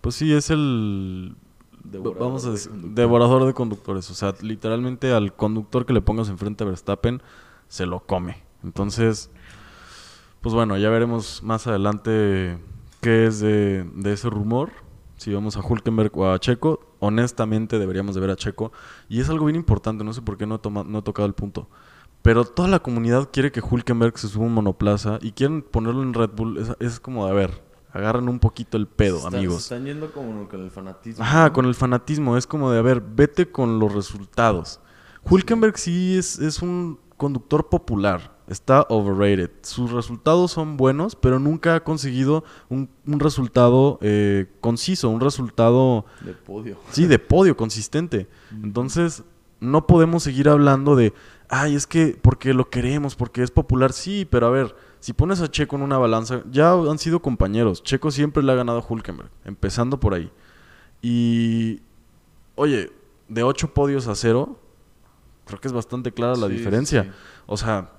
pues 0.00 0.14
sí, 0.14 0.32
es 0.32 0.50
el 0.50 1.34
devorador 1.84 2.26
vamos 2.26 2.44
a 2.46 2.52
decir, 2.52 2.72
de 2.72 3.02
devorador 3.02 3.46
de 3.46 3.54
conductores. 3.54 4.10
O 4.10 4.14
sea, 4.14 4.34
literalmente 4.40 5.12
al 5.12 5.34
conductor 5.34 5.86
que 5.86 5.92
le 5.92 6.00
pongas 6.00 6.28
enfrente 6.28 6.64
a 6.64 6.66
Verstappen 6.66 7.22
se 7.68 7.86
lo 7.86 8.00
come. 8.00 8.42
Entonces, 8.62 9.30
pues 10.40 10.54
bueno, 10.54 10.76
ya 10.78 10.90
veremos 10.90 11.42
más 11.42 11.66
adelante 11.66 12.58
qué 13.00 13.26
es 13.26 13.40
de, 13.40 13.84
de 13.94 14.12
ese 14.12 14.30
rumor. 14.30 14.70
Si 15.16 15.34
vamos 15.34 15.56
a 15.58 15.60
Hulkenberg 15.60 16.16
o 16.16 16.32
a 16.32 16.38
Checo, 16.38 16.80
honestamente 16.98 17.78
deberíamos 17.78 18.14
de 18.14 18.22
ver 18.22 18.30
a 18.30 18.36
Checo. 18.36 18.72
Y 19.08 19.20
es 19.20 19.28
algo 19.28 19.46
bien 19.46 19.56
importante, 19.56 20.02
no 20.02 20.14
sé 20.14 20.22
por 20.22 20.38
qué 20.38 20.46
no 20.46 20.60
he, 20.62 20.70
no 20.70 20.98
he 20.98 21.02
tocado 21.02 21.26
el 21.26 21.34
punto. 21.34 21.68
Pero 22.22 22.44
toda 22.44 22.68
la 22.68 22.78
comunidad 22.78 23.28
quiere 23.30 23.52
que 23.52 23.60
Hulkenberg 23.60 24.16
se 24.18 24.28
suba 24.28 24.46
un 24.46 24.54
monoplaza 24.54 25.18
y 25.20 25.32
quieren 25.32 25.62
ponerlo 25.62 26.02
en 26.02 26.14
Red 26.14 26.30
Bull. 26.34 26.74
Es, 26.78 27.00
como, 27.00 27.26
a 27.26 27.32
ver, 27.32 27.62
agarran 27.92 28.28
un 28.28 28.38
poquito 28.38 28.76
el 28.76 28.86
pedo, 28.86 29.26
amigos. 29.26 29.62
están 29.62 29.84
yendo 29.84 30.10
como 30.12 30.48
con 30.48 30.62
el 30.62 30.70
fanatismo. 30.70 31.24
Ajá, 31.24 31.52
con 31.52 31.66
el 31.66 31.74
fanatismo. 31.74 32.36
Es 32.36 32.46
como 32.46 32.70
de, 32.70 32.78
a 32.78 32.82
ver, 32.82 33.00
vete 33.00 33.50
con 33.50 33.78
los 33.78 33.94
resultados. 33.94 34.80
Hulkenberg 35.28 35.76
sí 35.78 36.16
es, 36.16 36.38
es 36.38 36.62
un 36.62 36.98
conductor 37.16 37.68
popular 37.68 38.39
está 38.50 38.84
overrated. 38.88 39.50
Sus 39.62 39.92
resultados 39.92 40.50
son 40.50 40.76
buenos, 40.76 41.14
pero 41.14 41.38
nunca 41.38 41.76
ha 41.76 41.84
conseguido 41.84 42.44
un, 42.68 42.90
resultado 43.06 43.98
eh, 44.02 44.46
conciso, 44.60 45.08
un 45.08 45.20
resultado... 45.20 46.04
De 46.20 46.32
podio. 46.32 46.76
Sí, 46.90 47.06
de 47.06 47.20
podio, 47.20 47.56
consistente. 47.56 48.26
Entonces, 48.62 49.22
no 49.60 49.86
podemos 49.86 50.24
seguir 50.24 50.48
hablando 50.48 50.96
de, 50.96 51.14
ay, 51.48 51.76
es 51.76 51.86
que 51.86 52.18
porque 52.20 52.52
lo 52.52 52.68
queremos, 52.68 53.14
porque 53.14 53.42
es 53.44 53.52
popular. 53.52 53.92
Sí, 53.92 54.26
pero 54.28 54.48
a 54.48 54.50
ver, 54.50 54.74
si 54.98 55.12
pones 55.12 55.40
a 55.40 55.48
Checo 55.48 55.76
en 55.76 55.82
una 55.82 55.98
balanza, 55.98 56.42
ya 56.50 56.72
han 56.72 56.98
sido 56.98 57.22
compañeros. 57.22 57.84
Checo 57.84 58.10
siempre 58.10 58.42
le 58.42 58.50
ha 58.50 58.56
ganado 58.56 58.80
a 58.80 58.84
Hulkenberg, 58.86 59.30
empezando 59.44 60.00
por 60.00 60.12
ahí. 60.14 60.28
Y, 61.02 61.82
oye, 62.56 62.90
de 63.28 63.44
ocho 63.44 63.72
podios 63.72 64.08
a 64.08 64.16
cero, 64.16 64.58
creo 65.46 65.60
que 65.60 65.68
es 65.68 65.72
bastante 65.72 66.10
clara 66.10 66.34
la 66.34 66.48
diferencia. 66.48 67.14
O 67.46 67.56
sea, 67.56 67.92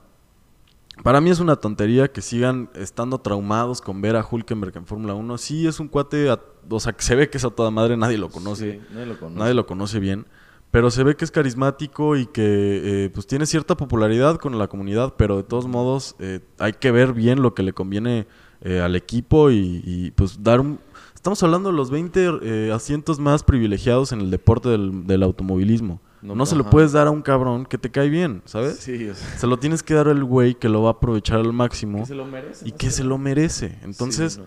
para 1.03 1.21
mí 1.21 1.29
es 1.29 1.39
una 1.39 1.55
tontería 1.55 2.11
que 2.11 2.21
sigan 2.21 2.69
estando 2.75 3.19
traumados 3.19 3.81
con 3.81 4.01
ver 4.01 4.15
a 4.15 4.25
Hulkenberg 4.29 4.77
en 4.77 4.85
Fórmula 4.85 5.13
1. 5.13 5.37
Sí, 5.37 5.67
es 5.67 5.79
un 5.79 5.87
cuate, 5.87 6.29
o 6.29 6.79
sea, 6.79 6.93
que 6.93 7.03
se 7.03 7.15
ve 7.15 7.29
que 7.29 7.37
es 7.37 7.45
a 7.45 7.49
toda 7.49 7.71
madre, 7.71 7.97
nadie 7.97 8.17
lo 8.17 8.29
conoce. 8.29 8.81
nadie, 8.93 9.53
lo 9.53 9.65
conoce. 9.65 9.99
bien. 9.99 10.25
Pero 10.69 10.89
se 10.89 11.03
ve 11.03 11.15
que 11.15 11.25
es 11.25 11.31
carismático 11.31 12.15
y 12.15 12.27
que 12.27 13.05
eh, 13.05 13.09
pues 13.09 13.27
tiene 13.27 13.45
cierta 13.45 13.75
popularidad 13.75 14.37
con 14.37 14.57
la 14.57 14.67
comunidad, 14.67 15.15
pero 15.17 15.35
de 15.37 15.43
todos 15.43 15.67
modos 15.67 16.15
eh, 16.19 16.39
hay 16.59 16.73
que 16.73 16.91
ver 16.91 17.13
bien 17.13 17.41
lo 17.41 17.53
que 17.53 17.63
le 17.63 17.73
conviene 17.73 18.25
eh, 18.61 18.79
al 18.79 18.95
equipo 18.95 19.51
y, 19.51 20.13
pues 20.15 20.41
dar 20.41 20.61
un... 20.61 20.79
Estamos 21.13 21.43
hablando 21.43 21.69
de 21.69 21.75
los 21.75 21.91
20 21.91 22.71
asientos 22.73 23.19
más 23.19 23.43
privilegiados 23.43 24.11
en 24.11 24.21
el 24.21 24.31
deporte 24.31 24.69
del 24.69 25.23
automovilismo. 25.23 25.99
No, 26.21 26.45
se 26.45 26.55
lo 26.55 26.69
puedes 26.69 26.91
dar 26.91 27.07
a 27.07 27.11
un 27.11 27.21
cabrón 27.21 27.65
que 27.65 27.77
te 27.77 27.89
cae 27.89 28.09
bien, 28.09 28.41
¿sabes? 28.45 28.77
Sí, 28.77 29.11
Se 29.37 29.47
lo 29.47 29.57
tienes 29.57 29.81
que 29.81 29.93
dar 29.93 30.07
al 30.07 30.23
güey 30.23 30.55
que 30.55 30.69
lo 30.69 30.83
va 30.83 30.89
a 30.89 30.93
aprovechar 30.93 31.39
al 31.39 31.51
máximo. 31.53 31.99
Que 31.99 32.05
se 32.05 32.15
lo 32.15 32.25
merece. 32.25 32.67
Y 32.67 32.71
que 32.71 32.91
se 32.91 33.03
lo 33.03 33.17
merece. 33.17 33.79
Entonces, 33.81 34.39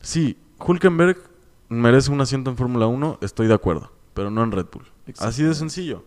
sí, 0.00 0.38
Hulkenberg 0.58 1.18
merece 1.68 2.10
un 2.10 2.20
asiento 2.20 2.50
en 2.50 2.56
Fórmula 2.56 2.86
1, 2.86 3.18
estoy 3.20 3.46
de 3.46 3.54
acuerdo, 3.54 3.92
pero 4.14 4.30
no 4.30 4.42
en 4.42 4.52
Red 4.52 4.66
Bull. 4.72 4.84
Así 5.18 5.42
de 5.42 5.54
sencillo. 5.54 6.04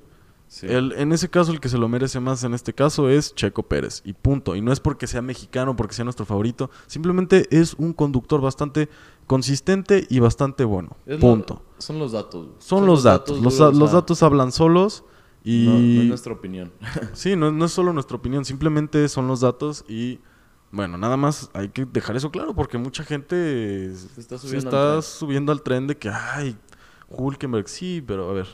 El, 0.63 0.93
en 0.93 1.11
ese 1.11 1.29
caso, 1.29 1.51
el 1.51 1.59
que 1.59 1.69
se 1.69 1.77
lo 1.77 1.87
merece 1.87 2.19
más 2.19 2.43
en 2.43 2.53
este 2.53 2.73
caso 2.73 3.07
es 3.09 3.35
Checo 3.35 3.63
Pérez. 3.63 4.01
Y 4.03 4.13
punto. 4.13 4.55
Y 4.55 4.61
no 4.61 4.71
es 4.71 4.79
porque 4.79 5.05
sea 5.05 5.21
mexicano, 5.21 5.75
porque 5.75 5.93
sea 5.93 6.03
nuestro 6.03 6.25
favorito. 6.25 6.71
Simplemente 6.87 7.47
es 7.51 7.75
un 7.75 7.93
conductor 7.93 8.41
bastante 8.41 8.89
consistente 9.27 10.07
y 10.09 10.19
bastante 10.19 10.63
bueno. 10.63 10.97
punto. 11.19 11.61
son 11.77 11.99
los 11.99 12.13
datos. 12.13 12.47
Son, 12.57 12.85
los, 12.85 13.03
datos. 13.03 13.39
los, 13.41 13.91
datos 13.91 14.23
hablan 14.23 14.51
solos. 14.51 15.03
Y... 15.43 15.65
No, 15.67 16.01
es 16.01 16.07
nuestra 16.09 16.33
opinión. 16.33 16.71
sí, 17.13 17.35
no, 17.35 17.51
no 17.51 17.65
es 17.65 17.71
solo 17.71 17.93
nuestra 17.93 18.17
opinión. 18.17 18.43
Simplemente 18.43 19.07
son 19.07 19.27
los 19.27 19.41
datos 19.41 19.85
y... 19.87 20.19
Bueno, 20.71 20.99
nada 20.99 21.17
más 21.17 21.49
hay 21.53 21.69
que 21.69 21.85
dejar 21.85 22.15
eso 22.15 22.29
claro 22.29 22.53
porque 22.53 22.77
mucha 22.77 23.03
gente 23.03 23.91
se 23.95 24.21
está 24.21 24.37
subiendo, 24.37 24.69
al, 24.69 24.99
tren. 24.99 25.01
subiendo 25.01 25.51
al 25.51 25.63
tren 25.63 25.87
de 25.87 25.97
que, 25.97 26.09
ay, 26.09 26.55
Hulkenberg, 27.09 27.67
sí, 27.67 28.03
pero 28.05 28.29
a 28.29 28.33
ver, 28.33 28.47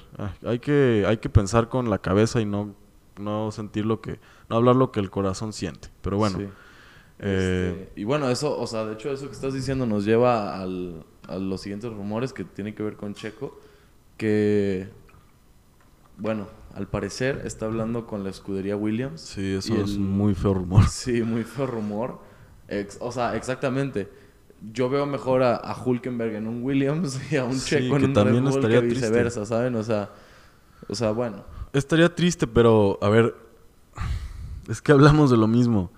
hay 0.45 0.59
que, 0.59 1.05
hay 1.07 1.17
que 1.17 1.29
pensar 1.29 1.67
con 1.69 1.89
la 1.89 1.99
cabeza 1.99 2.39
y 2.41 2.45
no, 2.45 2.73
no 3.19 3.51
sentir 3.51 3.85
lo 3.85 4.01
que, 4.01 4.19
no 4.49 4.55
hablar 4.55 4.75
lo 4.75 4.91
que 4.91 4.99
el 4.99 5.09
corazón 5.09 5.53
siente. 5.53 5.89
Pero 6.01 6.17
bueno. 6.17 6.39
Eh, 7.19 7.87
este, 7.89 8.01
y 8.01 8.03
bueno, 8.03 8.29
eso, 8.29 8.57
o 8.57 8.67
sea, 8.67 8.85
de 8.85 8.93
hecho 8.93 9.11
eso 9.11 9.27
que 9.27 9.33
estás 9.33 9.53
diciendo 9.53 9.85
nos 9.85 10.05
lleva 10.05 10.59
al, 10.59 11.05
a 11.27 11.37
los 11.37 11.61
siguientes 11.61 11.91
rumores 11.91 12.33
que 12.33 12.43
tienen 12.43 12.73
que 12.75 12.83
ver 12.83 12.95
con 12.95 13.13
Checo, 13.13 13.59
que, 14.17 14.89
bueno, 16.17 16.47
al 16.73 16.87
parecer 16.87 17.41
está 17.45 17.65
hablando 17.65 18.05
con 18.05 18.23
la 18.23 18.29
escudería 18.29 18.75
Williams. 18.75 19.21
Sí, 19.21 19.53
eso 19.53 19.75
es 19.75 19.97
muy 19.97 20.33
feo 20.33 20.53
rumor. 20.53 20.85
Sí, 20.89 21.23
muy 21.23 21.43
feo 21.43 21.67
rumor. 21.67 22.19
o 22.99 23.11
sea, 23.11 23.35
exactamente 23.35 24.24
yo 24.61 24.89
veo 24.89 25.05
mejor 25.05 25.43
a, 25.43 25.75
Hulkenberg 25.83 26.35
en 26.35 26.47
un 26.47 26.63
Williams 26.63 27.19
y 27.31 27.37
a 27.37 27.43
un 27.43 27.59
Checo 27.59 27.97
en 27.97 28.05
un 28.05 28.13
también 28.13 28.43
Red 28.43 28.51
Bull 28.51 28.59
estaría 28.59 28.81
que 28.81 28.87
viceversa, 28.87 29.45
¿saben? 29.45 29.75
O 29.75 29.83
sea, 29.83 30.09
o 30.87 30.95
sea, 30.95 31.11
bueno. 31.11 31.43
Estaría 31.73 32.13
triste, 32.13 32.47
pero 32.47 32.97
a 33.01 33.09
ver, 33.09 33.35
es 34.69 34.81
que 34.81 34.91
hablamos 34.91 35.29
de 35.29 35.37
lo 35.37 35.47
mismo. 35.47 35.91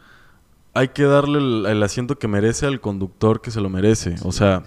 Hay 0.74 0.90
que 0.90 1.04
darle 1.04 1.40
el, 1.72 1.84
asiento 1.84 2.20
que 2.20 2.28
merece 2.28 2.66
al 2.68 2.80
conductor 2.82 3.42
que 3.42 3.52
se 3.52 3.62
lo 3.62 3.70
merece. 3.70 4.16
o 4.24 4.32
sea, 4.32 4.64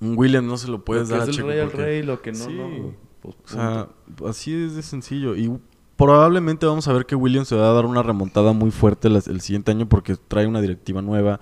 un 0.00 0.16
Williams 0.18 0.46
no 0.46 0.56
se 0.58 0.68
lo 0.68 0.84
puedes 0.84 1.08
dar 1.08 1.22
a 1.22 1.26
Checo. 1.28 1.48
rey 1.48 1.60
al 1.60 1.72
rey, 1.72 2.02
lo 2.02 2.20
que 2.20 2.32
no, 2.32 2.50
no. 2.50 2.94
Pues, 3.22 3.34
o 3.44 3.48
sea, 3.48 3.88
así 4.28 4.52
es 4.52 4.76
de 4.76 4.82
sencillo. 4.82 5.34
Y 5.34 5.50
probablemente 5.96 6.66
vamos 6.66 6.86
a 6.88 6.92
ver 6.92 7.06
que 7.06 7.14
Williams 7.14 7.48
se 7.48 7.56
va 7.56 7.70
a 7.70 7.72
dar 7.72 7.86
una 7.86 8.02
remontada 8.02 8.52
muy 8.52 8.70
fuerte 8.70 9.08
el 9.08 9.40
siguiente 9.40 9.70
año 9.70 9.88
porque 9.88 10.16
trae 10.28 10.46
una 10.46 10.60
directiva 10.60 11.00
nueva 11.00 11.40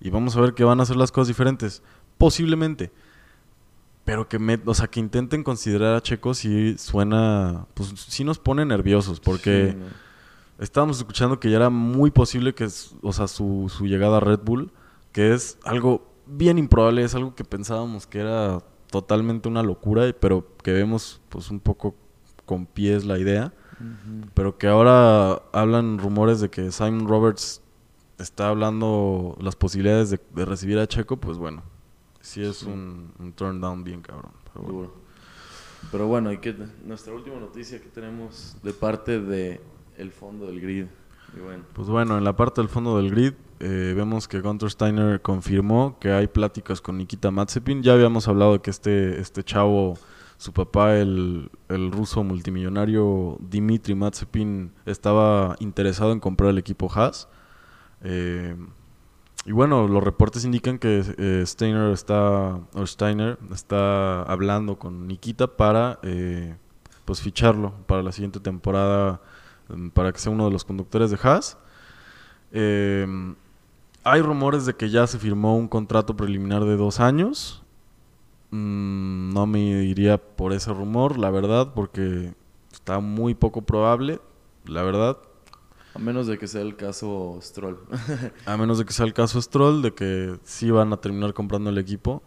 y 0.00 0.10
vamos 0.10 0.36
a 0.36 0.40
ver 0.40 0.54
que 0.54 0.64
van 0.64 0.80
a 0.80 0.82
hacer 0.82 0.96
las 0.96 1.12
cosas 1.12 1.28
diferentes. 1.28 1.82
Posiblemente. 2.18 2.92
Pero 4.04 4.28
que, 4.28 4.38
me, 4.38 4.60
o 4.64 4.74
sea, 4.74 4.86
que 4.86 5.00
intenten 5.00 5.42
considerar 5.42 5.96
a 5.96 6.00
Checo 6.00 6.32
si 6.32 6.78
suena, 6.78 7.66
pues 7.74 7.92
sí 8.08 8.22
nos 8.22 8.38
pone 8.38 8.64
nerviosos, 8.64 9.18
porque 9.18 9.76
estábamos 10.60 10.98
escuchando 10.98 11.40
que 11.40 11.50
ya 11.50 11.56
era 11.56 11.70
muy 11.70 12.12
posible 12.12 12.54
que, 12.54 12.68
o 13.02 13.12
sea, 13.12 13.26
su, 13.26 13.70
su 13.74 13.86
llegada 13.86 14.18
a 14.18 14.20
Red 14.20 14.40
Bull, 14.44 14.70
que 15.10 15.34
es 15.34 15.58
algo 15.64 16.06
bien 16.26 16.56
improbable, 16.58 17.02
es 17.02 17.16
algo 17.16 17.34
que 17.34 17.44
pensábamos 17.44 18.06
que 18.06 18.20
era 18.20 18.60
totalmente 18.90 19.48
una 19.48 19.62
locura, 19.62 20.04
pero 20.20 20.46
que 20.62 20.72
vemos 20.72 21.20
pues 21.28 21.50
un 21.50 21.60
poco 21.60 21.94
con 22.44 22.66
pies 22.66 23.04
la 23.04 23.18
idea, 23.18 23.52
pero 24.34 24.56
que 24.56 24.68
ahora 24.68 25.42
hablan 25.52 25.98
rumores 25.98 26.40
de 26.40 26.48
que 26.48 26.70
Simon 26.70 27.08
Roberts 27.08 27.60
está 28.18 28.48
hablando 28.48 29.36
las 29.40 29.56
posibilidades 29.56 30.10
de, 30.10 30.20
de 30.34 30.44
recibir 30.44 30.78
a 30.78 30.86
Checo, 30.86 31.16
pues 31.16 31.38
bueno, 31.38 31.62
sí 32.20 32.42
es 32.42 32.58
Sí. 32.58 32.66
Un, 32.66 33.12
un 33.18 33.32
turn 33.32 33.60
down 33.60 33.84
bien 33.84 34.00
cabrón. 34.02 34.32
pero 34.52 34.64
bueno. 34.64 34.78
Duro. 34.78 34.94
Pero 35.92 36.06
bueno, 36.08 36.32
y 36.32 36.38
que 36.38 36.54
nuestra 36.84 37.14
última 37.14 37.38
noticia 37.38 37.80
que 37.80 37.88
tenemos 37.88 38.56
de 38.62 38.72
parte 38.72 39.20
de 39.20 39.60
el 39.98 40.10
fondo 40.10 40.46
del 40.46 40.60
grid. 40.60 40.86
Y 41.36 41.40
bueno, 41.40 41.64
Pues 41.74 41.88
bueno, 41.88 42.18
en 42.18 42.24
la 42.24 42.34
parte 42.34 42.60
del 42.60 42.68
fondo 42.68 42.96
del 42.96 43.10
grid 43.10 43.34
eh, 43.60 43.92
vemos 43.94 44.26
que 44.26 44.40
Gunter 44.40 44.70
Steiner 44.70 45.20
confirmó 45.20 45.96
que 46.00 46.10
hay 46.12 46.26
pláticas 46.26 46.80
con 46.80 46.96
Nikita 46.98 47.30
Mazepin. 47.30 47.82
Ya 47.82 47.92
habíamos 47.92 48.26
hablado 48.26 48.54
de 48.54 48.60
que 48.60 48.70
este, 48.70 49.20
este 49.20 49.44
chavo, 49.44 49.94
su 50.38 50.52
papá, 50.52 50.96
el, 50.96 51.50
el 51.68 51.92
ruso 51.92 52.24
multimillonario 52.24 53.36
Dimitri 53.40 53.94
Mazepin, 53.94 54.72
estaba 54.86 55.56
interesado 55.60 56.12
en 56.12 56.20
comprar 56.20 56.50
el 56.50 56.58
equipo 56.58 56.90
Haas. 56.92 57.28
Eh, 58.02 58.56
y 59.46 59.52
bueno, 59.52 59.86
los 59.86 60.02
reportes 60.02 60.44
indican 60.44 60.78
que 60.78 61.04
eh, 61.18 61.42
Steiner 61.46 61.92
está, 61.92 62.58
o 62.74 62.84
Steiner 62.84 63.38
está 63.52 64.22
hablando 64.24 64.76
con 64.76 65.06
Nikita 65.06 65.46
para 65.56 66.00
eh, 66.02 66.56
pues 67.04 67.20
ficharlo 67.20 67.72
para 67.86 68.02
la 68.02 68.10
siguiente 68.10 68.40
temporada 68.40 69.20
mm, 69.68 69.90
para 69.90 70.12
que 70.12 70.18
sea 70.18 70.32
uno 70.32 70.46
de 70.46 70.50
los 70.50 70.64
conductores 70.64 71.12
de 71.12 71.18
Haas. 71.22 71.56
Eh, 72.50 73.06
hay 74.02 74.20
rumores 74.20 74.66
de 74.66 74.74
que 74.74 74.90
ya 74.90 75.06
se 75.06 75.18
firmó 75.18 75.56
un 75.56 75.68
contrato 75.68 76.16
preliminar 76.16 76.64
de 76.64 76.76
dos 76.76 76.98
años. 76.98 77.62
Mm, 78.50 79.32
no 79.32 79.46
me 79.46 79.60
iría 79.60 80.18
por 80.18 80.52
ese 80.54 80.72
rumor, 80.72 81.18
la 81.18 81.30
verdad, 81.30 81.72
porque 81.72 82.34
está 82.72 82.98
muy 82.98 83.34
poco 83.34 83.62
probable, 83.62 84.20
la 84.64 84.82
verdad. 84.82 85.18
A 85.96 85.98
menos 85.98 86.26
de 86.26 86.38
que 86.38 86.46
sea 86.46 86.62
el 86.62 86.76
caso 86.76 87.38
Stroll. 87.42 87.78
A 88.46 88.56
menos 88.56 88.78
de 88.78 88.84
que 88.84 88.92
sea 88.92 89.04
el 89.06 89.12
caso 89.14 89.40
Stroll, 89.42 89.82
de 89.82 89.92
que 89.94 90.38
sí 90.44 90.70
van 90.70 90.92
a 90.92 90.96
terminar 90.98 91.34
comprando 91.34 91.70
el 91.70 91.78
equipo. 91.78 92.22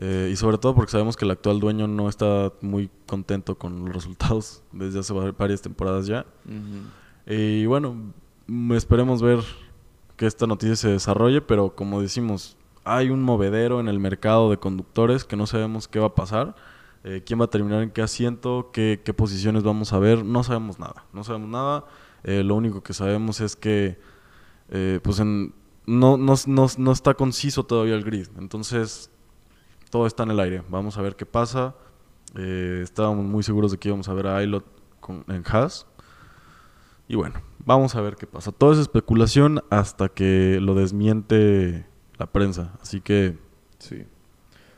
Eh, 0.00 0.30
y 0.32 0.36
sobre 0.36 0.58
todo 0.58 0.74
porque 0.76 0.92
sabemos 0.92 1.16
que 1.16 1.24
el 1.24 1.30
actual 1.32 1.58
dueño 1.58 1.88
no 1.88 2.08
está 2.08 2.52
muy 2.60 2.88
contento 3.06 3.56
con 3.58 3.84
los 3.84 3.94
resultados 3.94 4.62
desde 4.72 5.00
hace 5.00 5.12
va- 5.12 5.32
varias 5.32 5.60
temporadas 5.62 6.06
ya. 6.06 6.24
Ujú. 6.46 7.32
Y 7.34 7.66
bueno, 7.66 7.96
esperemos 8.76 9.22
ver 9.22 9.40
que 10.16 10.26
esta 10.26 10.46
noticia 10.46 10.76
se 10.76 10.88
desarrolle, 10.88 11.40
pero 11.40 11.74
como 11.74 12.00
decimos, 12.00 12.56
hay 12.84 13.10
un 13.10 13.22
movedero 13.22 13.80
en 13.80 13.88
el 13.88 13.98
mercado 13.98 14.50
de 14.50 14.56
conductores 14.58 15.24
que 15.24 15.36
no 15.36 15.46
sabemos 15.46 15.88
qué 15.88 15.98
va 15.98 16.06
a 16.06 16.14
pasar, 16.14 16.54
eh, 17.04 17.22
quién 17.26 17.40
va 17.40 17.44
a 17.46 17.50
terminar 17.50 17.82
en 17.82 17.90
qué 17.90 18.02
asiento, 18.02 18.70
qué, 18.72 19.00
qué 19.04 19.12
posiciones 19.12 19.62
vamos 19.62 19.92
a 19.92 19.98
ver, 19.98 20.24
no 20.24 20.42
sabemos 20.44 20.78
nada, 20.78 21.04
no 21.12 21.22
sabemos 21.24 21.48
nada. 21.50 21.84
Eh, 22.24 22.42
lo 22.42 22.54
único 22.56 22.82
que 22.82 22.92
sabemos 22.94 23.40
es 23.40 23.56
que 23.56 23.98
eh, 24.70 25.00
pues 25.02 25.18
en- 25.20 25.54
no, 25.86 26.16
no, 26.16 26.34
no, 26.46 26.66
no 26.76 26.92
está 26.92 27.14
conciso 27.14 27.64
todavía 27.64 27.94
el 27.94 28.04
grid, 28.04 28.26
entonces 28.38 29.10
todo 29.90 30.06
está 30.06 30.24
en 30.24 30.32
el 30.32 30.40
aire, 30.40 30.62
vamos 30.68 30.98
a 30.98 31.02
ver 31.02 31.16
qué 31.16 31.24
pasa. 31.24 31.74
Eh, 32.36 32.80
estábamos 32.82 33.24
muy 33.24 33.42
seguros 33.42 33.72
de 33.72 33.78
que 33.78 33.88
íbamos 33.88 34.08
a 34.08 34.12
ver 34.12 34.26
a 34.26 34.36
Ailot 34.36 34.64
con, 35.00 35.24
en 35.28 35.42
Haas. 35.46 35.86
Y 37.08 37.14
bueno, 37.16 37.40
vamos 37.64 37.94
a 37.94 38.02
ver 38.02 38.16
qué 38.16 38.26
pasa. 38.26 38.52
Todo 38.52 38.72
es 38.74 38.78
especulación 38.78 39.62
hasta 39.70 40.10
que 40.10 40.58
lo 40.60 40.74
desmiente 40.74 41.86
la 42.18 42.26
prensa. 42.26 42.74
Así 42.82 43.00
que 43.00 43.38
Sí. 43.78 44.04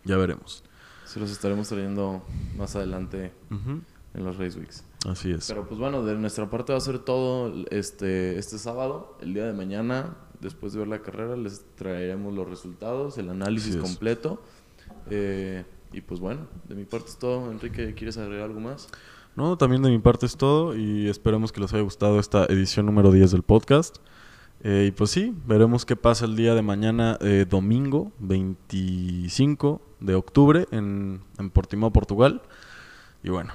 ya 0.04 0.16
veremos. 0.16 0.62
Se 1.06 1.18
los 1.18 1.32
estaremos 1.32 1.66
trayendo 1.68 2.22
más 2.56 2.76
adelante 2.76 3.32
en 3.50 4.24
los 4.24 4.36
Race 4.38 4.56
Weeks. 4.56 4.84
Así 5.06 5.30
es. 5.30 5.48
Pero 5.48 5.66
pues 5.66 5.80
bueno, 5.80 6.04
de 6.04 6.14
nuestra 6.16 6.50
parte 6.50 6.72
va 6.72 6.78
a 6.78 6.82
ser 6.82 6.98
todo 6.98 7.52
este, 7.70 8.38
este 8.38 8.58
sábado. 8.58 9.16
El 9.20 9.32
día 9.32 9.46
de 9.46 9.52
mañana, 9.52 10.16
después 10.40 10.72
de 10.72 10.80
ver 10.80 10.88
la 10.88 11.02
carrera, 11.02 11.36
les 11.36 11.64
traeremos 11.74 12.34
los 12.34 12.48
resultados, 12.48 13.16
el 13.18 13.30
análisis 13.30 13.76
completo. 13.76 14.42
Eh, 15.08 15.64
y 15.92 16.02
pues 16.02 16.20
bueno, 16.20 16.46
de 16.68 16.74
mi 16.74 16.84
parte 16.84 17.08
es 17.08 17.18
todo. 17.18 17.50
Enrique, 17.50 17.94
¿quieres 17.94 18.18
agregar 18.18 18.44
algo 18.44 18.60
más? 18.60 18.88
No, 19.36 19.56
también 19.56 19.82
de 19.82 19.90
mi 19.90 19.98
parte 19.98 20.26
es 20.26 20.36
todo 20.36 20.76
y 20.76 21.08
esperemos 21.08 21.52
que 21.52 21.60
les 21.60 21.72
haya 21.72 21.82
gustado 21.82 22.18
esta 22.18 22.44
edición 22.46 22.86
número 22.86 23.10
10 23.10 23.30
del 23.30 23.42
podcast. 23.42 23.98
Eh, 24.62 24.86
y 24.88 24.90
pues 24.90 25.10
sí, 25.10 25.34
veremos 25.46 25.86
qué 25.86 25.96
pasa 25.96 26.26
el 26.26 26.36
día 26.36 26.54
de 26.54 26.60
mañana, 26.60 27.16
eh, 27.22 27.46
domingo 27.48 28.12
25 28.18 29.80
de 30.00 30.14
octubre 30.14 30.66
en, 30.70 31.22
en 31.38 31.50
Portimao, 31.50 31.90
Portugal. 31.90 32.42
Y 33.22 33.30
bueno, 33.30 33.54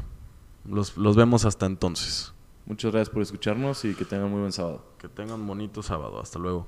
los, 0.68 0.98
los 0.98 1.16
vemos 1.16 1.46
hasta 1.46 1.66
entonces. 1.66 2.34
Muchas 2.66 2.92
gracias 2.92 3.14
por 3.14 3.22
escucharnos 3.22 3.86
y 3.86 3.94
que 3.94 4.06
tengan 4.06 4.32
muy 4.32 4.40
buen 4.40 4.52
sábado. 4.52 4.84
Que 4.98 5.08
tengan 5.08 5.46
bonito 5.46 5.84
sábado. 5.84 6.20
Hasta 6.20 6.40
luego. 6.40 6.68